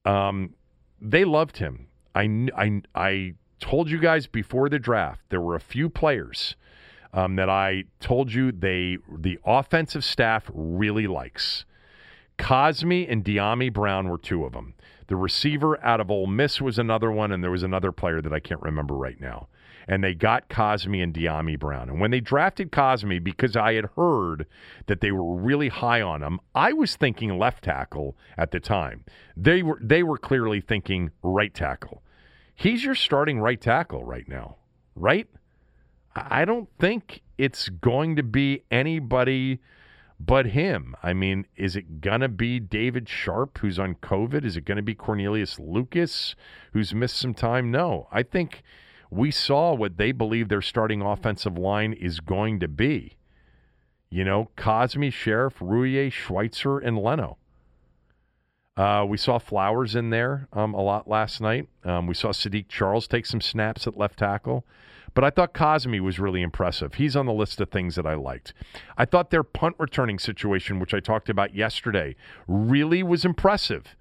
um, 0.06 0.54
they 1.02 1.26
loved 1.26 1.58
him. 1.58 1.88
I, 2.16 2.48
I, 2.56 2.82
I 2.94 3.34
told 3.60 3.90
you 3.90 3.98
guys 3.98 4.28
before 4.28 4.70
the 4.70 4.80
draft 4.80 5.22
there 5.30 5.42
were 5.42 5.56
a 5.56 5.60
few 5.62 5.90
players 5.90 6.56
um, 7.14 7.36
that 7.36 7.50
I 7.50 7.86
told 8.00 8.34
you 8.34 8.52
they 8.52 8.98
the 9.10 9.40
offensive 9.46 10.04
staff 10.04 10.50
really 10.54 11.08
likes. 11.08 11.66
Cosmi 12.38 13.10
and 13.10 13.24
Dyami 13.24 13.72
Brown 13.72 14.10
were 14.10 14.18
two 14.18 14.44
of 14.44 14.54
them. 14.54 14.74
The 15.08 15.16
receiver 15.16 15.84
out 15.84 16.00
of 16.00 16.10
Ole 16.10 16.28
Miss 16.28 16.60
was 16.60 16.80
another 16.80 17.12
one, 17.12 17.32
and 17.32 17.44
there 17.44 17.52
was 17.52 17.64
another 17.64 17.92
player 17.92 18.22
that 18.22 18.34
I 18.34 18.40
can't 18.40 18.62
remember 18.62 18.96
right 18.96 19.20
now. 19.20 19.48
And 19.88 20.04
they 20.04 20.13
got 20.13 20.50
Cosmi 20.50 21.04
and 21.04 21.13
Dyami 21.13 21.60
Brown. 21.60 21.89
And 21.89 22.00
when 22.00 22.12
they 22.12 22.19
drafted 22.19 22.72
Cosmi, 22.72 23.24
because 23.24 23.56
I 23.56 23.74
had 23.74 23.89
heard 23.96 24.48
that 24.88 25.02
they 25.02 25.12
were 25.12 25.36
really 25.36 25.69
high 25.69 26.02
on 26.02 26.24
him, 26.24 26.39
I 26.56 26.74
was 26.74 26.96
thinking 26.96 27.38
left 27.38 27.63
tackle 27.63 28.15
at 28.38 28.52
the 28.52 28.60
time. 28.60 29.04
They 29.36 29.63
were 29.63 29.80
they 29.82 30.04
were 30.04 30.17
clearly 30.17 30.62
thinking 30.62 31.12
right 31.22 31.54
tackle. 31.54 32.02
He's 32.56 32.84
your 32.84 32.96
starting 32.96 33.39
right 33.39 33.60
tackle 33.60 34.04
right 34.04 34.28
now, 34.28 34.58
right? 34.96 35.28
I 36.15 36.46
don't 36.46 36.69
think 36.80 37.22
it's 37.38 37.69
going 37.69 38.15
to 38.15 38.24
be 38.24 38.63
anybody 38.69 39.60
but 40.19 40.48
him. 40.48 40.96
I 41.04 41.13
mean, 41.13 41.46
is 41.56 41.76
it 41.76 42.02
going 42.02 42.22
to 42.22 42.30
be 42.30 42.60
David 42.60 43.10
Sharpe, 43.10 43.58
who's 43.58 43.80
on 43.80 43.96
COVID? 43.96 44.46
Is 44.46 44.56
it 44.56 44.65
going 44.65 44.78
to 44.78 44.84
be 44.84 44.96
Cornelius 44.96 45.60
Lucas, 45.60 46.36
who's 46.72 46.93
missed 46.93 47.17
some 47.17 47.34
time? 47.34 47.72
No. 47.72 48.08
I 48.12 48.24
think 48.24 48.63
we 49.13 49.32
saw 49.32 49.73
what 49.73 49.97
they 49.97 50.12
believe 50.12 50.49
their 50.49 50.62
starting 50.62 51.02
offensive 51.02 51.58
line 51.58 51.93
is 51.93 52.19
going 52.19 52.60
to 52.60 52.67
be. 52.67 53.17
You 54.10 54.23
know, 54.23 54.49
Cosmi, 54.58 55.12
Scherff, 55.12 55.56
Roullier, 55.60 56.12
Schweitzer, 56.12 56.80
and 56.80 56.97
Leno. 56.97 57.38
Uh, 58.76 59.06
we 59.08 59.17
saw 59.17 59.38
Flowers 59.38 59.95
in 59.95 60.10
there 60.10 60.47
um, 60.54 60.73
a 60.73 60.82
lot 60.82 61.08
last 61.08 61.41
night. 61.41 61.67
Um, 61.84 62.08
we 62.08 62.13
saw 62.15 62.30
Saahdiq 62.30 62.67
Charles 62.67 63.08
take 63.08 63.26
some 63.26 63.41
snaps 63.41 63.86
at 63.86 63.97
left 63.97 64.19
tackle. 64.19 64.65
But 65.13 65.23
I 65.23 65.30
thought 65.30 65.54
Cosmi 65.54 65.99
was 65.99 66.19
really 66.19 66.41
impressive. 66.41 66.95
He's 66.95 67.15
on 67.15 67.28
the 67.28 67.34
list 67.34 67.62
of 67.62 67.69
things 67.69 67.95
that 67.95 68.08
I 68.08 68.15
liked. 68.15 68.54
I 68.97 69.06
thought 69.06 69.30
their 69.30 69.43
punt 69.43 69.76
returning 69.78 70.17
situation, 70.17 70.80
which 70.80 70.93
I 70.93 70.99
talked 70.99 71.30
about 71.30 71.54
yesterday, 71.54 72.15
really 72.47 73.04
was 73.04 73.23
impressive. 73.23 73.95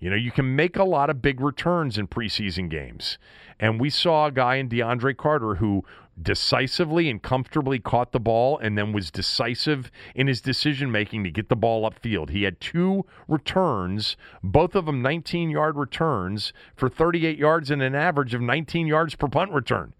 You 0.00 0.10
know, 0.10 0.16
you 0.16 0.30
can 0.30 0.54
make 0.54 0.76
a 0.76 0.84
lot 0.84 1.10
of 1.10 1.20
big 1.20 1.40
returns 1.40 1.98
in 1.98 2.06
preseason 2.06 2.70
games. 2.70 3.18
And 3.58 3.80
we 3.80 3.90
saw 3.90 4.26
a 4.26 4.32
guy 4.32 4.56
in 4.56 4.68
DeAndre 4.68 5.16
Carter 5.16 5.56
who 5.56 5.84
decisively 6.20 7.08
and 7.08 7.22
comfortably 7.22 7.78
caught 7.78 8.12
the 8.12 8.20
ball 8.20 8.58
and 8.58 8.76
then 8.76 8.92
was 8.92 9.10
decisive 9.10 9.90
in 10.14 10.26
his 10.26 10.40
decision 10.40 10.90
making 10.90 11.24
to 11.24 11.30
get 11.30 11.48
the 11.48 11.56
ball 11.56 11.88
upfield. 11.88 12.30
He 12.30 12.44
had 12.44 12.60
two 12.60 13.04
returns, 13.26 14.16
both 14.42 14.74
of 14.74 14.86
them 14.86 15.02
19 15.02 15.50
yard 15.50 15.76
returns 15.76 16.52
for 16.74 16.88
38 16.88 17.38
yards 17.38 17.70
and 17.70 17.82
an 17.82 17.94
average 17.94 18.34
of 18.34 18.40
19 18.40 18.86
yards 18.86 19.14
per 19.14 19.28
punt 19.28 19.52
return. 19.52 19.94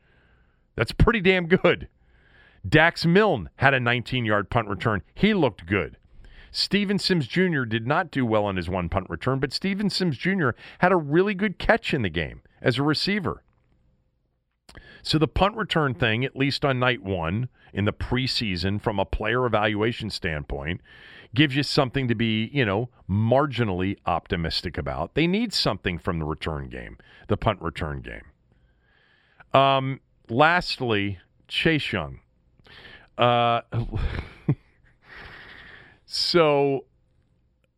That's 0.75 0.93
pretty 0.93 1.21
damn 1.21 1.47
good. 1.47 1.89
Dax 2.69 3.07
Milne 3.07 3.51
had 3.57 3.75
a 3.75 3.81
19 3.81 4.25
yard 4.25 4.51
punt 4.51 4.69
return. 4.69 5.03
He 5.15 5.35
looked 5.35 5.67
good. 5.67 5.98
Steven 6.51 6.99
Sims 6.99 7.27
Jr. 7.27 7.65
did 7.65 7.87
not 7.87 8.11
do 8.11 8.25
well 8.25 8.45
on 8.45 8.57
his 8.57 8.69
one 8.69 8.89
punt 8.89 9.09
return, 9.09 9.39
but 9.39 9.53
Steven 9.53 9.91
Sims 9.91 10.17
Jr. 10.17 10.51
had 10.79 10.93
a 10.93 10.97
really 10.97 11.35
good 11.35 11.59
catch 11.59 11.93
in 11.93 12.03
the 12.03 12.09
game 12.09 12.43
as 12.61 12.79
a 12.79 12.83
receiver. 12.83 13.43
So 15.03 15.19
the 15.19 15.29
punt 15.29 15.57
return 15.57 15.95
thing, 15.95 16.25
at 16.25 16.37
least 16.37 16.65
on 16.65 16.79
night 16.79 17.03
one 17.03 17.49
in 17.73 17.85
the 17.85 17.93
preseason, 17.93 18.81
from 18.81 18.99
a 18.99 19.05
player 19.05 19.47
evaluation 19.47 20.11
standpoint, 20.11 20.81
gives 21.35 21.55
you 21.55 21.63
something 21.63 22.09
to 22.09 22.15
be, 22.15 22.51
you 22.53 22.65
know, 22.65 22.89
marginally 23.09 23.97
optimistic 24.07 24.79
about. 24.79 25.15
They 25.15 25.27
need 25.27 25.53
something 25.53 25.99
from 25.99 26.19
the 26.19 26.25
return 26.25 26.69
game, 26.69 26.99
the 27.29 27.37
punt 27.37 27.61
return 27.61 28.01
game. 28.01 29.61
Um, 29.61 30.01
lastly, 30.29 31.19
Chase 31.47 31.93
Young. 31.93 32.21
Uh, 33.17 33.63
so, 36.11 36.87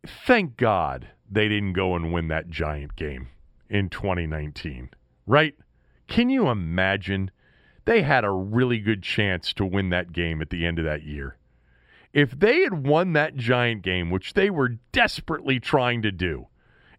thank 0.07 0.55
God 0.55 1.09
they 1.29 1.49
didn't 1.49 1.73
go 1.73 1.97
and 1.97 2.13
win 2.13 2.29
that 2.29 2.49
giant 2.49 2.95
game 2.95 3.27
in 3.69 3.89
2019, 3.89 4.89
right? 5.27 5.53
Can 6.07 6.29
you 6.29 6.47
imagine? 6.47 7.31
They 7.83 8.03
had 8.03 8.23
a 8.23 8.31
really 8.31 8.79
good 8.79 9.03
chance 9.03 9.51
to 9.55 9.65
win 9.65 9.89
that 9.89 10.13
game 10.13 10.41
at 10.41 10.49
the 10.49 10.65
end 10.65 10.79
of 10.79 10.85
that 10.85 11.03
year. 11.03 11.35
If 12.13 12.31
they 12.31 12.61
had 12.61 12.87
won 12.87 13.11
that 13.13 13.35
giant 13.35 13.81
game, 13.81 14.09
which 14.09 14.33
they 14.33 14.49
were 14.49 14.77
desperately 14.93 15.59
trying 15.59 16.01
to 16.03 16.11
do 16.11 16.47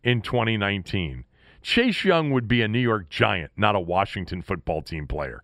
in 0.04 0.20
2019, 0.20 1.24
Chase 1.62 2.04
Young 2.04 2.30
would 2.30 2.46
be 2.46 2.60
a 2.60 2.68
New 2.68 2.78
York 2.78 3.08
Giant, 3.08 3.52
not 3.56 3.74
a 3.74 3.80
Washington 3.80 4.42
football 4.42 4.82
team 4.82 5.06
player. 5.06 5.42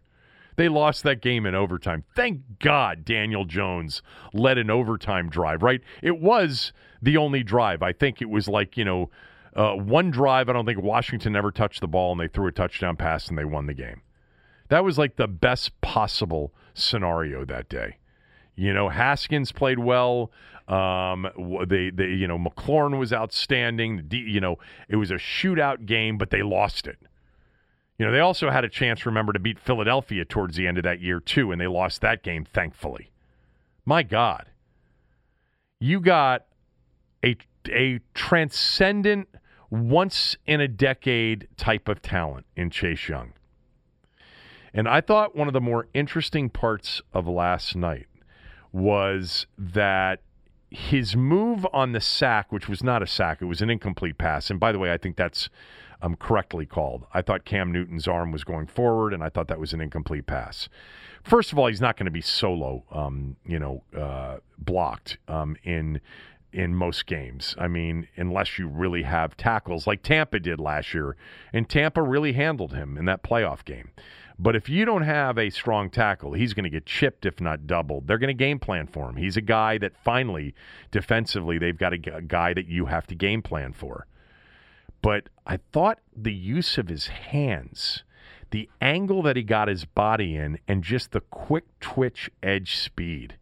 They 0.59 0.69
lost 0.69 1.05
that 1.05 1.23
game 1.23 1.47
in 1.47 1.55
overtime. 1.55 2.03
Thank 2.17 2.41
God 2.59 3.05
Daniel 3.05 3.45
Jones 3.45 4.03
led 4.35 4.59
an 4.59 4.71
overtime 4.71 5.31
drive, 5.31 5.63
right? 5.63 5.81
It 6.03 6.19
was 6.21 6.73
the 7.01 7.17
only 7.17 7.45
drive. 7.45 7.81
I 7.81 7.93
think 7.93 8.21
it 8.21 8.29
was 8.29 8.49
like, 8.49 8.77
you 8.77 8.85
know, 8.85 9.09
uh, 9.55 9.75
one 9.75 10.11
drive. 10.11 10.49
I 10.49 10.53
don't 10.53 10.67
think 10.67 10.83
Washington 10.83 11.37
ever 11.37 11.53
touched 11.53 11.81
the 11.81 11.87
ball 11.87 12.11
and 12.11 12.21
they 12.21 12.27
threw 12.27 12.49
a 12.49 12.53
touchdown 12.53 12.97
pass 12.97 13.29
and 13.29 13.39
they 13.39 13.45
won 13.45 13.67
the 13.67 13.73
game. 13.73 14.03
That 14.69 14.83
was 14.83 14.99
like 14.99 15.15
the 15.15 15.29
best 15.29 15.81
possible 15.81 16.53
scenario 16.75 17.45
that 17.45 17.69
day. 17.69 17.99
You 18.57 18.75
know, 18.75 18.89
Haskins 18.89 19.53
played 19.53 19.79
well. 19.79 20.33
Um, 20.67 21.29
they, 21.69 21.91
they, 21.91 22.09
you 22.09 22.27
know, 22.27 22.37
McLaurin 22.37 22.99
was 22.99 23.13
outstanding. 23.13 24.09
You 24.11 24.41
know, 24.41 24.57
it 24.89 24.97
was 24.97 25.13
a 25.13 25.19
shootout 25.19 25.87
game, 25.87 26.19
but 26.19 26.31
they 26.31 26.43
lost 26.43 26.89
it. 26.89 26.99
You 27.99 28.07
know, 28.07 28.13
they 28.13 28.21
also 28.21 28.51
had 28.51 28.65
a 28.65 28.69
chance, 28.69 29.05
remember, 29.05 29.33
to 29.33 29.41
beat 29.41 29.59
Philadelphia 29.59 30.25
towards 30.25 30.57
the 30.57 30.67
end 30.67 30.79
of 30.79 30.85
that 30.85 31.01
year, 31.01 31.19
too, 31.19 31.51
and 31.51 31.61
they 31.61 31.67
lost 31.67 32.01
that 32.01 32.23
game, 32.23 32.45
thankfully. 32.45 33.11
My 33.85 34.05
God. 34.05 34.47
You 35.81 36.01
got 36.01 36.47
a, 37.25 37.37
a 37.71 38.01
transcendent, 38.15 39.29
once 39.71 40.37
in 40.47 40.61
a 40.61 40.69
decade 40.69 41.49
type 41.57 41.89
of 41.89 42.01
talent 42.01 42.47
in 42.57 42.71
Chase 42.71 43.09
Young. 43.09 43.33
And 44.73 44.89
I 44.89 45.01
thought 45.01 45.35
one 45.35 45.49
of 45.49 45.55
the 45.55 45.61
more 45.61 45.89
interesting 45.93 46.51
parts 46.51 47.03
of 47.13 47.27
last 47.27 47.75
night 47.75 48.07
was 48.73 49.47
that 49.57 50.21
his 50.71 51.17
move 51.17 51.67
on 51.73 51.93
the 51.93 52.01
sack, 52.01 52.53
which 52.53 52.69
was 52.69 52.83
not 52.83 53.03
a 53.03 53.07
sack, 53.07 53.41
it 53.41 53.47
was 53.47 53.63
an 53.63 53.71
incomplete 53.71 54.19
pass. 54.19 54.51
And 54.51 54.61
by 54.61 54.73
the 54.73 54.79
way, 54.79 54.93
I 54.93 54.99
think 54.99 55.17
that's 55.17 55.49
um, 56.03 56.17
correctly 56.17 56.67
called. 56.67 57.07
I 57.13 57.23
thought 57.23 57.45
Cam 57.45 57.73
Newton's 57.73 58.07
arm 58.07 58.33
was 58.33 58.45
going 58.45 58.67
forward, 58.67 59.13
and 59.13 59.23
I 59.23 59.29
thought 59.29 59.49
that 59.49 59.59
was 59.59 59.73
an 59.73 59.81
incomplete 59.81 60.27
pass. 60.27 60.69
First 61.23 61.53
of 61.53 61.59
all, 61.59 61.67
he's 61.67 61.81
not 61.81 61.97
going 61.97 62.07
to 62.07 62.13
be 62.13 62.21
solo, 62.21 62.85
um, 62.91 63.37
you 63.45 63.59
know, 63.59 63.83
uh, 63.97 64.39
blocked 64.59 65.19
um, 65.29 65.57
in 65.65 66.01
in 66.51 66.75
most 66.75 67.05
games. 67.05 67.55
I 67.59 67.69
mean, 67.69 68.09
unless 68.17 68.59
you 68.59 68.69
really 68.69 69.03
have 69.03 69.37
tackles 69.37 69.87
like 69.87 70.03
Tampa 70.03 70.41
did 70.41 70.59
last 70.59 70.95
year, 70.95 71.15
and 71.53 71.69
Tampa 71.69 72.03
really 72.03 72.33
handled 72.33 72.73
him 72.73 72.97
in 72.97 73.05
that 73.05 73.23
playoff 73.23 73.65
game. 73.65 73.91
But 74.39 74.55
if 74.55 74.69
you 74.69 74.85
don't 74.85 75.03
have 75.03 75.37
a 75.37 75.51
strong 75.51 75.91
tackle, 75.91 76.33
he's 76.33 76.55
going 76.55 76.65
to 76.65 76.71
get 76.71 76.87
chipped, 76.87 77.27
if 77.27 77.41
not 77.41 77.67
doubled. 77.67 78.07
They're 78.07 78.19
going 78.19 78.29
to 78.29 78.35
game 78.35 78.61
plan 78.61 78.87
for 78.87 79.11
him. 79.11 79.17
He's 79.17 79.37
a 79.37 79.41
guy 79.43 79.79
that 79.79 79.97
finally, 79.97 80.55
defensively, 80.93 81.59
they've 81.59 81.77
got 81.77 81.93
a, 81.93 82.17
a 82.17 82.23
guy 82.23 82.55
that 82.55 82.67
you 82.67 82.87
have 82.87 83.07
to 83.09 83.17
game 83.17 83.43
plan 83.43 83.73
for. 83.73 84.07
But 85.09 85.31
I 85.47 85.57
thought 85.73 86.01
the 86.15 86.35
use 86.35 86.77
of 86.77 86.89
his 86.89 87.07
hands, 87.07 88.05
the 88.51 88.69
angle 88.79 89.23
that 89.23 89.37
he 89.37 89.43
got 89.43 89.69
his 89.69 89.87
body 89.87 90.37
in, 90.37 90.59
and 90.69 90.85
just 90.85 91.13
the 91.13 91.23
quick 91.23 91.65
twitch 91.81 92.31
edge 92.43 92.77
speed. 92.77 93.39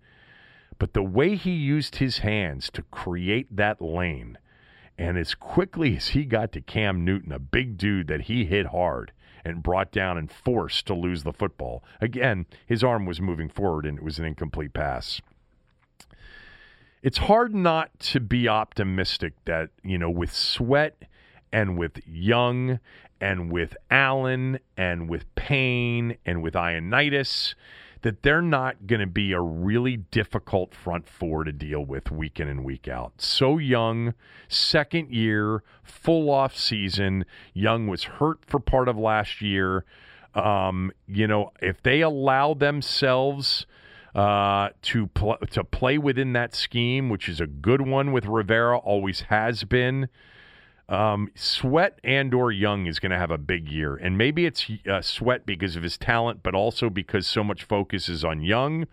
But 0.78 0.92
the 0.92 1.02
way 1.02 1.34
he 1.34 1.50
used 1.50 1.96
his 1.96 2.18
hands 2.18 2.70
to 2.70 2.82
create 2.82 3.56
that 3.56 3.82
lane, 3.82 4.38
and 4.96 5.18
as 5.18 5.34
quickly 5.34 5.96
as 5.96 6.10
he 6.10 6.24
got 6.24 6.52
to 6.52 6.60
Cam 6.60 7.04
Newton, 7.04 7.32
a 7.32 7.40
big 7.40 7.76
dude 7.76 8.06
that 8.06 8.26
he 8.30 8.44
hit 8.44 8.66
hard, 8.66 9.10
and 9.44 9.64
brought 9.64 9.90
down 9.90 10.16
and 10.16 10.30
forced 10.30 10.86
to 10.86 10.94
lose 10.94 11.24
the 11.24 11.32
football. 11.32 11.82
Again, 12.00 12.46
his 12.64 12.84
arm 12.84 13.06
was 13.06 13.20
moving 13.20 13.48
forward 13.48 13.86
and 13.86 13.98
it 13.98 14.04
was 14.04 14.20
an 14.20 14.24
incomplete 14.24 14.72
pass. 14.72 15.20
It's 17.02 17.18
hard 17.18 17.56
not 17.56 17.98
to 17.98 18.20
be 18.20 18.46
optimistic 18.46 19.32
that, 19.46 19.70
you 19.82 19.98
know, 19.98 20.10
with 20.10 20.32
Sweat 20.32 21.02
and 21.52 21.78
with 21.78 22.00
Young 22.06 22.80
and 23.20 23.50
with 23.50 23.76
Allen 23.90 24.58
and 24.76 25.08
with 25.08 25.32
Payne 25.34 26.16
and 26.24 26.42
with 26.42 26.54
Ioannidis 26.54 27.54
that 28.02 28.22
they're 28.22 28.42
not 28.42 28.86
going 28.86 29.00
to 29.00 29.06
be 29.06 29.32
a 29.32 29.40
really 29.40 29.96
difficult 29.96 30.74
front 30.74 31.08
four 31.08 31.42
to 31.44 31.52
deal 31.52 31.84
with 31.84 32.10
week 32.10 32.38
in 32.38 32.46
and 32.46 32.64
week 32.64 32.86
out. 32.86 33.14
So 33.18 33.58
young, 33.58 34.14
second 34.48 35.10
year, 35.12 35.64
full 35.82 36.30
off 36.30 36.56
season. 36.56 37.24
Young 37.52 37.88
was 37.88 38.04
hurt 38.04 38.44
for 38.44 38.60
part 38.60 38.88
of 38.88 38.96
last 38.96 39.40
year. 39.40 39.84
Um, 40.36 40.92
you 41.08 41.26
know, 41.26 41.50
if 41.60 41.82
they 41.82 42.00
allow 42.00 42.54
themselves 42.54 43.66
uh, 44.14 44.68
to 44.82 45.08
pl- 45.08 45.38
to 45.50 45.64
play 45.64 45.98
within 45.98 46.32
that 46.34 46.54
scheme, 46.54 47.08
which 47.08 47.28
is 47.28 47.40
a 47.40 47.46
good 47.46 47.80
one 47.80 48.12
with 48.12 48.26
Rivera, 48.26 48.78
always 48.78 49.22
has 49.22 49.64
been. 49.64 50.08
Um, 50.88 51.30
Sweat 51.34 51.98
and 52.04 52.32
or 52.32 52.52
Young 52.52 52.86
is 52.86 53.00
going 53.00 53.10
to 53.10 53.18
have 53.18 53.32
a 53.32 53.38
big 53.38 53.68
year, 53.68 53.96
and 53.96 54.16
maybe 54.16 54.46
it's 54.46 54.70
uh, 54.88 55.02
Sweat 55.02 55.44
because 55.44 55.74
of 55.74 55.82
his 55.82 55.98
talent, 55.98 56.42
but 56.42 56.54
also 56.54 56.88
because 56.88 57.26
so 57.26 57.42
much 57.42 57.64
focus 57.64 58.08
is 58.08 58.24
on 58.24 58.42
Young, 58.42 58.86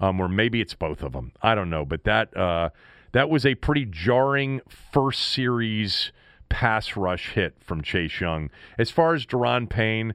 um, 0.00 0.20
or 0.20 0.28
maybe 0.28 0.60
it's 0.60 0.74
both 0.74 1.02
of 1.02 1.12
them. 1.12 1.32
I 1.42 1.54
don't 1.54 1.70
know, 1.70 1.84
but 1.84 2.02
that 2.04 2.36
uh, 2.36 2.70
that 3.12 3.30
was 3.30 3.46
a 3.46 3.54
pretty 3.54 3.84
jarring 3.84 4.60
first 4.68 5.22
series 5.22 6.10
pass 6.48 6.96
rush 6.96 7.30
hit 7.30 7.56
from 7.60 7.82
Chase 7.82 8.20
Young. 8.20 8.50
As 8.76 8.90
far 8.90 9.14
as 9.14 9.24
Daron 9.24 9.68
Payne, 9.68 10.14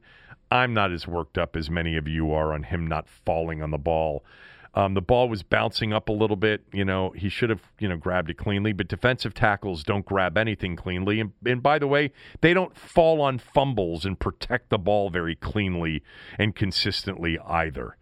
I'm 0.52 0.74
not 0.74 0.92
as 0.92 1.08
worked 1.08 1.38
up 1.38 1.56
as 1.56 1.70
many 1.70 1.96
of 1.96 2.08
you 2.08 2.34
are 2.34 2.54
on 2.54 2.64
him 2.64 2.86
not 2.86 3.08
falling 3.08 3.64
on 3.64 3.72
the 3.72 3.78
ball. 3.78 4.26
Um, 4.74 4.94
the 4.94 5.02
ball 5.02 5.28
was 5.28 5.44
bouncing 5.44 5.92
up 5.92 6.08
a 6.08 6.14
little 6.14 6.38
bit. 6.38 6.64
You 6.72 6.86
know, 6.86 7.10
he 7.12 7.28
should 7.28 7.50
have, 7.50 7.62
you 7.80 7.90
know, 7.90 7.98
grabbed 7.98 8.30
it 8.30 8.38
cleanly, 8.38 8.72
but 8.72 8.88
defensive 8.88 9.34
tackles 9.34 9.84
don't 9.84 10.06
grab 10.06 10.38
anything 10.38 10.76
cleanly. 10.78 11.20
And, 11.20 11.34
and 11.46 11.62
by 11.62 11.78
the 11.78 11.88
way, 11.88 12.12
they 12.40 12.54
don't 12.54 12.78
fall 12.78 13.22
on 13.22 13.38
fumbles 13.38 14.06
and 14.06 14.18
protect 14.18 14.70
the 14.70 14.78
ball 14.78 15.10
very 15.10 15.36
cleanly 15.36 16.04
and 16.40 16.56
consistently 16.56 17.38
either. 17.40 17.98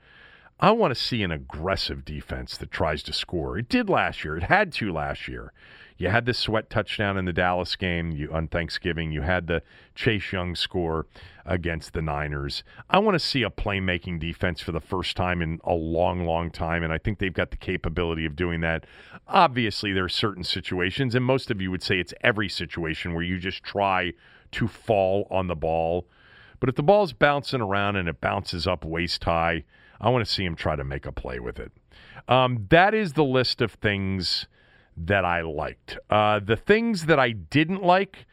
I 0.60 0.72
want 0.72 0.94
to 0.94 1.02
see 1.02 1.24
an 1.24 1.32
aggressive 1.32 2.04
defense 2.04 2.58
that 2.58 2.70
tries 2.70 3.02
to 3.04 3.14
score. 3.14 3.58
It 3.58 3.70
did 3.70 3.90
last 3.90 4.24
year. 4.24 4.36
It 4.36 4.44
had 4.44 4.74
to 4.74 4.92
last 4.92 5.28
year. 5.28 5.54
You 6.00 6.08
had 6.08 6.26
the 6.26 6.34
sweat 6.34 6.70
touchdown 6.70 7.18
in 7.18 7.26
the 7.26 7.34
Dallas 7.34 7.76
game 7.76 8.12
you, 8.12 8.32
on 8.32 8.48
Thanksgiving. 8.48 9.12
You 9.12 9.22
had 9.22 9.48
the 9.48 9.62
Chase 9.96 10.32
Young 10.32 10.56
score 10.56 11.06
against 11.46 11.92
the 11.92 12.02
Niners. 12.02 12.64
I 12.90 13.00
want 13.00 13.16
to 13.16 13.20
see 13.20 13.44
a 13.44 13.50
playmaking 13.50 14.18
defense 14.18 14.62
for 14.62 14.72
the 14.72 14.80
first 14.80 15.18
time 15.18 15.42
in 15.42 15.60
a 15.66 15.74
long, 15.74 16.26
long 16.26 16.52
time, 16.52 16.84
and 16.84 16.94
I 16.94 17.00
think 17.00 17.20
they've 17.20 17.34
got 17.34 17.52
the 17.52 17.58
capability 17.58 18.26
of 18.26 18.38
doing 18.38 18.62
that. 18.62 18.86
Obviously, 19.28 19.92
there 19.92 20.06
are 20.06 20.10
certain 20.10 20.46
situations, 20.46 21.16
and 21.16 21.26
most 21.26 21.52
of 21.52 21.62
you 21.62 21.70
would 21.70 21.84
say 21.84 22.00
it's 22.00 22.14
every 22.22 22.48
situation 22.48 23.14
where 23.14 23.24
you 23.24 23.38
just 23.38 23.62
try 23.62 24.14
to 24.54 24.70
fall 24.70 25.28
on 25.30 25.48
the 25.48 25.56
ball. 25.56 26.08
But 26.62 26.70
if 26.70 26.76
the 26.76 26.84
ball's 26.84 27.12
bouncing 27.12 27.60
around 27.60 27.98
and 27.98 28.08
it 28.08 28.22
bounces 28.22 28.66
up 28.66 28.86
waist 28.86 29.22
high, 29.26 29.66
I 30.00 30.10
want 30.12 30.26
to 30.26 30.32
see 30.32 30.46
him 30.46 30.56
try 30.56 30.78
to 30.78 30.86
make 30.86 31.06
a 31.06 31.12
play 31.12 31.40
with 31.40 31.60
it. 31.60 31.74
Um, 32.30 32.68
that 32.70 32.94
is 32.94 33.14
the 33.14 33.26
list 33.26 33.60
of 33.60 33.74
things 33.74 34.48
that 35.08 35.26
I 35.26 35.42
liked. 35.42 35.98
Uh, 36.10 36.40
the 36.40 36.56
things 36.56 37.06
that 37.06 37.20
I 37.20 37.32
didn't 37.32 37.84
like, 37.84 38.26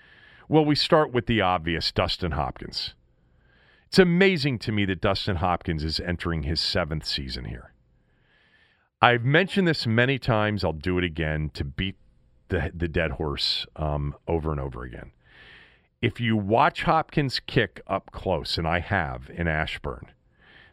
well, 0.48 0.64
we 0.64 0.74
start 0.74 1.12
with 1.12 1.26
the 1.26 1.40
obvious 1.40 1.92
Dustin 1.92 2.32
Hopkins. 2.32 2.94
It's 3.88 3.98
amazing 3.98 4.58
to 4.60 4.72
me 4.72 4.84
that 4.86 5.00
Dustin 5.00 5.36
Hopkins 5.36 5.84
is 5.84 6.00
entering 6.00 6.42
his 6.42 6.60
seventh 6.60 7.06
season 7.06 7.46
here. 7.46 7.72
I've 9.00 9.24
mentioned 9.24 9.68
this 9.68 9.86
many 9.86 10.18
times. 10.18 10.64
I'll 10.64 10.72
do 10.72 10.98
it 10.98 11.04
again 11.04 11.50
to 11.54 11.64
beat 11.64 11.96
the, 12.48 12.70
the 12.74 12.88
dead 12.88 13.12
horse 13.12 13.66
um, 13.76 14.14
over 14.26 14.50
and 14.50 14.60
over 14.60 14.82
again. 14.82 15.12
If 16.02 16.20
you 16.20 16.36
watch 16.36 16.82
Hopkins 16.82 17.40
kick 17.40 17.80
up 17.86 18.10
close, 18.12 18.58
and 18.58 18.66
I 18.66 18.80
have 18.80 19.30
in 19.32 19.48
Ashburn, 19.48 20.08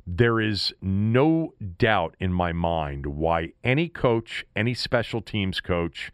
there 0.05 0.39
is 0.39 0.73
no 0.81 1.53
doubt 1.77 2.15
in 2.19 2.33
my 2.33 2.51
mind 2.51 3.05
why 3.05 3.53
any 3.63 3.87
coach, 3.87 4.45
any 4.55 4.73
special 4.73 5.21
teams 5.21 5.61
coach, 5.61 6.11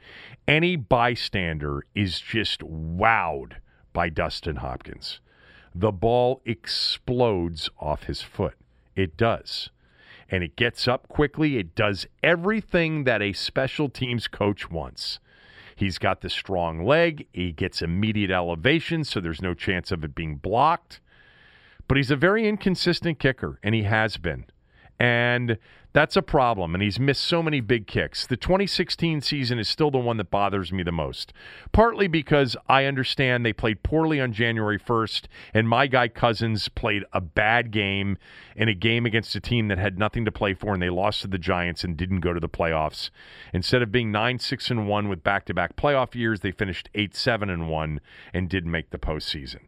any 0.48 0.76
bystander 0.76 1.84
is 1.96 2.20
just 2.20 2.60
wowed 2.62 3.54
by 3.92 4.10
Dustin 4.10 4.58
Hopkins. 4.58 5.20
The 5.74 5.92
ball 5.92 6.42
explodes 6.46 7.70
off 7.80 8.04
his 8.04 8.22
foot. 8.22 8.56
It 8.96 9.18
does. 9.18 9.70
And 10.30 10.44
it 10.44 10.56
gets 10.56 10.88
up 10.88 11.08
quickly. 11.08 11.58
It 11.58 11.74
does 11.74 12.06
everything 12.22 13.06
that 13.06 13.22
a 13.22 13.34
special 13.34 13.90
teams 13.90 14.28
coach 14.28 14.70
wants. 14.70 15.20
He's 15.76 15.98
got 15.98 16.22
the 16.22 16.30
strong 16.30 16.86
leg. 16.86 17.26
He 17.32 17.52
gets 17.52 17.82
immediate 17.82 18.30
elevation, 18.30 19.04
so 19.04 19.20
there's 19.20 19.42
no 19.42 19.54
chance 19.54 19.92
of 19.92 20.04
it 20.04 20.14
being 20.14 20.36
blocked. 20.36 21.00
But 21.90 21.98
he's 21.98 22.12
a 22.12 22.16
very 22.16 22.48
inconsistent 22.48 23.18
kicker, 23.18 23.60
and 23.64 23.74
he 23.74 23.84
has 23.84 24.18
been. 24.18 24.46
And 25.00 25.58
that's 25.92 26.16
a 26.16 26.22
problem. 26.22 26.76
And 26.76 26.84
he's 26.84 27.00
missed 27.00 27.24
so 27.24 27.42
many 27.42 27.62
big 27.62 27.88
kicks. 27.88 28.28
The 28.28 28.38
2016 28.38 29.22
season 29.22 29.58
is 29.58 29.68
still 29.68 29.90
the 29.90 29.98
one 29.98 30.18
that 30.18 30.30
bothers 30.30 30.72
me 30.72 30.84
the 30.84 30.92
most. 30.92 31.34
Partly 31.72 32.08
because 32.08 32.56
I 32.68 32.86
understand 32.86 33.44
they 33.44 33.54
played 33.54 33.82
poorly 33.82 34.22
on 34.22 34.34
January 34.34 34.78
1st, 34.78 35.24
and 35.52 35.68
my 35.68 35.88
guy 35.88 36.10
Cousins 36.10 36.68
played 36.68 37.06
a 37.12 37.22
bad 37.22 37.72
game 37.72 38.20
in 38.56 38.70
a 38.70 38.76
game 38.76 39.08
against 39.08 39.36
a 39.36 39.40
team 39.40 39.68
that 39.70 39.80
had 39.80 39.98
nothing 39.98 40.26
to 40.26 40.32
play 40.32 40.54
for, 40.54 40.74
and 40.74 40.84
they 40.84 40.92
lost 40.92 41.22
to 41.22 41.28
the 41.28 41.40
Giants 41.40 41.84
and 41.84 41.98
didn't 41.98 42.20
go 42.20 42.34
to 42.34 42.40
the 42.40 42.48
playoffs. 42.48 43.10
Instead 43.52 43.82
of 43.82 43.92
being 43.92 44.12
9 44.12 44.38
6 44.38 44.70
and 44.70 44.88
1 44.88 45.10
with 45.10 45.24
back 45.24 45.46
to 45.46 45.56
back 45.56 45.76
playoff 45.76 46.14
years, 46.14 46.42
they 46.42 46.52
finished 46.52 46.88
8 46.94 47.16
7 47.16 47.50
and 47.50 47.68
1 47.68 48.00
and 48.32 48.48
didn't 48.48 48.70
make 48.70 48.92
the 48.92 49.00
postseason. 49.00 49.62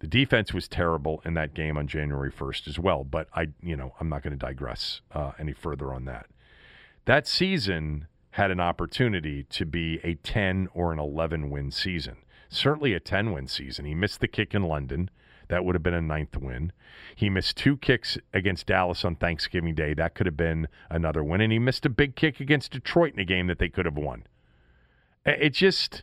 The 0.00 0.06
defense 0.06 0.52
was 0.52 0.68
terrible 0.68 1.22
in 1.24 1.34
that 1.34 1.54
game 1.54 1.78
on 1.78 1.86
January 1.86 2.30
1st 2.30 2.68
as 2.68 2.78
well, 2.78 3.04
but 3.04 3.28
I, 3.34 3.48
you 3.62 3.76
know, 3.76 3.94
I'm 4.00 4.08
not 4.08 4.22
going 4.22 4.36
to 4.36 4.46
digress 4.46 5.00
uh, 5.12 5.32
any 5.38 5.52
further 5.52 5.92
on 5.92 6.04
that. 6.06 6.26
That 7.06 7.26
season 7.26 8.06
had 8.32 8.50
an 8.50 8.60
opportunity 8.60 9.44
to 9.44 9.64
be 9.64 10.00
a 10.02 10.14
10 10.14 10.68
or 10.74 10.92
an 10.92 10.98
11 10.98 11.50
win 11.50 11.70
season. 11.70 12.16
Certainly 12.48 12.92
a 12.94 13.00
10 13.00 13.32
win 13.32 13.46
season. 13.46 13.84
He 13.84 13.94
missed 13.94 14.20
the 14.20 14.28
kick 14.28 14.54
in 14.54 14.64
London. 14.64 15.10
That 15.48 15.64
would 15.64 15.74
have 15.74 15.82
been 15.82 15.94
a 15.94 16.00
ninth 16.00 16.36
win. 16.36 16.72
He 17.14 17.30
missed 17.30 17.56
two 17.56 17.76
kicks 17.76 18.18
against 18.32 18.66
Dallas 18.66 19.04
on 19.04 19.16
Thanksgiving 19.16 19.74
Day. 19.74 19.94
That 19.94 20.14
could 20.14 20.26
have 20.26 20.36
been 20.36 20.68
another 20.90 21.22
win. 21.22 21.40
And 21.40 21.52
he 21.52 21.58
missed 21.58 21.86
a 21.86 21.90
big 21.90 22.16
kick 22.16 22.40
against 22.40 22.72
Detroit 22.72 23.14
in 23.14 23.20
a 23.20 23.24
game 23.24 23.46
that 23.46 23.58
they 23.58 23.68
could 23.68 23.86
have 23.86 23.96
won. 23.96 24.26
It 25.24 25.50
just 25.50 26.02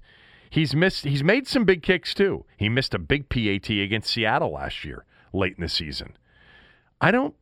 He's 0.51 0.75
missed. 0.75 1.05
He's 1.05 1.23
made 1.23 1.47
some 1.47 1.63
big 1.63 1.81
kicks 1.81 2.13
too. 2.13 2.43
He 2.57 2.67
missed 2.67 2.93
a 2.93 2.99
big 2.99 3.29
PAT 3.29 3.69
against 3.69 4.11
Seattle 4.11 4.51
last 4.51 4.83
year, 4.83 5.05
late 5.31 5.55
in 5.57 5.61
the 5.61 5.69
season. 5.69 6.17
I 6.99 7.09
don't. 7.09 7.33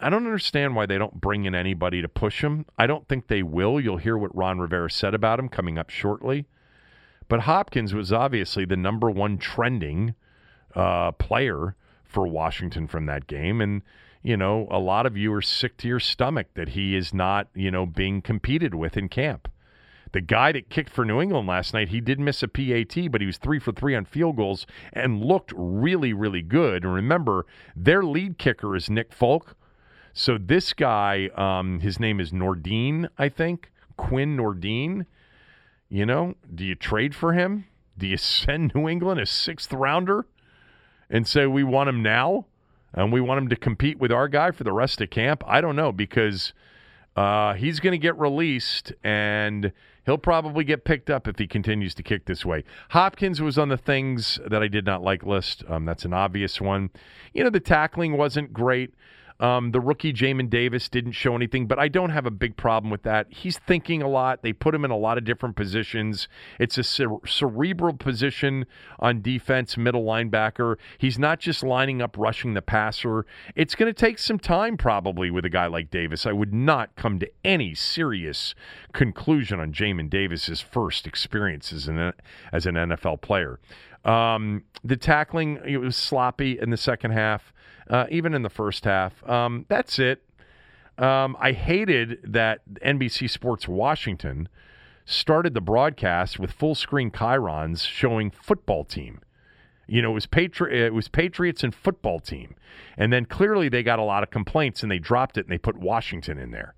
I 0.00 0.10
don't 0.10 0.26
understand 0.26 0.74
why 0.74 0.84
they 0.84 0.98
don't 0.98 1.20
bring 1.20 1.44
in 1.44 1.54
anybody 1.54 2.02
to 2.02 2.08
push 2.08 2.42
him. 2.42 2.66
I 2.76 2.86
don't 2.86 3.08
think 3.08 3.28
they 3.28 3.42
will. 3.42 3.80
You'll 3.80 3.96
hear 3.96 4.18
what 4.18 4.36
Ron 4.36 4.58
Rivera 4.58 4.90
said 4.90 5.14
about 5.14 5.38
him 5.38 5.48
coming 5.48 5.78
up 5.78 5.88
shortly. 5.88 6.44
But 7.28 7.42
Hopkins 7.42 7.94
was 7.94 8.12
obviously 8.12 8.64
the 8.64 8.76
number 8.76 9.10
one 9.10 9.38
trending 9.38 10.16
uh, 10.74 11.12
player 11.12 11.76
for 12.04 12.26
Washington 12.26 12.88
from 12.88 13.06
that 13.06 13.28
game, 13.28 13.60
and 13.60 13.82
you 14.24 14.36
know, 14.36 14.66
a 14.72 14.80
lot 14.80 15.06
of 15.06 15.16
you 15.16 15.32
are 15.34 15.40
sick 15.40 15.76
to 15.76 15.88
your 15.88 16.00
stomach 16.00 16.48
that 16.54 16.70
he 16.70 16.96
is 16.96 17.14
not, 17.14 17.46
you 17.54 17.70
know, 17.70 17.86
being 17.86 18.20
competed 18.20 18.74
with 18.74 18.96
in 18.96 19.08
camp. 19.08 19.48
The 20.16 20.22
guy 20.22 20.50
that 20.52 20.70
kicked 20.70 20.88
for 20.88 21.04
New 21.04 21.20
England 21.20 21.46
last 21.46 21.74
night, 21.74 21.90
he 21.90 22.00
did 22.00 22.18
miss 22.18 22.42
a 22.42 22.48
PAT, 22.48 23.12
but 23.12 23.20
he 23.20 23.26
was 23.26 23.36
three 23.36 23.58
for 23.58 23.70
three 23.70 23.94
on 23.94 24.06
field 24.06 24.36
goals 24.36 24.66
and 24.94 25.22
looked 25.22 25.52
really, 25.54 26.14
really 26.14 26.40
good. 26.40 26.84
And 26.84 26.94
remember, 26.94 27.44
their 27.76 28.02
lead 28.02 28.38
kicker 28.38 28.74
is 28.74 28.88
Nick 28.88 29.12
Folk. 29.12 29.56
So 30.14 30.38
this 30.38 30.72
guy, 30.72 31.28
um, 31.34 31.80
his 31.80 32.00
name 32.00 32.18
is 32.18 32.32
Nordin, 32.32 33.10
I 33.18 33.28
think, 33.28 33.70
Quinn 33.98 34.38
Nordin. 34.38 35.04
You 35.90 36.06
know, 36.06 36.36
do 36.54 36.64
you 36.64 36.76
trade 36.76 37.14
for 37.14 37.34
him? 37.34 37.66
Do 37.98 38.06
you 38.06 38.16
send 38.16 38.74
New 38.74 38.88
England 38.88 39.20
a 39.20 39.26
sixth 39.26 39.70
rounder 39.70 40.24
and 41.10 41.28
say 41.28 41.44
we 41.44 41.62
want 41.62 41.90
him 41.90 42.02
now 42.02 42.46
and 42.94 43.12
we 43.12 43.20
want 43.20 43.36
him 43.36 43.48
to 43.48 43.56
compete 43.56 43.98
with 43.98 44.10
our 44.10 44.28
guy 44.28 44.50
for 44.50 44.64
the 44.64 44.72
rest 44.72 44.98
of 45.02 45.10
camp? 45.10 45.44
I 45.46 45.60
don't 45.60 45.76
know 45.76 45.92
because 45.92 46.54
uh, 47.16 47.54
he's 47.54 47.80
going 47.80 47.92
to 47.92 47.98
get 47.98 48.18
released 48.18 48.92
and 49.02 49.72
he'll 50.04 50.18
probably 50.18 50.64
get 50.64 50.84
picked 50.84 51.08
up 51.10 51.26
if 51.26 51.38
he 51.38 51.46
continues 51.46 51.94
to 51.94 52.02
kick 52.02 52.26
this 52.26 52.44
way. 52.44 52.62
Hopkins 52.90 53.40
was 53.40 53.58
on 53.58 53.70
the 53.70 53.78
things 53.78 54.38
that 54.46 54.62
I 54.62 54.68
did 54.68 54.84
not 54.84 55.02
like 55.02 55.24
list. 55.24 55.64
Um, 55.68 55.86
that's 55.86 56.04
an 56.04 56.12
obvious 56.12 56.60
one. 56.60 56.90
You 57.32 57.44
know, 57.44 57.50
the 57.50 57.60
tackling 57.60 58.16
wasn't 58.16 58.52
great. 58.52 58.94
Um, 59.38 59.72
the 59.72 59.80
rookie 59.80 60.12
Jamin 60.12 60.48
Davis 60.48 60.88
didn't 60.88 61.12
show 61.12 61.36
anything, 61.36 61.66
but 61.66 61.78
I 61.78 61.88
don't 61.88 62.10
have 62.10 62.26
a 62.26 62.30
big 62.30 62.56
problem 62.56 62.90
with 62.90 63.02
that. 63.02 63.26
He's 63.30 63.58
thinking 63.58 64.02
a 64.02 64.08
lot. 64.08 64.42
They 64.42 64.52
put 64.52 64.74
him 64.74 64.84
in 64.84 64.90
a 64.90 64.96
lot 64.96 65.18
of 65.18 65.24
different 65.24 65.56
positions. 65.56 66.28
It's 66.58 66.78
a 66.78 66.82
cere- 66.82 67.18
cerebral 67.26 67.94
position 67.94 68.66
on 68.98 69.20
defense, 69.20 69.76
middle 69.76 70.04
linebacker. 70.04 70.76
He's 70.98 71.18
not 71.18 71.38
just 71.38 71.62
lining 71.62 72.00
up 72.00 72.16
rushing 72.18 72.54
the 72.54 72.62
passer. 72.62 73.26
It's 73.54 73.74
going 73.74 73.92
to 73.92 73.98
take 73.98 74.18
some 74.18 74.38
time 74.38 74.76
probably 74.76 75.30
with 75.30 75.44
a 75.44 75.50
guy 75.50 75.66
like 75.66 75.90
Davis. 75.90 76.24
I 76.24 76.32
would 76.32 76.54
not 76.54 76.96
come 76.96 77.18
to 77.18 77.30
any 77.44 77.74
serious 77.74 78.54
conclusion 78.92 79.60
on 79.60 79.72
Jamin 79.72 80.08
Davis's 80.08 80.60
first 80.60 81.06
experiences 81.06 81.88
in 81.88 82.12
as 82.52 82.66
an 82.66 82.74
NFL 82.74 83.20
player. 83.20 83.58
Um, 84.06 84.64
the 84.84 84.96
tackling 84.96 85.58
it 85.66 85.78
was 85.78 85.96
sloppy 85.96 86.58
in 86.58 86.70
the 86.70 86.76
second 86.76 87.10
half 87.10 87.52
uh, 87.88 88.06
even 88.10 88.34
in 88.34 88.42
the 88.42 88.50
first 88.50 88.84
half. 88.84 89.28
Um, 89.28 89.66
that's 89.68 89.98
it. 89.98 90.22
Um, 90.98 91.36
I 91.38 91.52
hated 91.52 92.20
that 92.24 92.60
NBC 92.82 93.28
Sports 93.28 93.68
Washington 93.68 94.48
started 95.04 95.54
the 95.54 95.60
broadcast 95.60 96.38
with 96.38 96.50
full 96.50 96.74
screen 96.74 97.10
chyrons 97.10 97.86
showing 97.86 98.30
football 98.30 98.84
team. 98.84 99.20
You 99.86 100.02
know, 100.02 100.10
it 100.10 100.14
was 100.14 100.26
Patri- 100.26 100.84
it 100.84 100.94
was 100.94 101.06
Patriots 101.06 101.62
and 101.62 101.72
football 101.72 102.18
team, 102.18 102.56
and 102.96 103.12
then 103.12 103.24
clearly 103.24 103.68
they 103.68 103.84
got 103.84 104.00
a 104.00 104.02
lot 104.02 104.24
of 104.24 104.30
complaints 104.30 104.82
and 104.82 104.90
they 104.90 104.98
dropped 104.98 105.38
it 105.38 105.46
and 105.46 105.52
they 105.52 105.58
put 105.58 105.76
Washington 105.76 106.38
in 106.38 106.50
there. 106.50 106.74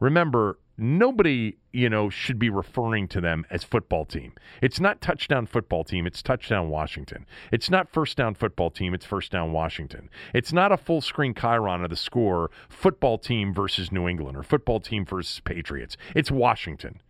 Remember, 0.00 0.58
nobody, 0.78 1.56
you 1.72 1.88
know, 1.88 2.10
should 2.10 2.38
be 2.38 2.50
referring 2.50 3.08
to 3.08 3.20
them 3.20 3.44
as 3.50 3.64
football 3.64 4.04
team. 4.04 4.32
It's 4.62 4.80
not 4.80 5.00
touchdown 5.00 5.46
football 5.46 5.84
team, 5.84 6.06
it's 6.06 6.22
touchdown 6.22 6.68
Washington. 6.68 7.26
It's 7.52 7.70
not 7.70 7.88
first 7.88 8.16
down 8.16 8.34
football 8.34 8.70
team, 8.70 8.94
it's 8.94 9.06
first 9.06 9.32
down 9.32 9.52
Washington. 9.52 10.10
It's 10.34 10.52
not 10.52 10.72
a 10.72 10.76
full 10.76 11.00
screen 11.00 11.34
chyron 11.34 11.84
of 11.84 11.90
the 11.90 11.96
score 11.96 12.50
football 12.68 13.18
team 13.18 13.54
versus 13.54 13.90
New 13.92 14.08
England 14.08 14.36
or 14.36 14.42
football 14.42 14.80
team 14.80 15.04
versus 15.04 15.40
Patriots. 15.40 15.96
It's 16.14 16.30
Washington. 16.30 17.00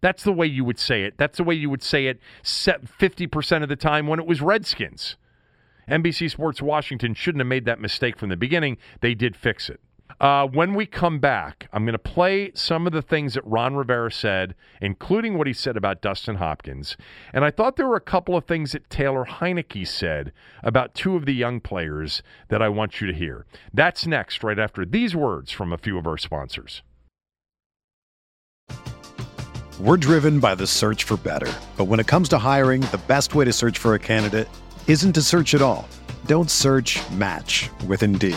That's 0.00 0.22
the 0.22 0.32
way 0.32 0.46
you 0.46 0.64
would 0.64 0.78
say 0.78 1.02
it. 1.02 1.18
That's 1.18 1.36
the 1.36 1.44
way 1.44 1.54
you 1.54 1.68
would 1.68 1.82
say 1.82 2.06
it 2.06 2.20
50% 2.42 3.62
of 3.62 3.68
the 3.68 3.76
time 3.76 4.06
when 4.06 4.18
it 4.18 4.26
was 4.26 4.40
Redskins. 4.40 5.16
NBC 5.88 6.30
Sports 6.30 6.62
Washington 6.62 7.14
shouldn't 7.14 7.40
have 7.40 7.48
made 7.48 7.64
that 7.64 7.80
mistake 7.80 8.16
from 8.16 8.28
the 8.28 8.36
beginning. 8.36 8.78
They 9.00 9.14
did 9.14 9.36
fix 9.36 9.68
it. 9.68 9.80
Uh, 10.20 10.46
when 10.46 10.74
we 10.74 10.84
come 10.84 11.18
back, 11.18 11.66
I'm 11.72 11.84
going 11.84 11.94
to 11.94 11.98
play 11.98 12.52
some 12.54 12.86
of 12.86 12.92
the 12.92 13.00
things 13.00 13.32
that 13.34 13.46
Ron 13.46 13.74
Rivera 13.74 14.12
said, 14.12 14.54
including 14.82 15.38
what 15.38 15.46
he 15.46 15.54
said 15.54 15.78
about 15.78 16.02
Dustin 16.02 16.36
Hopkins. 16.36 16.98
And 17.32 17.42
I 17.42 17.50
thought 17.50 17.76
there 17.76 17.88
were 17.88 17.96
a 17.96 18.02
couple 18.02 18.36
of 18.36 18.44
things 18.44 18.72
that 18.72 18.90
Taylor 18.90 19.24
Heinicke 19.24 19.88
said 19.88 20.32
about 20.62 20.94
two 20.94 21.16
of 21.16 21.24
the 21.24 21.32
young 21.32 21.58
players 21.58 22.22
that 22.48 22.60
I 22.60 22.68
want 22.68 23.00
you 23.00 23.06
to 23.06 23.14
hear. 23.14 23.46
That's 23.72 24.06
next, 24.06 24.44
right 24.44 24.58
after 24.58 24.84
these 24.84 25.16
words 25.16 25.52
from 25.52 25.72
a 25.72 25.78
few 25.78 25.96
of 25.96 26.06
our 26.06 26.18
sponsors. 26.18 26.82
We're 29.80 29.96
driven 29.96 30.38
by 30.38 30.54
the 30.54 30.66
search 30.66 31.04
for 31.04 31.16
better. 31.16 31.50
But 31.78 31.86
when 31.86 31.98
it 31.98 32.06
comes 32.06 32.28
to 32.28 32.38
hiring, 32.38 32.82
the 32.82 33.00
best 33.08 33.34
way 33.34 33.46
to 33.46 33.54
search 33.54 33.78
for 33.78 33.94
a 33.94 33.98
candidate 33.98 34.50
isn't 34.86 35.14
to 35.14 35.22
search 35.22 35.54
at 35.54 35.62
all. 35.62 35.88
Don't 36.26 36.50
search 36.50 37.00
match 37.12 37.70
with 37.86 38.02
Indeed. 38.02 38.36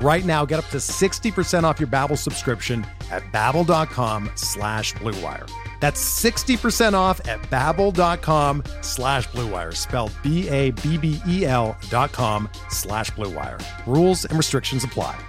Right 0.00 0.24
now, 0.24 0.46
get 0.46 0.58
up 0.58 0.64
to 0.70 0.78
60% 0.78 1.64
off 1.64 1.78
your 1.78 1.86
Babbel 1.86 2.16
subscription 2.16 2.86
at 3.10 3.22
babbel.com 3.32 4.30
slash 4.34 4.94
bluewire. 4.94 5.46
That's 5.78 6.02
60% 6.24 6.94
off 6.94 7.20
at 7.28 7.42
babbel.com 7.50 8.64
slash 8.80 9.28
bluewire, 9.28 9.76
spelled 9.76 10.12
B-A-B-B-E-L 10.22 11.76
dot 11.90 12.12
com 12.12 12.48
slash 12.70 13.10
bluewire. 13.10 13.62
Rules 13.86 14.24
and 14.24 14.38
restrictions 14.38 14.84
apply. 14.84 15.22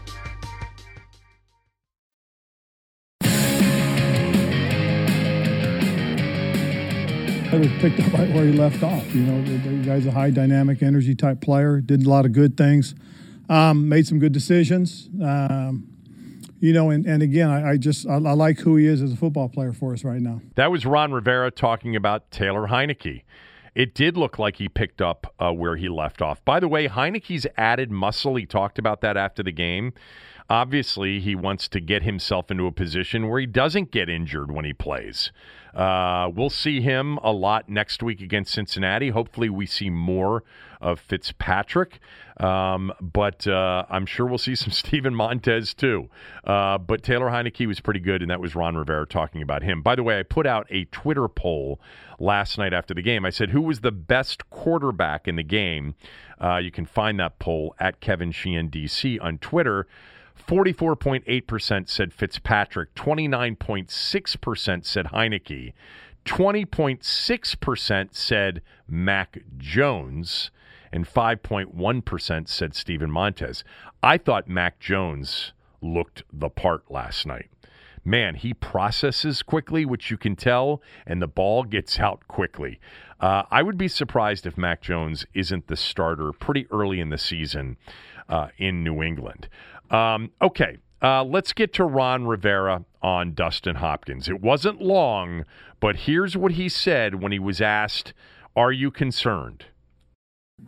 I 7.51 7.57
was 7.57 7.67
picked 7.79 7.99
up 7.99 8.13
right 8.13 8.33
where 8.33 8.45
he 8.45 8.53
left 8.53 8.81
off. 8.81 9.13
You 9.13 9.23
know, 9.23 9.43
the 9.43 9.85
guy's 9.85 10.05
a 10.05 10.11
high 10.11 10.29
dynamic 10.29 10.81
energy 10.81 11.13
type 11.13 11.41
player, 11.41 11.81
did 11.81 12.05
a 12.05 12.09
lot 12.09 12.25
of 12.25 12.31
good 12.31 12.55
things, 12.55 12.95
um, 13.51 13.89
made 13.89 14.07
some 14.07 14.17
good 14.17 14.31
decisions. 14.31 15.09
Um, 15.21 15.87
you 16.61 16.71
know, 16.73 16.89
and, 16.89 17.05
and 17.05 17.21
again, 17.21 17.49
I, 17.49 17.71
I 17.71 17.77
just 17.77 18.07
I, 18.07 18.13
I, 18.13 18.33
like 18.33 18.59
who 18.59 18.77
he 18.77 18.85
is 18.85 19.01
as 19.01 19.11
a 19.11 19.17
football 19.17 19.49
player 19.49 19.73
for 19.73 19.93
us 19.93 20.05
right 20.05 20.21
now. 20.21 20.41
That 20.55 20.71
was 20.71 20.85
Ron 20.85 21.11
Rivera 21.11 21.51
talking 21.51 21.95
about 21.95 22.31
Taylor 22.31 22.67
Heinicke. 22.67 23.23
it 23.75 23.93
did 23.93 24.15
look 24.15 24.39
like 24.39 24.57
he 24.57 24.69
picked 24.69 25.01
up 25.01 25.33
uh, 25.37 25.51
where 25.51 25.75
he 25.75 25.89
left 25.89 26.21
off. 26.21 26.43
By 26.45 26.61
the 26.61 26.67
way, 26.69 26.87
Heinicke's 26.87 27.45
added 27.57 27.91
muscle. 27.91 28.35
He 28.35 28.45
talked 28.45 28.79
about 28.79 29.01
that 29.01 29.17
after 29.17 29.43
the 29.43 29.51
game. 29.51 29.93
Obviously, 30.49 31.19
he 31.19 31.33
wants 31.33 31.67
to 31.69 31.79
get 31.79 32.03
himself 32.03 32.51
into 32.51 32.67
a 32.67 32.71
position 32.71 33.29
where 33.29 33.39
he 33.39 33.45
doesn't 33.45 33.91
get 33.91 34.09
injured 34.09 34.51
when 34.51 34.65
he 34.65 34.73
plays. 34.73 35.31
Uh, 35.73 36.29
we'll 36.33 36.49
see 36.49 36.81
him 36.81 37.17
a 37.23 37.31
lot 37.31 37.69
next 37.69 38.03
week 38.03 38.21
against 38.21 38.53
Cincinnati. 38.53 39.09
Hopefully, 39.09 39.49
we 39.49 39.65
see 39.65 39.89
more 39.89 40.43
of 40.81 40.99
Fitzpatrick. 40.99 41.99
Um, 42.41 42.91
but 42.99 43.45
uh, 43.45 43.85
I'm 43.89 44.07
sure 44.07 44.25
we'll 44.25 44.39
see 44.39 44.55
some 44.55 44.71
Steven 44.71 45.13
Montez 45.13 45.73
too. 45.73 46.09
Uh, 46.43 46.77
but 46.79 47.03
Taylor 47.03 47.27
Heinicke 47.27 47.67
was 47.67 47.79
pretty 47.79 47.99
good, 47.99 48.21
and 48.21 48.31
that 48.31 48.41
was 48.41 48.55
Ron 48.55 48.75
Rivera 48.75 49.05
talking 49.05 49.41
about 49.41 49.63
him. 49.63 49.81
By 49.81 49.95
the 49.95 50.03
way, 50.03 50.19
I 50.19 50.23
put 50.23 50.47
out 50.47 50.65
a 50.69 50.85
Twitter 50.85 51.27
poll 51.27 51.79
last 52.19 52.57
night 52.57 52.73
after 52.73 52.93
the 52.93 53.03
game. 53.03 53.25
I 53.25 53.29
said, 53.29 53.51
Who 53.51 53.61
was 53.61 53.81
the 53.81 53.91
best 53.91 54.49
quarterback 54.49 55.27
in 55.27 55.35
the 55.35 55.43
game? 55.43 55.95
Uh, 56.41 56.57
you 56.57 56.71
can 56.71 56.87
find 56.87 57.19
that 57.19 57.37
poll 57.37 57.75
at 57.79 57.99
Kevin 57.99 58.31
Sheehan 58.31 58.69
DC 58.69 59.21
on 59.21 59.37
Twitter. 59.37 59.87
44.8% 60.47 61.87
said 61.87 62.11
Fitzpatrick, 62.11 62.95
29.6% 62.95 64.85
said 64.85 65.05
Heinicke, 65.07 65.73
20.6% 66.25 68.15
said 68.15 68.61
Mac 68.87 69.37
Jones, 69.57 70.49
and 70.91 71.07
5.1% 71.07 72.47
said 72.47 72.75
Steven 72.75 73.11
Montez. 73.11 73.63
I 74.03 74.17
thought 74.17 74.47
Mac 74.47 74.79
Jones 74.79 75.53
looked 75.81 76.23
the 76.31 76.49
part 76.49 76.89
last 76.89 77.25
night. 77.25 77.49
Man, 78.03 78.35
he 78.35 78.53
processes 78.53 79.43
quickly, 79.43 79.85
which 79.85 80.09
you 80.09 80.17
can 80.17 80.35
tell, 80.35 80.81
and 81.05 81.21
the 81.21 81.27
ball 81.27 81.63
gets 81.63 81.99
out 81.99 82.27
quickly. 82.27 82.79
Uh, 83.19 83.43
I 83.51 83.61
would 83.61 83.77
be 83.77 83.87
surprised 83.87 84.47
if 84.47 84.57
Mac 84.57 84.81
Jones 84.81 85.25
isn't 85.35 85.67
the 85.67 85.75
starter 85.75 86.31
pretty 86.31 86.65
early 86.71 86.99
in 86.99 87.09
the 87.09 87.19
season 87.19 87.77
uh, 88.27 88.47
in 88.57 88.83
New 88.83 89.03
England. 89.03 89.47
Um, 89.91 90.31
okay, 90.41 90.77
uh, 91.03 91.23
let's 91.23 91.53
get 91.53 91.73
to 91.73 91.85
Ron 91.85 92.25
Rivera 92.25 92.85
on 93.03 93.33
Dustin 93.33 93.75
Hopkins. 93.75 94.27
It 94.27 94.41
wasn't 94.41 94.81
long, 94.81 95.45
but 95.79 95.95
here's 95.95 96.35
what 96.35 96.53
he 96.53 96.69
said 96.69 97.21
when 97.21 97.31
he 97.31 97.39
was 97.39 97.61
asked, 97.61 98.13
Are 98.55 98.71
you 98.71 98.89
concerned? 98.89 99.65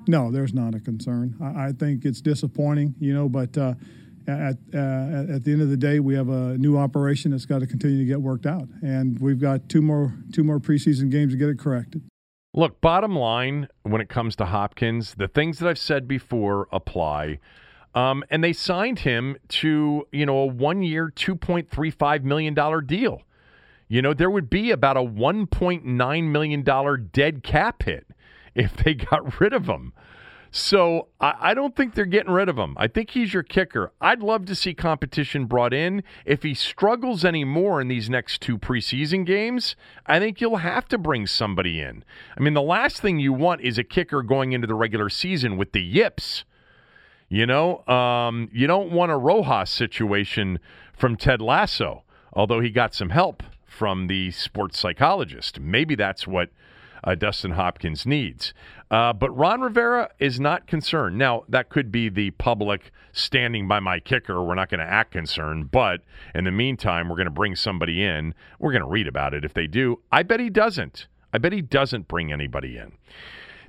No, 0.07 0.31
there's 0.31 0.53
not 0.53 0.75
a 0.75 0.79
concern. 0.79 1.35
I, 1.41 1.67
I 1.67 1.71
think 1.71 2.05
it's 2.05 2.21
disappointing, 2.21 2.95
you 2.99 3.13
know, 3.13 3.29
but 3.29 3.57
uh, 3.57 3.73
at, 4.27 4.57
uh, 4.73 5.33
at 5.35 5.43
the 5.43 5.51
end 5.51 5.61
of 5.61 5.69
the 5.69 5.77
day, 5.77 5.99
we 5.99 6.15
have 6.15 6.29
a 6.29 6.57
new 6.57 6.77
operation 6.77 7.31
that's 7.31 7.45
got 7.45 7.59
to 7.59 7.67
continue 7.67 7.99
to 7.99 8.05
get 8.05 8.21
worked 8.21 8.45
out, 8.45 8.67
and 8.81 9.19
we've 9.19 9.39
got 9.39 9.69
two 9.69 9.81
more 9.81 10.13
two 10.31 10.43
more 10.43 10.59
preseason 10.59 11.09
games 11.09 11.33
to 11.33 11.37
get 11.37 11.49
it 11.49 11.59
corrected. 11.59 12.01
Look, 12.53 12.81
bottom 12.81 13.15
line, 13.15 13.67
when 13.81 13.99
it 13.99 14.09
comes 14.09 14.35
to 14.35 14.45
Hopkins, 14.45 15.15
the 15.15 15.27
things 15.27 15.59
that 15.59 15.67
I've 15.67 15.79
said 15.79 16.07
before 16.07 16.67
apply. 16.71 17.39
Um, 17.95 18.23
and 18.29 18.43
they 18.43 18.53
signed 18.53 18.99
him 18.99 19.37
to, 19.49 20.07
you 20.11 20.25
know, 20.25 20.37
a 20.37 20.45
one 20.47 20.81
year, 20.81 21.11
$2.35 21.15 22.23
million 22.23 22.55
deal. 22.85 23.21
You 23.87 24.01
know, 24.01 24.13
there 24.13 24.29
would 24.29 24.49
be 24.49 24.71
about 24.71 24.97
a 24.97 25.01
$1.9 25.01 26.23
million 26.23 27.09
dead 27.11 27.43
cap 27.43 27.83
hit 27.83 28.07
if 28.56 28.76
they 28.76 28.93
got 28.93 29.39
rid 29.39 29.54
of 29.54 29.68
him. 29.68 29.93
So 30.56 31.08
I, 31.20 31.34
I, 31.39 31.54
don't 31.56 31.76
think 31.76 31.95
they're 31.95 32.06
getting 32.06 32.32
rid 32.32 32.47
of 32.47 32.60
him. 32.60 32.76
I 32.78 32.88
think 32.88 33.10
he's 33.10 33.34
your 33.34 33.41
kicker. 33.41 33.91
I'd 33.99 34.22
love 34.22 34.45
to 34.45 34.54
see 34.54 34.76
competition 34.76 35.45
brought 35.45 35.74
in. 35.74 36.04
If 36.26 36.43
he 36.43 36.54
struggles 36.54 37.26
anymore 37.26 37.82
in 37.82 37.88
these 37.88 38.08
next 38.08 38.39
two 38.39 38.60
preseason 38.60 39.26
games, 39.26 39.76
I 40.06 40.20
think 40.20 40.39
you'll 40.39 40.58
have 40.58 40.88
to 40.89 40.99
bring 40.99 41.26
somebody 41.26 41.82
in. 41.82 42.06
I 42.38 42.39
mean, 42.39 42.54
the 42.54 42.62
last 42.62 43.01
thing 43.01 43.18
you 43.18 43.34
want 43.34 43.62
is 43.62 43.80
a 43.80 43.84
kicker 43.84 44.22
going 44.22 44.51
into 44.51 44.68
the 44.68 44.76
regular 44.76 45.10
season 45.10 45.58
with 45.58 45.72
the 45.72 45.82
yips. 45.82 46.43
You 47.30 47.47
know, 47.47 47.84
um, 47.88 48.47
you 48.54 48.68
don't 48.68 48.91
want 48.91 49.12
a 49.12 49.18
Rojas 49.18 49.72
situation 49.72 50.60
from 50.95 51.16
Ted 51.16 51.41
Lasso, 51.41 52.04
although 52.32 52.60
he 52.60 52.70
got 52.70 52.93
some 52.93 53.10
help 53.10 53.41
from 53.66 54.06
the 54.06 54.30
sports 54.30 54.78
psychologist. 54.78 55.60
Maybe 55.60 55.95
that's 55.95 56.28
what 56.28 56.51
uh, 57.04 57.16
Dustin 57.16 57.51
Hopkins 57.51 58.06
needs. 58.06 58.54
Uh, 58.91 59.12
but 59.12 59.36
Ron 59.36 59.62
Rivera 59.62 60.10
is 60.20 60.39
not 60.39 60.68
concerned. 60.68 61.18
Now, 61.18 61.43
that 61.49 61.70
could 61.70 61.91
be 61.91 62.10
the 62.10 62.32
public 62.32 62.91
standing 63.12 63.68
by 63.68 63.80
my 63.80 63.99
kicker. 63.99 64.43
We're 64.43 64.56
not 64.56 64.70
going 64.70 64.80
to 64.80 64.86
act 64.86 65.12
concerned. 65.12 65.72
But 65.72 66.01
in 66.36 66.43
the 66.43 66.51
meantime, 66.51 67.10
we're 67.10 67.16
going 67.16 67.26
to 67.26 67.32
bring 67.32 67.56
somebody 67.56 68.04
in. 68.04 68.36
We're 68.60 68.72
going 68.72 68.84
to 68.84 68.88
read 68.88 69.08
about 69.08 69.34
it 69.34 69.43
if 69.43 69.54
they 69.54 69.68
do. 69.68 69.99
I 70.12 70.24
bet 70.24 70.39
he 70.39 70.49
doesn't. 70.49 71.08
I 71.34 71.39
bet 71.39 71.54
he 71.54 71.62
doesn't 71.62 72.08
bring 72.08 72.32
anybody 72.32 72.78
in. 72.78 72.93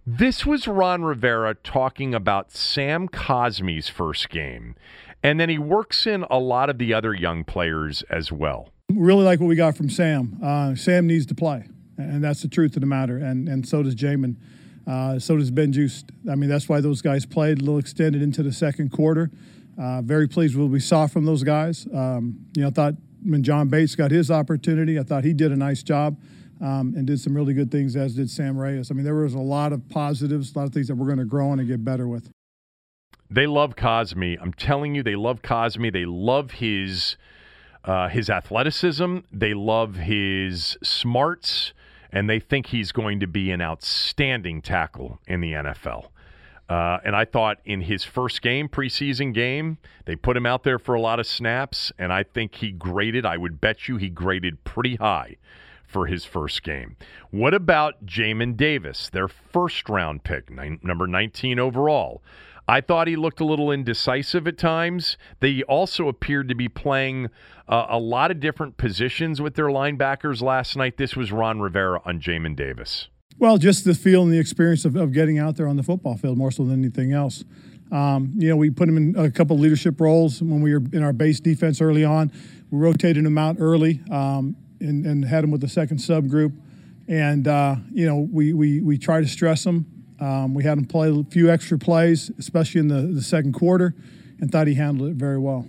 This 0.07 0.45
was 0.45 0.69
Ron 0.69 1.03
Rivera 1.03 1.55
talking 1.55 2.15
about 2.15 2.53
Sam 2.53 3.09
Cosmi's 3.09 3.89
first 3.89 4.29
game. 4.29 4.75
And 5.23 5.41
then 5.41 5.49
he 5.49 5.57
works 5.57 6.07
in 6.07 6.25
a 6.25 6.39
lot 6.39 6.69
of 6.69 6.77
the 6.77 6.93
other 6.93 7.15
young 7.15 7.45
players 7.45 8.03
as 8.11 8.31
well. 8.31 8.69
Really 8.93 9.25
like 9.25 9.41
what 9.41 9.47
we 9.47 9.57
got 9.57 9.75
from 9.75 9.89
Sam. 9.89 10.39
Uh, 10.43 10.75
Sam 10.75 11.07
needs 11.07 11.25
to 11.27 11.35
play 11.35 11.65
and 11.99 12.23
that's 12.23 12.43
the 12.43 12.49
truth 12.49 12.77
of 12.77 12.81
the 12.81 12.87
matter. 12.87 13.19
And 13.19 13.49
and 13.49 13.67
so 13.67 13.83
does 13.83 13.95
Jamin. 13.95 14.37
Uh, 14.87 15.19
so 15.19 15.37
does 15.37 15.51
Ben 15.51 15.73
Juiced. 15.73 16.11
I 16.31 16.35
mean, 16.35 16.51
that's 16.51 16.69
why 16.69 16.81
those 16.81 17.01
guys 17.01 17.25
played 17.25 17.59
a 17.59 17.65
little 17.65 17.79
extended 17.79 18.21
into 18.21 18.43
the 18.43 18.53
second 18.53 18.91
quarter. 18.91 19.31
Uh, 19.81 20.03
very 20.03 20.29
pleased 20.29 20.55
with 20.55 20.65
what 20.65 20.73
we 20.73 20.81
saw 20.81 21.07
from 21.07 21.25
those 21.25 21.43
guys. 21.43 21.87
Um, 21.93 22.47
you 22.55 22.63
know, 22.63 22.69
I 22.69 22.71
thought 22.71 22.95
when 23.25 23.43
John 23.43 23.69
Bates 23.69 23.95
got 23.97 24.11
his 24.11 24.31
opportunity, 24.31 24.99
I 24.99 25.03
thought 25.03 25.25
he 25.25 25.33
did 25.33 25.53
a 25.53 25.57
nice 25.57 25.83
job 25.83 26.19
um, 26.61 26.95
and 26.97 27.07
did 27.07 27.19
some 27.19 27.35
really 27.35 27.55
good 27.55 27.71
things, 27.71 27.97
as 27.97 28.15
did 28.15 28.29
Sammis 28.29 28.59
Reyes. 28.59 28.91
I 28.91 28.95
mean, 28.95 29.05
there 29.05 29.15
was 29.15 29.35
a 29.35 29.41
lot 29.41 29.73
of 29.73 29.89
positives, 29.89 30.55
a 30.55 30.59
lot 30.59 30.67
of 30.67 30.75
things 30.75 30.89
that 30.89 30.95
we're 30.95 31.07
going 31.07 31.19
to 31.19 31.25
grow 31.25 31.49
on 31.49 31.59
and 31.59 31.67
get 31.67 31.85
better 31.85 32.07
with. 32.07 32.31
They 33.31 33.47
love 33.47 33.75
Cosmi. 33.75 34.39
I'm 34.41 34.53
telling 34.53 34.95
you, 34.95 35.03
they 35.03 35.17
love 35.17 35.43
Cosmi. 35.43 35.93
They 35.93 36.05
love 36.05 36.53
his 36.53 37.17
uh, 37.85 38.09
his 38.09 38.31
athleticism. 38.31 39.19
They 39.33 39.55
love 39.55 39.97
his 39.97 40.77
smarts 40.83 41.73
and 42.15 42.31
they 42.31 42.39
think 42.39 42.67
he's 42.67 42.93
going 42.93 43.19
to 43.21 43.27
be 43.27 43.51
an 43.51 43.61
outstanding 43.61 44.63
tackle 44.63 45.19
in 45.27 45.41
the 45.41 45.53
NFL. 45.53 46.07
Uh, 46.69 46.99
and 47.05 47.15
I 47.15 47.27
thought 47.27 47.59
in 47.67 47.83
his 47.83 48.05
first 48.05 48.41
game, 48.41 48.69
preseason 48.69 49.35
game, 49.35 49.77
they 50.07 50.17
put 50.17 50.37
him 50.37 50.47
out 50.47 50.63
there 50.63 50.79
for 50.79 50.95
a 50.95 51.01
lot 51.01 51.21
of 51.21 51.27
snaps, 51.27 51.93
and 51.99 52.13
I 52.13 52.23
think 52.23 52.55
he 52.55 52.71
graded, 52.71 53.27
I 53.27 53.37
would 53.37 53.61
bet 53.61 53.89
you 53.89 53.97
he 53.97 54.09
graded 54.09 54.63
pretty 54.65 54.95
high 54.95 55.37
for 55.85 56.07
his 56.07 56.25
first 56.25 56.63
game. 56.63 56.97
What 57.31 57.53
about 57.53 58.07
Jamin 58.07 58.57
Davis, 58.57 59.11
their 59.11 59.29
first 59.29 59.89
round 59.89 60.23
pick, 60.23 60.51
nine, 60.51 60.79
number 60.83 61.07
19 61.07 61.59
overall? 61.59 62.23
I 62.67 62.81
thought 62.81 63.09
he 63.09 63.17
looked 63.17 63.41
a 63.41 63.45
little 63.45 63.71
indecisive 63.71 64.47
at 64.47 64.57
times. 64.57 65.19
They 65.41 65.63
also 65.65 66.09
appeared 66.09 66.49
to 66.49 66.55
be 66.55 66.69
playing 66.69 67.29
uh, 67.69 67.87
a 67.89 67.99
lot 67.99 68.31
of 68.31 68.41
different 68.41 68.77
positions 68.77 69.41
with 69.41 69.55
their 69.55 69.67
linebackers 69.67 70.41
last 70.41 70.77
night. 70.77 70.97
This 70.97 71.15
was 71.15 71.31
Ron 71.31 71.61
Rivera 71.61 72.01
on 72.05 72.21
Jamin 72.21 72.57
Davis. 72.57 73.09
Well, 73.39 73.59
just 73.59 73.85
the 73.85 73.95
feel 73.95 74.23
and 74.23 74.33
the 74.33 74.39
experience 74.39 74.85
of, 74.85 74.97
of 74.97 75.13
getting 75.13 75.39
out 75.39 75.57
there 75.57 75.69
on 75.69 75.77
the 75.77 75.83
football 75.83 76.17
field 76.17 76.39
more 76.39 76.51
so 76.51 76.65
than 76.65 76.81
anything 76.81 77.13
else. 77.13 77.45
Um, 77.93 78.33
you 78.37 78.49
know, 78.49 78.57
we 78.57 78.71
put 78.71 78.89
him 78.89 78.97
in 78.97 79.15
a 79.17 79.31
couple 79.31 79.59
leadership 79.59 80.01
roles 80.01 80.41
when 80.41 80.61
we 80.61 80.73
were 80.73 80.83
in 80.93 81.03
our 81.03 81.13
base 81.13 81.41
defense 81.41 81.81
early 81.81 82.05
on. 82.05 82.33
We 82.71 82.79
rotated 82.79 83.25
him 83.25 83.37
out 83.37 83.57
early 83.59 84.01
um, 84.11 84.57
and, 84.81 85.05
and, 85.05 85.25
had 85.25 85.45
him 85.45 85.51
with 85.51 85.61
the 85.61 85.69
second 85.69 85.99
subgroup. 85.99 86.57
And, 87.09 87.47
uh, 87.47 87.77
you 87.93 88.07
know, 88.07 88.27
we, 88.33 88.53
we, 88.53 88.81
we 88.81 88.97
try 88.99 89.21
to 89.21 89.29
stress 89.29 89.67
him 89.67 89.87
um, 90.21 90.55
we 90.55 90.65
had 90.65 90.79
him 90.79 90.87
play 90.87 91.11
a 91.11 91.25
few 91.25 91.51
extra 91.51 91.79
plays, 91.79 92.31
especially 92.39 92.81
in 92.81 92.89
the, 92.89 93.03
the 93.03 93.23
second 93.23 93.53
quarter, 93.53 93.95
and 94.41 94.51
thought 94.51 94.67
he 94.67 94.75
handled 94.75 95.11
it 95.11 95.17
very 95.17 95.39
well. 95.39 95.67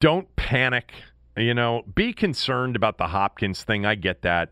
Don't 0.00 0.34
panic. 0.36 0.92
You 1.36 1.54
know, 1.54 1.82
be 1.94 2.12
concerned 2.12 2.76
about 2.76 2.98
the 2.98 3.08
Hopkins 3.08 3.64
thing. 3.64 3.84
I 3.84 3.96
get 3.96 4.22
that. 4.22 4.50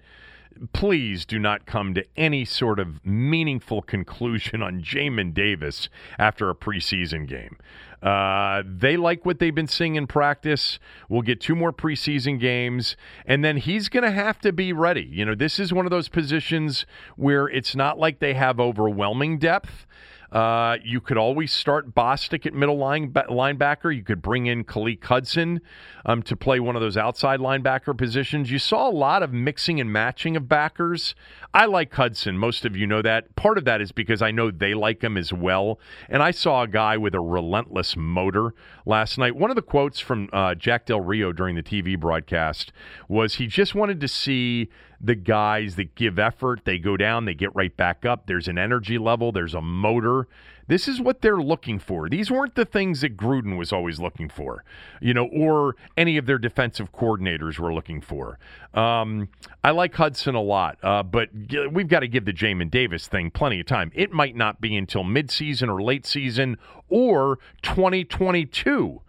Please 0.73 1.25
do 1.25 1.39
not 1.39 1.67
come 1.67 1.95
to 1.95 2.05
any 2.17 2.45
sort 2.45 2.79
of 2.79 3.05
meaningful 3.05 3.83
conclusion 3.83 4.63
on 4.63 4.83
Jamin 4.83 5.35
Davis 5.35 5.89
after 6.19 6.51
a 6.51 6.55
preseason 6.55 7.27
game. 7.27 7.57
Uh, 8.03 8.63
they 8.67 8.97
like 8.97 9.25
what 9.25 9.39
they've 9.39 9.55
been 9.55 9.69
seeing 9.69 9.95
in 9.95 10.07
practice. 10.07 10.81
We'll 11.09 11.23
get 11.23 11.41
two 11.41 11.55
more 11.55 11.73
preseason 11.73 12.41
games, 12.41 12.97
and 13.25 13.45
then 13.45 13.59
he's 13.59 13.89
going 13.89 14.03
to 14.03 14.11
have 14.11 14.41
to 14.41 14.53
be 14.53 14.73
ready. 14.73 15.09
You 15.09 15.25
know, 15.25 15.35
this 15.37 15.61
is 15.61 15.73
one 15.73 15.87
of 15.87 15.91
those 15.91 16.09
positions 16.09 16.85
where 17.17 17.47
it's 17.47 17.77
not 17.77 17.99
like 17.99 18.19
they 18.19 18.35
have 18.35 18.59
overwhelming 18.59 19.39
depth. 19.39 19.87
Uh, 20.33 20.79
you 20.83 20.99
could 20.99 21.19
always 21.19 21.53
start 21.53 21.95
Bostic 21.95 22.47
at 22.47 22.55
middle 22.55 22.79
line, 22.79 23.13
linebacker. 23.13 23.95
You 23.95 24.03
could 24.03 24.23
bring 24.23 24.47
in 24.47 24.65
Khaleke 24.65 25.05
Hudson 25.05 25.61
um, 26.07 26.23
to 26.23 26.35
play 26.35 26.59
one 26.59 26.75
of 26.75 26.81
those 26.81 26.97
outside 26.97 27.39
linebacker 27.39 27.97
positions. 27.97 28.51
You 28.51 28.59
saw 28.59 28.89
a 28.89 28.91
lot 28.91 29.23
of 29.23 29.35
mixing 29.35 29.79
and 29.79 29.93
matching 29.93 30.35
of 30.35 30.49
backers. 30.49 31.15
I 31.53 31.67
like 31.67 31.93
Hudson. 31.93 32.39
Most 32.39 32.65
of 32.65 32.75
you 32.75 32.87
know 32.87 33.03
that. 33.03 33.37
Part 33.37 33.59
of 33.59 33.67
that 33.67 33.83
is 33.83 33.93
because 33.93 34.23
I 34.23 34.31
know 34.31 34.51
they 34.51 34.73
like 34.73 35.05
him 35.05 35.19
as 35.19 35.35
well. 35.35 35.79
And 36.09 36.23
I 36.23 36.31
saw 36.31 36.63
a 36.63 36.69
guy 36.69 36.97
with 36.97 37.15
a 37.15 37.21
relentless 37.21 37.95
motor 37.95 38.55
last 38.87 39.19
night. 39.19 39.37
One 39.37 39.51
of 39.51 39.57
the 39.57 39.61
quotes 39.63 40.01
from 40.01 40.31
uh, 40.33 40.55
Jack 40.55 40.87
Del 40.87 41.03
Rio 41.03 41.33
during 41.33 41.57
the 41.57 41.63
TV 41.63 42.01
broadcast 42.01 42.73
was 43.07 43.35
he 43.35 43.47
just 43.47 43.75
wanted 43.75 44.01
to 44.01 44.09
see 44.09 44.71
the 45.03 45.15
guys 45.15 45.77
that 45.77 45.95
give 45.95 46.19
effort. 46.19 46.61
They 46.65 46.79
go 46.79 46.97
down, 46.97 47.25
they 47.25 47.35
get 47.35 47.55
right 47.55 47.77
back 47.77 48.07
up. 48.07 48.27
There's 48.27 48.49
an 48.49 48.59
energy 48.59 48.99
level, 48.99 49.33
there's 49.33 49.55
a 49.55 49.61
motor. 49.61 50.29
This 50.69 50.87
is 50.87 51.01
what 51.01 51.21
they're 51.21 51.43
looking 51.43 51.81
for. 51.81 52.09
These 52.09 52.31
weren't 52.31 52.55
the 52.55 52.65
things 52.65 53.01
that 53.01 53.17
Gruden 53.17 53.59
was 53.59 53.73
always 53.73 53.99
looking 53.99 54.29
for, 54.29 54.65
you 55.01 55.13
know, 55.13 55.27
or 55.27 55.75
any 55.97 56.17
of 56.17 56.27
their 56.27 56.39
defensive 56.39 56.93
coordinators 56.93 57.59
were 57.59 57.75
looking 57.75 58.01
for. 58.01 58.39
Um, 58.73 59.29
I 59.65 59.73
like 59.73 59.95
Hudson 59.95 60.37
a 60.37 60.41
lot, 60.41 60.79
uh, 60.83 61.03
but 61.03 61.31
we've 61.71 61.89
got 61.89 62.01
to 62.01 62.09
give 62.09 62.25
the 62.25 62.33
Jamin 62.33 62.71
Davis 62.71 63.09
thing 63.09 63.31
plenty 63.31 63.59
of 63.61 63.67
time. 63.67 63.91
It 63.95 64.13
might 64.13 64.37
not 64.37 64.61
be 64.61 64.77
until 64.77 65.03
midseason 65.03 65.69
or 65.69 65.83
late 65.83 66.07
season 66.07 66.59
or 66.89 67.41
2022 67.63 69.03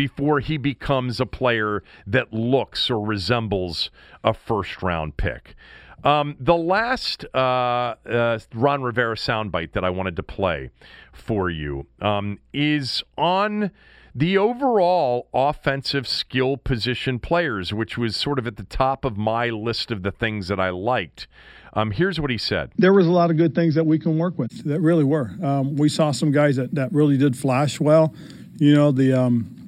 before 0.00 0.40
he 0.40 0.56
becomes 0.56 1.20
a 1.20 1.26
player 1.26 1.82
that 2.06 2.32
looks 2.32 2.88
or 2.88 2.98
resembles 3.04 3.90
a 4.24 4.32
first 4.32 4.82
round 4.82 5.14
pick. 5.18 5.54
Um, 6.02 6.36
the 6.40 6.56
last 6.56 7.26
uh, 7.34 7.96
uh, 8.08 8.38
Ron 8.54 8.82
Rivera 8.82 9.14
soundbite 9.14 9.72
that 9.72 9.84
I 9.84 9.90
wanted 9.90 10.16
to 10.16 10.22
play 10.22 10.70
for 11.12 11.50
you 11.50 11.86
um, 12.00 12.38
is 12.54 13.02
on 13.18 13.72
the 14.14 14.38
overall 14.38 15.28
offensive 15.34 16.08
skill 16.08 16.56
position 16.56 17.18
players, 17.18 17.74
which 17.74 17.98
was 17.98 18.16
sort 18.16 18.38
of 18.38 18.46
at 18.46 18.56
the 18.56 18.64
top 18.64 19.04
of 19.04 19.18
my 19.18 19.50
list 19.50 19.90
of 19.90 20.02
the 20.02 20.10
things 20.10 20.48
that 20.48 20.58
I 20.58 20.70
liked. 20.70 21.28
Um, 21.74 21.90
here's 21.90 22.18
what 22.18 22.30
he 22.30 22.38
said. 22.38 22.72
There 22.78 22.94
was 22.94 23.06
a 23.06 23.12
lot 23.12 23.30
of 23.30 23.36
good 23.36 23.54
things 23.54 23.74
that 23.74 23.84
we 23.84 23.98
can 23.98 24.16
work 24.16 24.38
with. 24.38 24.64
That 24.64 24.80
really 24.80 25.04
were. 25.04 25.30
Um, 25.42 25.76
we 25.76 25.90
saw 25.90 26.10
some 26.10 26.32
guys 26.32 26.56
that, 26.56 26.74
that 26.74 26.90
really 26.90 27.18
did 27.18 27.36
flash 27.36 27.78
well. 27.78 28.14
You 28.56 28.74
know, 28.74 28.92
the 28.92 29.12
um, 29.12 29.59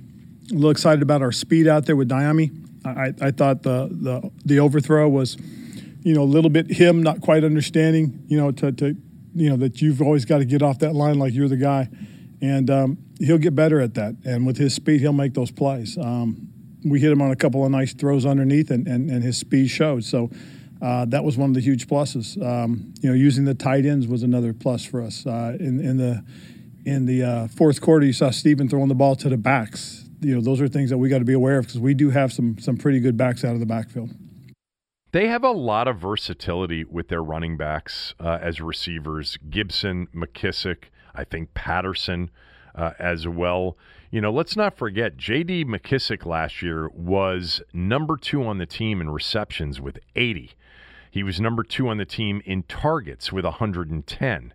a 0.50 0.54
little 0.54 0.70
excited 0.70 1.02
about 1.02 1.22
our 1.22 1.32
speed 1.32 1.66
out 1.68 1.86
there 1.86 1.96
with 1.96 2.08
Dyami. 2.08 2.50
I, 2.84 3.12
I 3.20 3.30
thought 3.30 3.62
the, 3.62 3.88
the 3.90 4.30
the 4.44 4.60
overthrow 4.60 5.08
was, 5.08 5.36
you 6.02 6.14
know, 6.14 6.22
a 6.22 6.24
little 6.24 6.50
bit 6.50 6.70
him 6.70 7.02
not 7.02 7.20
quite 7.20 7.44
understanding, 7.44 8.24
you 8.26 8.36
know, 8.36 8.50
to, 8.52 8.72
to 8.72 8.96
you 9.34 9.50
know 9.50 9.56
that 9.56 9.80
you've 9.80 10.02
always 10.02 10.24
got 10.24 10.38
to 10.38 10.44
get 10.44 10.62
off 10.62 10.80
that 10.80 10.94
line 10.94 11.18
like 11.18 11.32
you're 11.32 11.48
the 11.48 11.56
guy, 11.56 11.88
and 12.40 12.70
um, 12.70 12.98
he'll 13.18 13.38
get 13.38 13.54
better 13.54 13.80
at 13.80 13.94
that. 13.94 14.16
And 14.24 14.46
with 14.46 14.56
his 14.56 14.74
speed, 14.74 15.00
he'll 15.00 15.12
make 15.12 15.34
those 15.34 15.50
plays. 15.50 15.96
Um, 15.96 16.48
we 16.84 17.00
hit 17.00 17.12
him 17.12 17.22
on 17.22 17.30
a 17.30 17.36
couple 17.36 17.64
of 17.64 17.70
nice 17.70 17.94
throws 17.94 18.26
underneath, 18.26 18.70
and, 18.70 18.88
and, 18.88 19.08
and 19.08 19.22
his 19.22 19.38
speed 19.38 19.68
showed. 19.68 20.02
So 20.02 20.30
uh, 20.80 21.04
that 21.06 21.22
was 21.22 21.38
one 21.38 21.50
of 21.50 21.54
the 21.54 21.60
huge 21.60 21.86
pluses. 21.86 22.44
Um, 22.44 22.92
you 23.00 23.08
know, 23.08 23.14
using 23.14 23.44
the 23.44 23.54
tight 23.54 23.86
ends 23.86 24.08
was 24.08 24.24
another 24.24 24.52
plus 24.52 24.84
for 24.84 25.00
us. 25.00 25.24
Uh, 25.24 25.56
in, 25.60 25.78
in 25.78 25.96
the 25.96 26.24
in 26.84 27.06
the 27.06 27.22
uh, 27.22 27.46
fourth 27.46 27.80
quarter, 27.80 28.04
you 28.04 28.12
saw 28.12 28.30
Steven 28.30 28.68
throwing 28.68 28.88
the 28.88 28.94
ball 28.96 29.14
to 29.14 29.28
the 29.28 29.36
backs 29.36 30.01
you 30.22 30.34
know, 30.34 30.40
those 30.40 30.60
are 30.60 30.68
things 30.68 30.90
that 30.90 30.98
we 30.98 31.08
got 31.08 31.18
to 31.18 31.24
be 31.24 31.32
aware 31.32 31.58
of 31.58 31.66
because 31.66 31.80
we 31.80 31.94
do 31.94 32.10
have 32.10 32.32
some 32.32 32.58
some 32.58 32.76
pretty 32.76 33.00
good 33.00 33.16
backs 33.16 33.44
out 33.44 33.54
of 33.54 33.60
the 33.60 33.66
backfield. 33.66 34.10
They 35.12 35.28
have 35.28 35.44
a 35.44 35.50
lot 35.50 35.88
of 35.88 35.98
versatility 35.98 36.84
with 36.84 37.08
their 37.08 37.22
running 37.22 37.58
backs 37.58 38.14
uh, 38.18 38.38
as 38.40 38.62
receivers. 38.62 39.36
Gibson, 39.50 40.06
McKissic, 40.14 40.84
I 41.14 41.24
think 41.24 41.52
Patterson 41.52 42.30
uh, 42.74 42.92
as 42.98 43.28
well. 43.28 43.76
You 44.10 44.22
know, 44.22 44.32
let's 44.32 44.56
not 44.56 44.76
forget 44.76 45.18
J.D. 45.18 45.66
McKissic 45.66 46.24
last 46.24 46.62
year 46.62 46.88
was 46.88 47.60
number 47.74 48.16
two 48.16 48.42
on 48.44 48.58
the 48.58 48.66
team 48.66 49.02
in 49.02 49.10
receptions 49.10 49.80
with 49.80 49.98
80. 50.16 50.52
He 51.10 51.22
was 51.22 51.40
number 51.40 51.62
two 51.62 51.88
on 51.88 51.98
the 51.98 52.06
team 52.06 52.40
in 52.46 52.62
targets 52.62 53.30
with 53.30 53.44
110. 53.44 54.54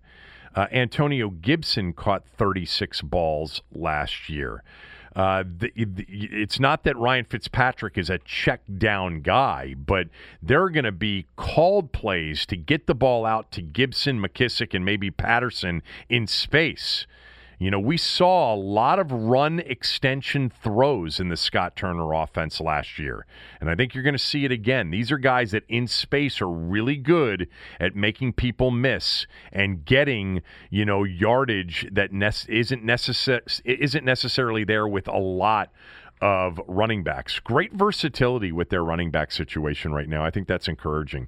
Uh, 0.55 0.65
Antonio 0.71 1.29
Gibson 1.29 1.93
caught 1.93 2.27
36 2.27 3.03
balls 3.03 3.61
last 3.71 4.27
year. 4.27 4.63
Uh, 5.17 5.43
it's 5.73 6.59
not 6.59 6.83
that 6.83 6.95
Ryan 6.95 7.25
Fitzpatrick 7.25 7.97
is 7.97 8.07
a 8.11 8.19
check 8.19 8.61
down 8.77 9.21
guy, 9.21 9.73
but 9.73 10.09
there 10.43 10.61
are 10.61 10.69
going 10.69 10.85
to 10.85 10.91
be 10.91 11.25
called 11.35 11.91
plays 11.91 12.45
to 12.45 12.55
get 12.55 12.85
the 12.85 12.93
ball 12.93 13.25
out 13.25 13.51
to 13.53 13.63
Gibson, 13.63 14.21
McKissic, 14.21 14.75
and 14.75 14.85
maybe 14.85 15.09
Patterson 15.09 15.81
in 16.07 16.27
space. 16.27 17.07
You 17.59 17.71
know, 17.71 17.79
we 17.79 17.97
saw 17.97 18.53
a 18.53 18.55
lot 18.55 18.99
of 18.99 19.11
run 19.11 19.59
extension 19.59 20.49
throws 20.49 21.19
in 21.19 21.29
the 21.29 21.37
Scott 21.37 21.75
Turner 21.75 22.13
offense 22.13 22.61
last 22.61 22.99
year. 22.99 23.25
And 23.59 23.67
I 23.67 23.75
think 23.75 23.95
you're 23.95 24.03
going 24.03 24.13
to 24.13 24.19
see 24.19 24.45
it 24.45 24.51
again. 24.51 24.91
These 24.91 25.11
are 25.11 25.17
guys 25.17 25.51
that 25.51 25.63
in 25.67 25.87
space 25.87 26.39
are 26.39 26.49
really 26.49 26.97
good 26.97 27.47
at 27.79 27.95
making 27.95 28.33
people 28.33 28.69
miss 28.69 29.25
and 29.51 29.83
getting, 29.83 30.43
you 30.69 30.85
know, 30.85 31.03
yardage 31.03 31.87
that 31.91 32.13
ne- 32.13 32.27
isn't, 32.47 32.85
necess- 32.85 33.61
isn't 33.65 34.05
necessarily 34.05 34.63
there 34.63 34.87
with 34.87 35.07
a 35.07 35.17
lot 35.17 35.71
of 36.21 36.59
running 36.67 37.03
backs. 37.03 37.39
Great 37.39 37.73
versatility 37.73 38.51
with 38.51 38.69
their 38.69 38.83
running 38.83 39.09
back 39.09 39.31
situation 39.31 39.91
right 39.93 40.09
now. 40.09 40.23
I 40.23 40.29
think 40.29 40.47
that's 40.47 40.67
encouraging. 40.67 41.27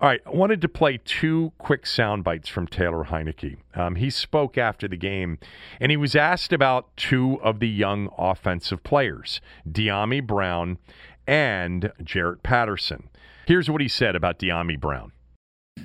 All 0.00 0.08
right, 0.08 0.20
I 0.24 0.30
wanted 0.30 0.60
to 0.60 0.68
play 0.68 1.00
two 1.04 1.52
quick 1.58 1.84
sound 1.84 2.22
bites 2.22 2.48
from 2.48 2.68
Taylor 2.68 3.06
Heinicke. 3.06 3.56
Um, 3.74 3.96
he 3.96 4.10
spoke 4.10 4.56
after 4.56 4.86
the 4.86 4.96
game, 4.96 5.38
and 5.80 5.90
he 5.90 5.96
was 5.96 6.14
asked 6.14 6.52
about 6.52 6.96
two 6.96 7.40
of 7.42 7.58
the 7.58 7.68
young 7.68 8.08
offensive 8.16 8.84
players, 8.84 9.40
Dyami 9.68 10.24
Brown 10.24 10.78
and 11.26 11.92
Jaret 12.00 12.44
Patterson. 12.44 13.08
Here's 13.46 13.68
what 13.68 13.80
he 13.80 13.88
said 13.88 14.14
about 14.14 14.38
Dyami 14.38 14.78
Brown. 14.78 15.10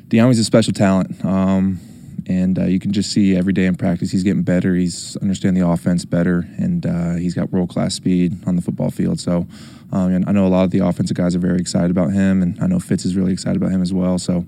Dyami's 0.07 0.37
a 0.37 0.43
special 0.43 0.73
talent, 0.73 1.25
um, 1.25 1.79
and 2.27 2.59
uh, 2.59 2.65
you 2.65 2.79
can 2.79 2.91
just 2.91 3.11
see 3.11 3.35
every 3.35 3.53
day 3.53 3.65
in 3.65 3.75
practice 3.75 4.11
he's 4.11 4.23
getting 4.23 4.43
better. 4.43 4.75
He's 4.75 5.17
understanding 5.17 5.61
the 5.61 5.69
offense 5.69 6.05
better, 6.05 6.47
and 6.57 6.85
uh, 6.85 7.13
he's 7.15 7.33
got 7.33 7.51
world 7.51 7.69
class 7.69 7.93
speed 7.93 8.47
on 8.47 8.55
the 8.55 8.61
football 8.61 8.91
field. 8.91 9.19
So 9.19 9.47
um, 9.93 10.11
and 10.11 10.27
I 10.27 10.31
know 10.31 10.47
a 10.47 10.49
lot 10.49 10.63
of 10.63 10.71
the 10.71 10.79
offensive 10.79 11.15
guys 11.15 11.35
are 11.35 11.39
very 11.39 11.59
excited 11.59 11.91
about 11.91 12.11
him, 12.11 12.41
and 12.41 12.59
I 12.59 12.65
know 12.65 12.79
Fitz 12.79 13.05
is 13.05 13.15
really 13.15 13.31
excited 13.31 13.61
about 13.61 13.71
him 13.71 13.81
as 13.81 13.93
well. 13.93 14.17
So, 14.17 14.43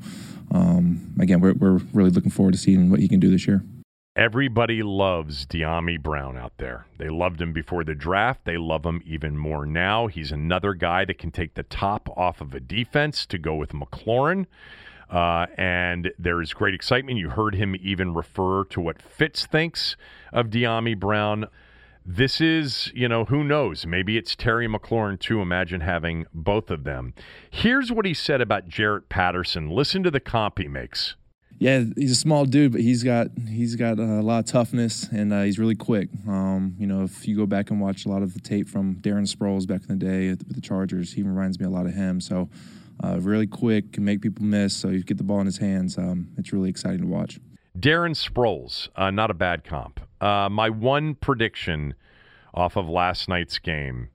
um, 0.52 1.14
again, 1.20 1.40
we're, 1.40 1.54
we're 1.54 1.80
really 1.94 2.10
looking 2.10 2.32
forward 2.32 2.54
to 2.54 2.58
seeing 2.58 2.90
what 2.90 3.00
he 3.00 3.08
can 3.08 3.20
do 3.20 3.30
this 3.30 3.46
year. 3.48 3.64
Everybody 4.16 4.82
loves 4.82 5.46
Dyami 5.46 6.02
Brown 6.02 6.36
out 6.36 6.54
there. 6.58 6.88
They 6.98 7.10
loved 7.10 7.40
him 7.40 7.54
before 7.54 7.84
the 7.84 7.94
draft. 7.94 8.46
They 8.46 8.58
love 8.58 8.86
him 8.86 9.04
even 9.06 9.38
more 9.38 9.68
now. 9.68 10.08
He's 10.08 10.32
another 10.32 10.74
guy 10.74 11.06
that 11.06 11.20
can 11.20 11.30
take 11.30 11.54
the 11.54 11.64
top 11.64 12.10
off 12.18 12.42
of 12.42 12.56
a 12.56 12.60
defense 12.60 13.28
to 13.28 13.38
go 13.38 13.54
with 13.54 13.72
McLaurin. 13.72 14.48
Uh, 15.10 15.46
and 15.58 16.12
there 16.18 16.42
is 16.42 16.54
great 16.54 16.74
excitement. 16.74 17.18
You 17.20 17.30
heard 17.30 17.56
him 17.56 17.76
even 17.82 18.14
refer 18.14 18.64
to 18.66 18.82
what 18.82 19.02
Fitz 19.02 19.46
thinks 19.46 19.96
of 20.34 20.48
Dyami 20.48 21.00
Brown 21.00 21.48
this 22.06 22.40
is, 22.40 22.92
you 22.94 23.08
know, 23.08 23.26
who 23.26 23.44
knows? 23.44 23.88
Maybe 23.88 24.16
it's 24.16 24.36
Terry 24.36 24.68
McLaurin 24.68 25.20
too. 25.20 25.42
Imagine 25.42 25.82
having 25.82 26.28
both 26.34 26.70
of 26.70 26.84
them. 26.84 27.16
Here's 27.50 27.92
what 27.92 28.06
he 28.06 28.14
said 28.14 28.42
about 28.42 28.70
Jaret 28.70 29.10
Patterson. 29.10 29.72
Listen 29.72 30.04
to 30.04 30.12
the 30.12 30.20
comp 30.20 30.60
he 30.60 30.68
makes. 30.68 31.16
Yeah, 31.58 31.86
he's 31.96 32.12
a 32.12 32.16
small 32.16 32.46
dude, 32.46 32.74
but 32.74 32.82
he's 32.82 33.02
got 33.02 33.28
he's 33.48 33.76
got 33.76 33.98
a 33.98 34.22
lot 34.22 34.40
of 34.40 34.46
toughness 34.46 35.08
and 35.10 35.34
uh, 35.34 35.44
he's 35.44 35.58
really 35.58 35.76
quick. 35.76 36.10
Um, 36.28 36.76
you 36.78 36.86
know, 36.86 37.04
if 37.04 37.28
you 37.28 37.36
go 37.36 37.46
back 37.46 37.72
and 37.72 37.80
watch 37.80 38.06
a 38.06 38.10
lot 38.10 38.22
of 38.22 38.34
the 38.34 38.42
tape 38.42 38.68
from 38.68 38.96
Darren 38.98 39.34
Sproles 39.34 39.66
back 39.66 39.82
in 39.88 39.98
the 39.98 40.06
day 40.06 40.30
with 40.30 40.54
the 40.54 40.62
Chargers, 40.62 41.14
he 41.14 41.24
reminds 41.24 41.60
me 41.60 41.66
a 41.66 41.70
lot 41.70 41.86
of 41.86 41.94
him. 41.94 42.20
So, 42.20 42.50
uh, 43.04 43.20
really 43.20 43.48
quick, 43.48 43.94
can 43.94 44.06
make 44.06 44.22
people 44.22 44.44
miss. 44.46 44.76
So 44.76 44.90
you 44.90 45.04
get 45.04 45.18
the 45.18 45.24
ball 45.24 45.40
in 45.40 45.46
his 45.46 45.58
hands. 45.58 45.98
Um, 45.98 46.30
it's 46.38 46.54
really 46.54 46.70
exciting 46.70 47.02
to 47.02 47.08
watch. 47.08 47.40
Darren 47.78 48.16
Sproles, 48.16 48.90
uh, 48.96 49.12
not 49.12 49.30
a 49.30 49.34
bad 49.34 49.64
comp. 49.64 50.00
Uh, 50.22 50.50
my 50.50 50.70
one 50.70 51.16
prediction 51.16 51.94
off 52.54 52.78
of 52.78 52.88
last 52.88 53.28
night's 53.28 53.60
game, 53.60 54.10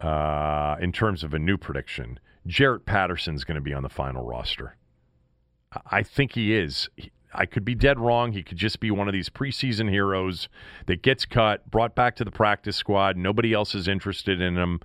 uh, 0.00 0.76
in 0.80 0.92
terms 0.92 1.24
of 1.24 1.32
a 1.32 1.38
new 1.38 1.56
prediction, 1.56 2.18
Jaret 2.46 2.84
Patterson's 2.84 3.44
going 3.44 3.54
to 3.54 3.62
be 3.62 3.72
on 3.72 3.82
the 3.82 3.88
final 3.88 4.24
roster. 4.24 4.76
I 5.90 6.02
think 6.02 6.32
he 6.32 6.54
is. 6.54 6.88
I 7.32 7.46
could 7.46 7.64
be 7.64 7.74
dead 7.74 7.98
wrong. 7.98 8.32
He 8.32 8.42
could 8.42 8.58
just 8.58 8.80
be 8.80 8.90
one 8.90 9.08
of 9.08 9.12
these 9.12 9.28
preseason 9.28 9.90
heroes 9.90 10.48
that 10.86 11.02
gets 11.02 11.24
cut, 11.24 11.68
brought 11.70 11.94
back 11.94 12.16
to 12.16 12.24
the 12.24 12.30
practice 12.30 12.76
squad. 12.76 13.16
Nobody 13.16 13.52
else 13.52 13.74
is 13.74 13.88
interested 13.88 14.40
in 14.40 14.56
him 14.56 14.80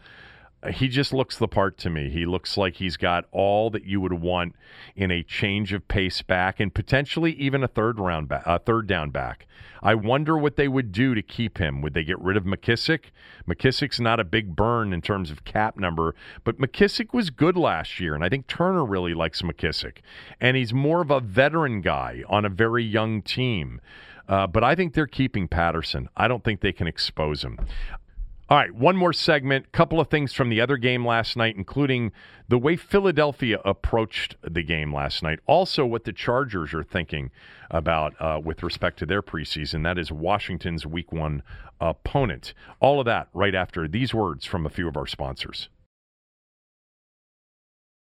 he 0.68 0.89
just 0.89 1.14
looks 1.14 1.38
the 1.38 1.47
part 1.47 1.78
to 1.80 1.89
me. 1.89 2.10
He 2.10 2.26
looks 2.26 2.57
like 2.57 2.76
he's 2.76 2.97
got 2.97 3.26
all 3.32 3.70
that 3.70 3.86
you 3.86 4.01
would 4.01 4.14
want 4.14 4.55
in 4.95 5.10
a 5.10 5.24
change 5.24 5.72
of 5.72 5.88
pace 5.88 6.22
back 6.22 6.60
and 6.60 6.74
potentially 6.74 7.32
even 7.34 7.64
a 7.64 7.68
third 7.68 7.97
round 7.97 8.28
back, 8.28 8.43
a 8.45 8.60
third 8.60 8.86
down 8.86 9.10
back. 9.10 9.47
I 9.82 9.95
wonder 9.95 10.38
what 10.38 10.57
they 10.57 10.68
would 10.68 10.91
do 10.91 11.16
to 11.16 11.22
keep 11.22 11.57
him. 11.57 11.82
Would 11.82 11.93
they 11.93 12.03
get 12.03 12.20
rid 12.20 12.36
of 12.36 12.43
McKissic? 12.43 13.05
McKissic's 13.47 14.01
not 14.01 14.20
a 14.20 14.26
big 14.26 14.53
burn 14.53 14.91
in 14.91 15.01
terms 15.01 15.32
of 15.32 15.45
cap 15.45 15.78
number, 15.78 16.14
but 16.43 16.60
McKissic 16.60 17.14
was 17.14 17.30
good 17.30 17.55
last 17.55 17.99
year, 17.99 18.14
and 18.14 18.24
I 18.24 18.28
think 18.28 18.47
Turner 18.47 18.84
really 18.84 19.14
likes 19.14 19.41
McKissic, 19.41 19.99
And 20.41 20.57
he's 20.57 20.74
more 20.74 21.01
of 21.01 21.12
a 21.12 21.22
veteran 21.22 21.80
guy 21.80 22.24
on 22.28 22.43
a 22.43 22.49
very 22.49 22.84
young 22.84 23.22
team. 23.22 23.80
Uh, 24.28 24.45
but 24.45 24.64
I 24.64 24.76
think 24.76 24.93
they're 24.93 25.07
keeping 25.07 25.47
Patterson. 25.47 26.07
I 26.16 26.28
don't 26.28 26.43
think 26.43 26.62
they 26.62 26.72
can 26.72 26.86
expose 26.86 27.43
him. 27.43 27.57
All 28.50 28.58
right, 28.58 28.74
one 28.74 28.97
more 28.97 29.14
segment. 29.14 29.72
Couple 29.72 30.00
of 30.00 30.08
things 30.08 30.34
from 30.34 30.50
the 30.50 30.60
other 30.60 30.78
game 30.78 31.06
last 31.06 31.38
night, 31.38 31.56
including 31.56 32.12
the 32.47 32.58
way 32.58 32.76
Philadelphia 32.76 33.60
approached 33.64 34.38
the 34.41 34.64
game 34.64 34.91
last 34.91 35.22
night. 35.22 35.38
Also, 35.45 35.86
what 35.86 36.04
the 36.04 36.12
Chargers 36.12 36.74
are 36.74 36.84
thinking 36.84 37.30
about 37.70 38.20
uh, 38.20 38.41
with 38.43 38.64
respect 38.64 38.97
to 39.00 39.06
their 39.06 39.22
preseason. 39.22 39.84
That 39.84 40.00
is 40.00 40.12
Washington's 40.12 40.84
Week 40.84 41.12
One 41.12 41.43
opponent. 41.80 42.56
All 42.80 43.00
of 43.00 43.06
that 43.06 43.28
right 43.36 43.54
after 43.54 43.88
these 43.88 44.16
words 44.16 44.45
from 44.45 44.66
a 44.66 44.70
few 44.72 44.88
of 44.88 44.97
our 44.97 45.06
sponsors. 45.06 45.70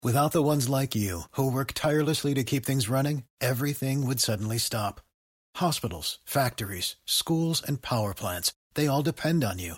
Without 0.03 0.33
the 0.33 0.43
ones 0.43 0.69
like 0.69 0.93
you, 0.93 1.21
who 1.31 1.51
work 1.51 1.71
tirelessly 1.73 2.35
to 2.35 2.43
keep 2.43 2.63
things 2.63 2.87
running, 2.87 3.23
everything 3.41 4.05
would 4.05 4.19
suddenly 4.19 4.59
stop. 4.59 5.01
Hospitals, 5.55 6.19
factories, 6.25 6.95
schools, 7.07 7.63
and 7.67 7.81
power 7.81 8.13
plants, 8.13 8.53
they 8.75 8.85
all 8.85 9.01
depend 9.01 9.43
on 9.43 9.57
you. 9.57 9.77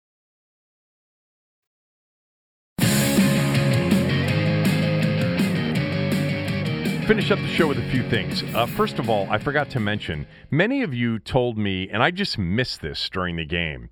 Finish 7.07 7.31
up 7.31 7.39
the 7.39 7.47
show 7.47 7.67
with 7.67 7.79
a 7.79 7.89
few 7.89 8.07
things. 8.09 8.43
Uh, 8.55 8.65
first 8.65 8.99
of 8.99 9.09
all, 9.09 9.27
I 9.29 9.37
forgot 9.37 9.69
to 9.71 9.79
mention, 9.79 10.27
many 10.49 10.83
of 10.83 10.93
you 10.93 11.19
told 11.19 11.57
me, 11.57 11.89
and 11.89 12.01
I 12.01 12.11
just 12.11 12.37
missed 12.37 12.81
this 12.81 13.09
during 13.09 13.35
the 13.35 13.43
game, 13.43 13.89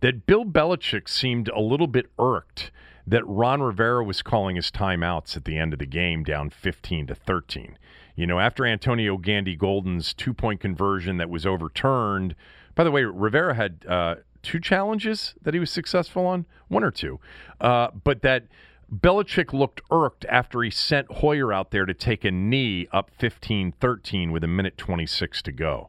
that 0.00 0.26
Bill 0.26 0.44
Belichick 0.44 1.08
seemed 1.08 1.48
a 1.48 1.60
little 1.60 1.88
bit 1.88 2.06
irked 2.18 2.70
that 3.06 3.26
Ron 3.26 3.62
Rivera 3.62 4.04
was 4.04 4.22
calling 4.22 4.56
his 4.56 4.70
timeouts 4.70 5.36
at 5.36 5.44
the 5.44 5.58
end 5.58 5.72
of 5.72 5.80
the 5.80 5.86
game 5.86 6.22
down 6.22 6.50
15 6.50 7.08
to 7.08 7.14
13. 7.14 7.76
You 8.14 8.26
know, 8.26 8.38
after 8.38 8.64
Antonio 8.64 9.16
Gandy 9.16 9.56
Golden's 9.56 10.14
two 10.14 10.32
point 10.32 10.60
conversion 10.60 11.16
that 11.16 11.28
was 11.28 11.44
overturned, 11.44 12.34
by 12.74 12.84
the 12.84 12.90
way, 12.90 13.02
Rivera 13.02 13.54
had 13.54 13.84
uh, 13.88 14.14
two 14.42 14.60
challenges 14.60 15.34
that 15.42 15.52
he 15.52 15.60
was 15.60 15.70
successful 15.70 16.26
on, 16.26 16.46
one 16.68 16.84
or 16.84 16.90
two, 16.90 17.18
uh, 17.60 17.88
but 18.04 18.22
that 18.22 18.44
Belichick 18.92 19.54
looked 19.54 19.80
irked 19.90 20.26
after 20.28 20.62
he 20.62 20.70
sent 20.70 21.10
Hoyer 21.10 21.52
out 21.52 21.70
there 21.70 21.86
to 21.86 21.94
take 21.94 22.24
a 22.24 22.30
knee 22.30 22.86
up 22.92 23.10
15 23.18 23.72
13 23.72 24.30
with 24.30 24.44
a 24.44 24.48
minute 24.48 24.76
26 24.76 25.40
to 25.42 25.52
go. 25.52 25.88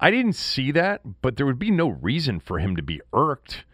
I 0.00 0.10
didn't 0.10 0.34
see 0.34 0.72
that, 0.72 1.22
but 1.22 1.36
there 1.36 1.46
would 1.46 1.58
be 1.58 1.70
no 1.70 1.88
reason 1.88 2.40
for 2.40 2.58
him 2.58 2.74
to 2.76 2.82
be 2.82 3.00
irked. 3.12 3.64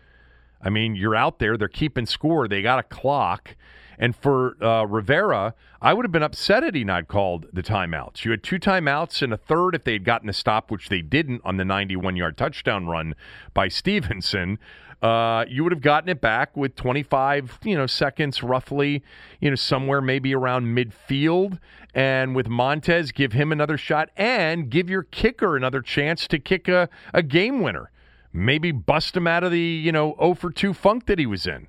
I 0.61 0.71
mean, 0.71 0.95
you're 0.95 1.17
out 1.17 1.39
there, 1.39 1.57
they're 1.57 1.67
keeping 1.67 2.07
score, 2.07 2.47
they 2.47 2.63
got 2.63 2.79
a 2.79 2.85
clock. 2.85 3.57
And 3.99 4.17
for 4.17 4.63
uh, 4.63 4.85
Rivera, 4.85 5.55
I 5.81 5.95
would 5.95 6.05
have 6.05 6.13
been 6.13 6.23
upset 6.23 6.63
had 6.63 6.75
he 6.75 6.85
not 6.85 7.09
called 7.09 7.47
the 7.53 7.63
timeouts. 7.63 8.25
You 8.25 8.33
had 8.33 8.43
two 8.43 8.59
timeouts 8.59 9.23
and 9.23 9.33
a 9.33 9.37
third 9.37 9.75
if 9.75 9.85
they 9.85 9.93
had 9.93 10.05
gotten 10.05 10.29
a 10.29 10.33
stop, 10.33 10.71
which 10.71 10.89
they 10.89 11.03
didn't 11.03 11.43
on 11.45 11.57
the 11.57 11.65
91 11.65 12.17
yard 12.17 12.37
touchdown 12.37 12.87
run 12.87 13.15
by 13.55 13.69
Stevenson. 13.69 14.59
Uh, 15.03 15.45
you 15.49 15.65
would 15.65 15.73
have 15.73 15.83
gotten 15.83 16.09
it 16.09 16.21
back 16.21 16.57
with 16.57 16.77
25, 16.77 17.59
you 17.65 17.77
know, 17.77 17.87
seconds 17.87 18.43
roughly, 18.43 19.03
you 19.41 19.51
know, 19.51 19.57
somewhere 19.57 20.01
maybe 20.01 20.35
around 20.35 20.67
midfield. 20.67 21.59
And 21.95 22.37
with 22.37 22.49
Montez, 22.49 23.13
give 23.13 23.33
him 23.33 23.51
another 23.51 23.77
shot 23.77 24.11
and 24.17 24.71
give 24.71 24.89
your 24.89 25.03
kicker 25.03 25.57
another 25.57 25.83
chance 25.83 26.27
to 26.29 26.39
kick 26.39 26.69
a, 26.69 26.89
a 27.13 27.23
game 27.23 27.61
winner 27.61 27.91
maybe 28.33 28.73
bust 28.73 29.17
him 29.17 29.27
out 29.27 29.45
of 29.45 29.53
the, 29.53 29.61
you 29.61 29.93
know, 29.93 30.17
0 30.19 30.35
for 30.35 30.51
2 30.51 30.73
funk 30.73 31.07
that 31.07 31.19
he 31.19 31.27
was 31.27 31.47
in. 31.47 31.69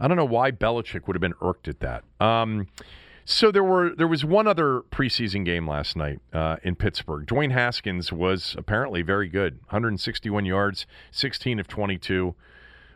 I 0.00 0.08
don't 0.08 0.16
know 0.16 0.24
why 0.24 0.50
Belichick 0.50 1.06
would 1.06 1.14
have 1.14 1.20
been 1.20 1.34
irked 1.40 1.68
at 1.68 1.80
that. 1.80 2.04
Um, 2.20 2.66
so 3.24 3.50
there 3.50 3.64
were 3.64 3.94
there 3.94 4.08
was 4.08 4.24
one 4.24 4.46
other 4.46 4.82
preseason 4.90 5.44
game 5.44 5.68
last 5.68 5.96
night 5.96 6.20
uh, 6.32 6.56
in 6.62 6.74
Pittsburgh. 6.74 7.26
Dwayne 7.26 7.52
Haskins 7.52 8.12
was 8.12 8.54
apparently 8.58 9.02
very 9.02 9.28
good, 9.28 9.60
161 9.64 10.44
yards, 10.44 10.86
16 11.10 11.58
of 11.58 11.68
22 11.68 12.34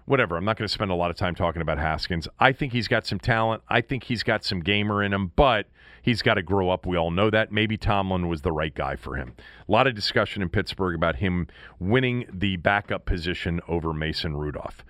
whatever. 0.09 0.37
I'm 0.37 0.45
not 0.45 0.57
going 0.57 0.67
to 0.67 0.73
spend 0.73 0.91
a 0.91 0.95
lot 0.95 1.11
of 1.11 1.17
time 1.17 1.35
talking 1.35 1.61
about 1.61 1.79
Haskins. 1.79 2.27
I 2.41 2.53
think 2.53 2.73
he's 2.73 2.89
got 2.89 3.07
some 3.07 3.19
talent. 3.19 3.63
I 3.69 3.83
think 3.83 4.05
he's 4.05 4.23
got 4.23 4.43
some 4.43 4.61
gamer 4.61 5.03
in 5.03 5.13
him, 5.13 5.33
but 5.37 5.67
he's 6.03 6.23
got 6.23 6.35
to 6.35 6.43
grow 6.43 6.71
up. 6.71 6.87
We 6.87 6.97
all 6.97 7.11
know 7.11 7.31
that. 7.31 7.53
Maybe 7.53 7.77
Tomlin 7.77 8.27
was 8.27 8.41
the 8.43 8.53
right 8.53 8.75
guy 8.75 8.97
for 8.97 9.17
him. 9.17 9.35
A 9.69 9.71
lot 9.71 9.87
of 9.87 9.95
discussion 9.95 10.41
in 10.41 10.49
Pittsburgh 10.49 10.95
about 10.95 11.17
him 11.17 11.47
winning 11.79 12.25
the 12.33 12.57
backup 12.57 13.05
position 13.05 13.61
over 13.69 13.93
Mason 13.93 14.37
Rudolph. 14.37 14.83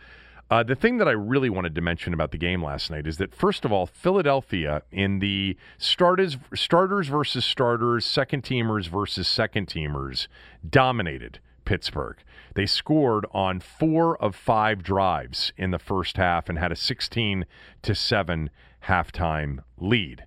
Uh, 0.50 0.62
the 0.62 0.74
thing 0.74 0.96
that 0.96 1.06
I 1.06 1.12
really 1.12 1.50
wanted 1.50 1.74
to 1.74 1.82
mention 1.82 2.14
about 2.14 2.30
the 2.30 2.38
game 2.38 2.64
last 2.64 2.90
night 2.90 3.06
is 3.06 3.18
that, 3.18 3.34
first 3.34 3.66
of 3.66 3.72
all, 3.72 3.84
Philadelphia 3.84 4.82
in 4.90 5.18
the 5.18 5.58
starters, 5.76 6.38
starters 6.54 7.08
versus 7.08 7.44
starters, 7.44 8.06
second 8.06 8.44
teamers 8.44 8.88
versus 8.88 9.28
second 9.28 9.66
teamers 9.66 10.26
dominated 10.68 11.40
Pittsburgh. 11.66 12.16
They 12.54 12.64
scored 12.64 13.26
on 13.32 13.60
four 13.60 14.16
of 14.22 14.34
five 14.34 14.82
drives 14.82 15.52
in 15.58 15.70
the 15.70 15.78
first 15.78 16.16
half 16.16 16.48
and 16.48 16.58
had 16.58 16.72
a 16.72 16.76
16 16.76 17.44
to 17.82 17.94
7 17.94 18.50
halftime 18.84 19.58
lead. 19.76 20.24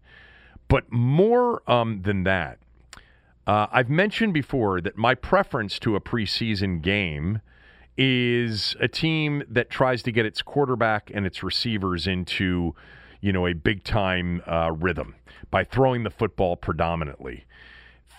But 0.68 0.92
more 0.92 1.64
um, 1.66 2.04
than 2.04 2.26
that, 2.26 2.60
uh, 3.48 3.66
I've 3.72 3.90
mentioned 3.90 4.36
before 4.36 4.82
that 4.82 4.98
my 4.98 5.16
preference 5.16 5.80
to 5.80 5.96
a 5.96 6.00
preseason 6.00 6.80
game 6.84 7.42
is 7.98 8.76
a 8.80 8.88
team 8.88 9.44
that 9.50 9.70
tries 9.70 10.04
to 10.04 10.12
get 10.12 10.26
its 10.26 10.42
quarterback 10.42 11.12
and 11.14 11.26
its 11.26 11.44
receivers 11.44 12.08
into, 12.08 12.76
you 13.20 13.32
know, 13.32 13.46
a 13.48 13.54
big 13.54 13.84
time 13.84 14.42
uh, 14.48 14.72
rhythm 14.72 15.16
by 15.50 15.64
throwing 15.64 16.04
the 16.04 16.10
football 16.10 16.56
predominantly. 16.56 17.46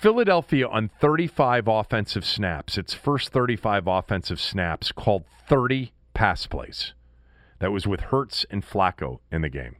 Philadelphia 0.00 0.66
on 0.66 0.90
35 1.00 1.68
offensive 1.68 2.24
snaps, 2.24 2.76
its 2.76 2.92
first 2.92 3.28
35 3.28 3.86
offensive 3.86 4.40
snaps, 4.40 4.90
called 4.90 5.24
30 5.48 5.92
pass 6.12 6.46
plays. 6.46 6.92
That 7.60 7.70
was 7.70 7.86
with 7.86 8.00
Hurts 8.00 8.44
and 8.50 8.66
Flacco 8.66 9.20
in 9.30 9.42
the 9.42 9.48
game. 9.48 9.76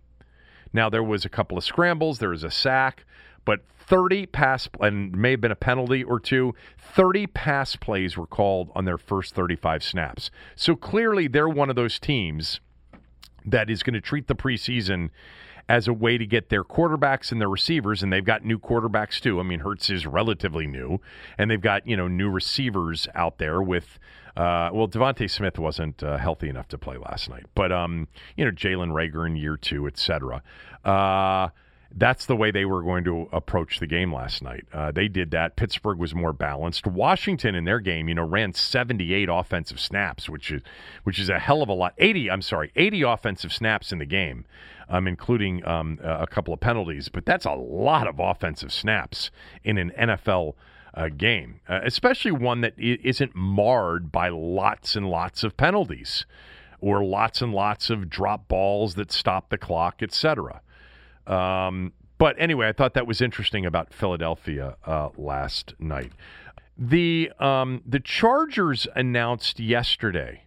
Now, 0.73 0.89
there 0.89 1.03
was 1.03 1.25
a 1.25 1.29
couple 1.29 1.59
of 1.59 1.65
scrambles, 1.65 2.19
there 2.19 2.31
was 2.31 2.45
a 2.45 2.51
sack, 2.51 3.05
but 3.45 3.61
30 3.87 4.27
pass, 4.27 4.69
and 4.81 5.17
may 5.17 5.33
have 5.33 5.41
been 5.41 5.53
a 5.53 5.57
penalty 5.57 6.03
or 6.03 6.21
two, 6.21 6.55
30 6.79 7.27
pass 7.29 7.77
plays 7.77 8.17
were 8.17 8.27
called 8.27 8.71
on 8.75 8.85
their 8.85 8.99
first 8.99 9.35
35 9.35 9.83
snaps. 9.83 10.31
So 10.55 10.77
clearly, 10.77 11.29
they're 11.29 11.49
one 11.49 11.71
of 11.71 11.77
those 11.77 11.99
teams 11.99 12.61
that 13.45 13.69
is 13.69 13.83
going 13.83 13.95
to 13.95 14.01
treat 14.01 14.29
the 14.29 14.35
preseason 14.35 15.11
as 15.69 15.89
a 15.89 15.93
way 15.93 16.19
to 16.19 16.27
get 16.27 16.49
their 16.49 16.65
quarterbacks 16.65 17.33
and 17.33 17.41
their 17.41 17.49
receivers, 17.49 18.03
and 18.03 18.13
they've 18.13 18.25
got 18.25 18.45
new 18.45 18.59
quarterbacks 18.59 19.21
too. 19.21 19.41
I 19.41 19.43
mean, 19.43 19.61
Hurts 19.61 19.91
is 19.91 20.07
relatively 20.07 20.67
new, 20.67 21.01
and 21.39 21.51
they've 21.51 21.61
got 21.61 21.87
you 21.87 21.97
know 21.97 22.09
new 22.09 22.31
receivers 22.31 23.09
out 23.15 23.39
there 23.39 23.63
with. 23.63 23.99
Uh, 24.35 24.71
well, 24.73 24.89
DeVonta 24.89 25.31
Smith 25.31 25.59
wasn't 25.59 26.03
uh, 26.03 26.17
healthy 26.17 26.49
enough 26.49 26.67
to 26.69 26.79
play 26.79 26.97
last 26.97 27.29
night, 27.29 27.45
but 27.55 27.71
um, 27.71 28.09
you 28.37 28.45
know 28.45 28.51
Jalen 28.51 28.91
Reagor 28.91 29.27
in 29.27 29.37
year 29.37 29.59
two, 29.59 29.87
etc. 29.87 30.43
Uh, 30.85 31.49
that's 31.97 32.27
the 32.27 32.37
way 32.37 32.51
they 32.51 32.65
were 32.65 32.83
going 32.83 33.05
to 33.05 33.29
approach 33.33 33.79
the 33.79 33.87
game 33.87 34.13
last 34.13 34.43
night. 34.43 34.65
Uh, 34.73 34.91
they 34.91 35.09
did 35.09 35.31
that. 35.33 35.57
Pittsburgh 35.57 35.99
was 35.99 36.15
more 36.15 36.33
balanced. 36.33 36.87
Washington 36.87 37.55
in 37.55 37.65
their 37.65 37.81
game, 37.81 38.09
you 38.09 38.15
know, 38.15 38.27
ran 38.27 38.53
78 38.53 39.29
offensive 39.31 39.81
snaps, 39.81 40.29
which 40.29 40.51
is 40.51 40.63
which 41.05 41.19
is 41.19 41.29
a 41.29 41.39
hell 41.39 41.63
of 41.63 41.69
a 41.69 41.73
lot. 41.73 41.95
80, 41.99 42.31
I'm 42.31 42.43
sorry, 42.43 42.73
80 42.77 43.03
offensive 43.03 43.53
snaps 43.53 43.93
in 43.93 43.99
the 43.99 44.07
game, 44.07 44.45
um, 44.89 45.07
including 45.07 45.65
um, 45.67 45.99
a 46.03 46.27
couple 46.27 46.55
of 46.55 46.61
penalties. 46.61 47.09
But 47.09 47.27
that's 47.27 47.45
a 47.45 47.53
lot 47.53 48.07
of 48.07 48.19
offensive 48.19 48.73
snaps 48.73 49.31
in 49.65 49.79
an 49.79 49.93
NFL 49.99 50.55
uh, 50.95 51.09
game, 51.09 51.61
uh, 51.69 51.81
especially 51.85 52.33
one 52.33 52.61
that 52.61 52.79
isn't 52.79 53.35
marred 53.35 54.13
by 54.13 54.29
lots 54.29 54.97
and 54.97 55.09
lots 55.09 55.43
of 55.43 55.57
penalties 55.57 56.27
or 56.81 57.05
lots 57.05 57.41
and 57.41 57.53
lots 57.55 57.91
of 57.91 58.11
drop 58.11 58.49
balls 58.49 58.95
that 58.97 59.13
stop 59.13 59.51
the 59.51 59.59
clock, 59.59 60.03
etc. 60.03 60.61
Um, 61.27 61.93
but 62.19 62.37
anyway, 62.39 62.69
I 62.69 62.73
thought 62.73 62.95
that 62.95 63.07
was 63.07 63.21
interesting 63.21 63.67
about 63.67 63.93
Philadelphia 63.93 64.77
uh, 64.87 65.09
last 65.17 65.75
night. 65.79 66.13
The 66.79 67.31
um, 67.39 67.83
the 67.87 68.01
Chargers 68.01 68.87
announced 68.95 69.61
yesterday 69.61 70.45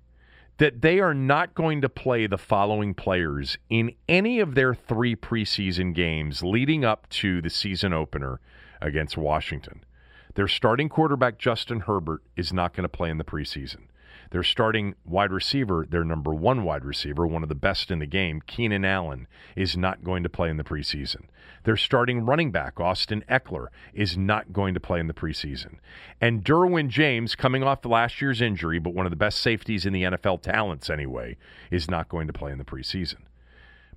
that 0.58 0.82
they 0.82 1.00
are 1.00 1.14
not 1.14 1.54
going 1.54 1.82
to 1.82 1.90
play 1.90 2.28
the 2.28 2.38
following 2.38 2.94
players 2.94 3.58
in 3.70 3.92
any 4.08 4.40
of 4.40 4.56
their 4.56 4.74
three 4.74 5.16
preseason 5.16 5.94
games 5.94 6.42
leading 6.42 6.86
up 6.86 7.10
to 7.10 7.42
the 7.42 7.50
season 7.50 7.92
opener 7.92 8.40
against 8.82 9.18
Washington. 9.18 9.84
Their 10.36 10.48
starting 10.48 10.90
quarterback 10.90 11.38
Justin 11.38 11.82
Herbert 11.82 12.22
is 12.36 12.54
not 12.54 12.74
going 12.74 12.84
to 12.84 12.90
play 12.90 13.10
in 13.10 13.18
the 13.18 13.24
preseason. 13.24 13.88
Their 14.32 14.44
starting 14.44 14.96
wide 15.06 15.32
receiver, 15.32 15.86
their 15.90 16.04
number 16.04 16.34
one 16.34 16.64
wide 16.64 16.86
receiver, 16.86 17.26
one 17.28 17.44
of 17.44 17.50
the 17.50 17.56
best 17.56 17.92
in 17.92 18.00
the 18.00 18.06
game, 18.06 18.42
Keenan 18.46 18.86
Allen, 18.86 19.28
is 19.56 19.78
not 19.78 20.04
going 20.04 20.24
to 20.24 20.30
play 20.30 20.50
in 20.50 20.58
the 20.58 20.64
preseason. 20.64 21.26
Their 21.64 21.78
starting 21.78 22.26
running 22.26 22.52
back, 22.52 22.80
Austin 22.80 23.24
Ekeler, 23.30 23.68
is 23.94 24.18
not 24.18 24.54
going 24.54 24.74
to 24.74 24.80
play 24.80 25.00
in 25.00 25.08
the 25.08 25.14
preseason. 25.14 25.78
And 26.22 26.44
Derwin 26.44 26.90
James, 26.90 27.36
coming 27.36 27.64
off 27.64 27.84
last 27.86 28.22
year's 28.22 28.42
injury, 28.42 28.80
but 28.80 28.94
one 28.94 29.06
of 29.06 29.12
the 29.12 29.16
best 29.16 29.40
safeties 29.40 29.86
in 29.86 29.94
the 29.94 30.04
NFL 30.04 30.42
talents 30.42 30.90
anyway, 30.90 31.38
is 31.72 31.90
not 31.90 32.10
going 32.10 32.28
to 32.28 32.34
play 32.34 32.52
in 32.52 32.58
the 32.58 32.64
preseason. 32.64 33.22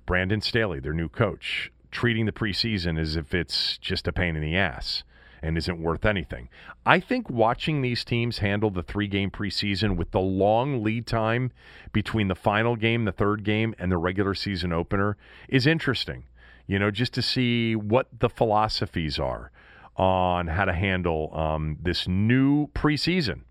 Brandon 0.05 0.41
Staley, 0.41 0.79
their 0.79 0.93
new 0.93 1.09
coach, 1.09 1.71
treating 1.91 2.25
the 2.25 2.31
preseason 2.31 2.99
as 2.99 3.15
if 3.15 3.33
it's 3.33 3.77
just 3.77 4.07
a 4.07 4.13
pain 4.13 4.35
in 4.35 4.41
the 4.41 4.57
ass 4.57 5.03
and 5.41 5.57
isn't 5.57 5.81
worth 5.81 6.05
anything. 6.05 6.49
I 6.85 6.99
think 6.99 7.29
watching 7.29 7.81
these 7.81 8.03
teams 8.03 8.39
handle 8.39 8.69
the 8.69 8.83
three 8.83 9.07
game 9.07 9.31
preseason 9.31 9.95
with 9.95 10.11
the 10.11 10.19
long 10.19 10.83
lead 10.83 11.07
time 11.07 11.51
between 11.91 12.27
the 12.27 12.35
final 12.35 12.75
game, 12.75 13.05
the 13.05 13.11
third 13.11 13.43
game, 13.43 13.73
and 13.79 13.91
the 13.91 13.97
regular 13.97 14.33
season 14.33 14.73
opener 14.73 15.17
is 15.47 15.65
interesting. 15.65 16.25
You 16.67 16.77
know, 16.77 16.91
just 16.91 17.13
to 17.13 17.21
see 17.21 17.75
what 17.75 18.07
the 18.19 18.29
philosophies 18.29 19.17
are 19.17 19.51
on 19.95 20.47
how 20.47 20.65
to 20.65 20.73
handle 20.73 21.35
um, 21.35 21.77
this 21.81 22.07
new 22.07 22.67
preseason. 22.67 23.41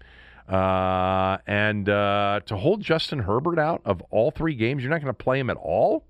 Uh, 0.49 1.37
and 1.47 1.91
uh, 1.91 2.41
to 2.47 2.57
hold 2.57 2.81
Justin 2.81 3.19
Herbert 3.19 3.59
out 3.59 3.83
of 3.85 4.01
all 4.11 4.31
three 4.31 4.55
games, 4.55 4.83
you're 4.83 4.91
not 4.91 5.03
going 5.03 5.15
to 5.15 5.25
play 5.25 5.39
him 5.39 5.51
at 5.51 5.59
all. 5.59 6.05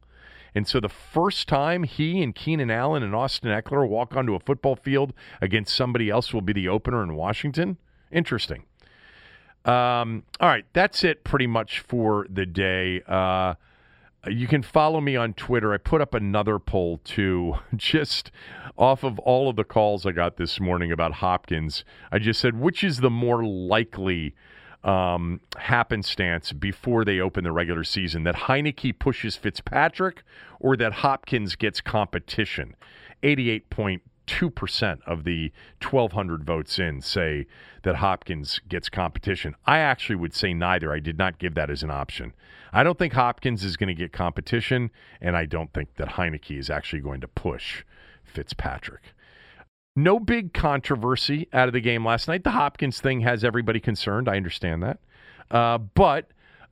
And 0.54 0.66
so 0.66 0.80
the 0.80 0.88
first 0.88 1.48
time 1.48 1.84
he 1.84 2.22
and 2.22 2.34
Keenan 2.34 2.70
Allen 2.70 3.02
and 3.02 3.14
Austin 3.14 3.50
Ekeler 3.50 3.88
walk 3.88 4.16
onto 4.16 4.34
a 4.34 4.40
football 4.40 4.76
field 4.76 5.12
against 5.40 5.74
somebody 5.74 6.10
else 6.10 6.32
will 6.32 6.42
be 6.42 6.52
the 6.52 6.68
opener 6.68 7.02
in 7.02 7.14
Washington. 7.14 7.78
Interesting. 8.10 8.64
Um, 9.64 10.22
all 10.40 10.48
right, 10.48 10.64
that's 10.72 11.04
it 11.04 11.24
pretty 11.24 11.46
much 11.46 11.80
for 11.80 12.26
the 12.30 12.46
day. 12.46 13.02
Uh, 13.06 13.54
you 14.26 14.46
can 14.46 14.62
follow 14.62 15.00
me 15.00 15.16
on 15.16 15.34
Twitter. 15.34 15.72
I 15.72 15.78
put 15.78 16.00
up 16.00 16.14
another 16.14 16.58
poll 16.58 16.98
too, 17.04 17.56
just 17.76 18.30
off 18.76 19.04
of 19.04 19.18
all 19.20 19.48
of 19.50 19.56
the 19.56 19.64
calls 19.64 20.06
I 20.06 20.12
got 20.12 20.36
this 20.36 20.60
morning 20.60 20.92
about 20.92 21.14
Hopkins. 21.14 21.84
I 22.10 22.18
just 22.18 22.40
said, 22.40 22.58
which 22.58 22.82
is 22.82 22.98
the 22.98 23.10
more 23.10 23.44
likely 23.44 24.34
um, 24.88 25.40
happenstance 25.58 26.52
before 26.52 27.04
they 27.04 27.20
open 27.20 27.44
the 27.44 27.52
regular 27.52 27.84
season 27.84 28.22
that 28.24 28.34
Heinicke 28.34 28.98
pushes 28.98 29.36
Fitzpatrick 29.36 30.22
or 30.60 30.76
that 30.78 30.94
Hopkins 30.94 31.56
gets 31.56 31.82
competition? 31.82 32.74
88.2% 33.22 35.00
of 35.06 35.24
the 35.24 35.52
1,200 35.82 36.42
votes 36.42 36.78
in 36.78 37.02
say 37.02 37.46
that 37.82 37.96
Hopkins 37.96 38.60
gets 38.66 38.88
competition. 38.88 39.54
I 39.66 39.78
actually 39.80 40.16
would 40.16 40.34
say 40.34 40.54
neither. 40.54 40.90
I 40.90 41.00
did 41.00 41.18
not 41.18 41.38
give 41.38 41.54
that 41.54 41.68
as 41.68 41.82
an 41.82 41.90
option. 41.90 42.34
I 42.72 42.82
don't 42.82 42.98
think 42.98 43.12
Hopkins 43.12 43.64
is 43.64 43.76
going 43.76 43.88
to 43.88 43.94
get 43.94 44.12
competition, 44.12 44.90
and 45.20 45.36
I 45.36 45.44
don't 45.44 45.72
think 45.74 45.96
that 45.96 46.10
Heinicke 46.10 46.58
is 46.58 46.70
actually 46.70 47.00
going 47.00 47.20
to 47.20 47.28
push 47.28 47.84
Fitzpatrick. 48.24 49.02
No 49.98 50.20
big 50.20 50.54
controversy 50.54 51.48
out 51.52 51.66
of 51.66 51.74
the 51.74 51.80
game 51.80 52.06
last 52.06 52.28
night. 52.28 52.44
The 52.44 52.52
Hopkins 52.52 53.00
thing 53.00 53.22
has 53.22 53.42
everybody 53.42 53.80
concerned. 53.80 54.28
I 54.28 54.36
understand 54.36 54.84
that. 54.84 55.00
Uh, 55.50 55.78
but, 55.78 56.30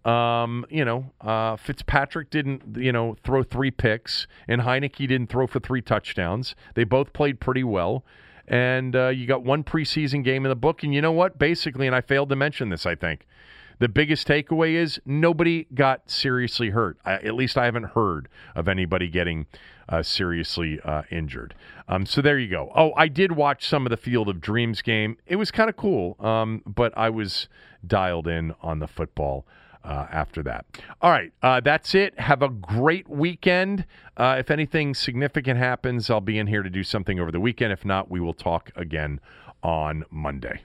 um, 0.09 0.65
you 0.71 0.85
know, 0.85 1.11
uh, 1.21 1.57
Fitzpatrick 1.57 2.31
didn't, 2.31 2.77
you 2.77 2.93
know, 2.93 3.17
throw 3.25 3.43
three 3.43 3.73
picks, 3.73 4.29
and 4.47 4.63
Heinicke 4.63 5.09
didn't 5.09 5.27
throw 5.27 5.49
for 5.49 5.59
three 5.59 5.83
touchdowns. 5.83 6.55
They 6.75 6.85
both 6.85 7.13
played 7.13 7.41
pretty 7.41 7.65
well. 7.65 8.05
And 8.47 8.95
uh, 8.95 9.09
you 9.09 9.27
got 9.27 9.43
one 9.43 9.65
preseason 9.65 10.23
game 10.23 10.45
in 10.45 10.49
the 10.49 10.55
book. 10.55 10.85
And 10.85 10.95
you 10.95 11.03
know 11.03 11.11
what? 11.11 11.37
Basically, 11.37 11.89
and 11.89 11.97
I 11.97 12.03
failed 12.03 12.29
to 12.29 12.37
mention 12.37 12.69
this, 12.69 12.87
I 12.87 12.95
think. 12.95 13.27
The 13.79 13.89
biggest 13.89 14.27
takeaway 14.27 14.73
is 14.75 15.01
nobody 15.05 15.67
got 15.75 16.11
seriously 16.11 16.71
hurt. 16.71 16.99
I, 17.05 17.15
at 17.15 17.35
least 17.35 17.59
I 17.59 17.67
haven't 17.67 17.91
heard 17.91 18.29
of 18.55 18.69
anybody 18.69 19.09
getting 19.09 19.47
uh, 19.89 20.03
seriously 20.03 20.81
uh, 20.83 21.03
injured. 21.11 21.55
Um, 21.89 22.07
so 22.07 22.23
there 22.23 22.39
you 22.39 22.49
go. 22.49 22.73
Oh, 22.75 22.93
I 22.97 23.09
did 23.09 23.33
watch 23.33 23.69
some 23.69 23.85
of 23.87 23.91
the 23.91 23.97
Field 23.97 24.29
of 24.29 24.41
Dreams 24.41 24.83
game. 24.83 25.19
It 25.27 25.37
was 25.37 25.51
kind 25.51 25.69
of 25.69 25.77
cool, 25.77 26.17
um, 26.21 26.63
but 26.67 26.97
I 26.97 27.11
was 27.11 27.49
dialed 27.87 28.27
in 28.27 28.55
on 28.63 28.79
the 28.79 28.89
football. 28.89 29.47
Uh, 29.85 30.09
after 30.11 30.43
that. 30.43 30.67
All 31.01 31.13
right, 31.13 31.33
uh, 31.45 31.61
that's 31.61 31.95
it. 31.95 32.19
Have 32.19 32.43
a 32.43 32.49
great 32.49 33.09
weekend. 33.09 33.85
Uh, 34.17 34.35
if 34.37 34.51
anything 34.51 34.95
significant 34.95 35.61
happens, 35.61 36.11
I'll 36.11 36.21
be 36.21 36.41
in 36.41 36.49
here 36.49 36.65
to 36.65 36.71
do 36.71 36.83
something 36.83 37.21
over 37.21 37.31
the 37.31 37.39
weekend. 37.39 37.73
If 37.73 37.85
not, 37.85 38.11
we 38.11 38.19
will 38.19 38.35
talk 38.35 38.73
again 38.75 39.21
on 39.63 40.05
Monday. 40.11 40.63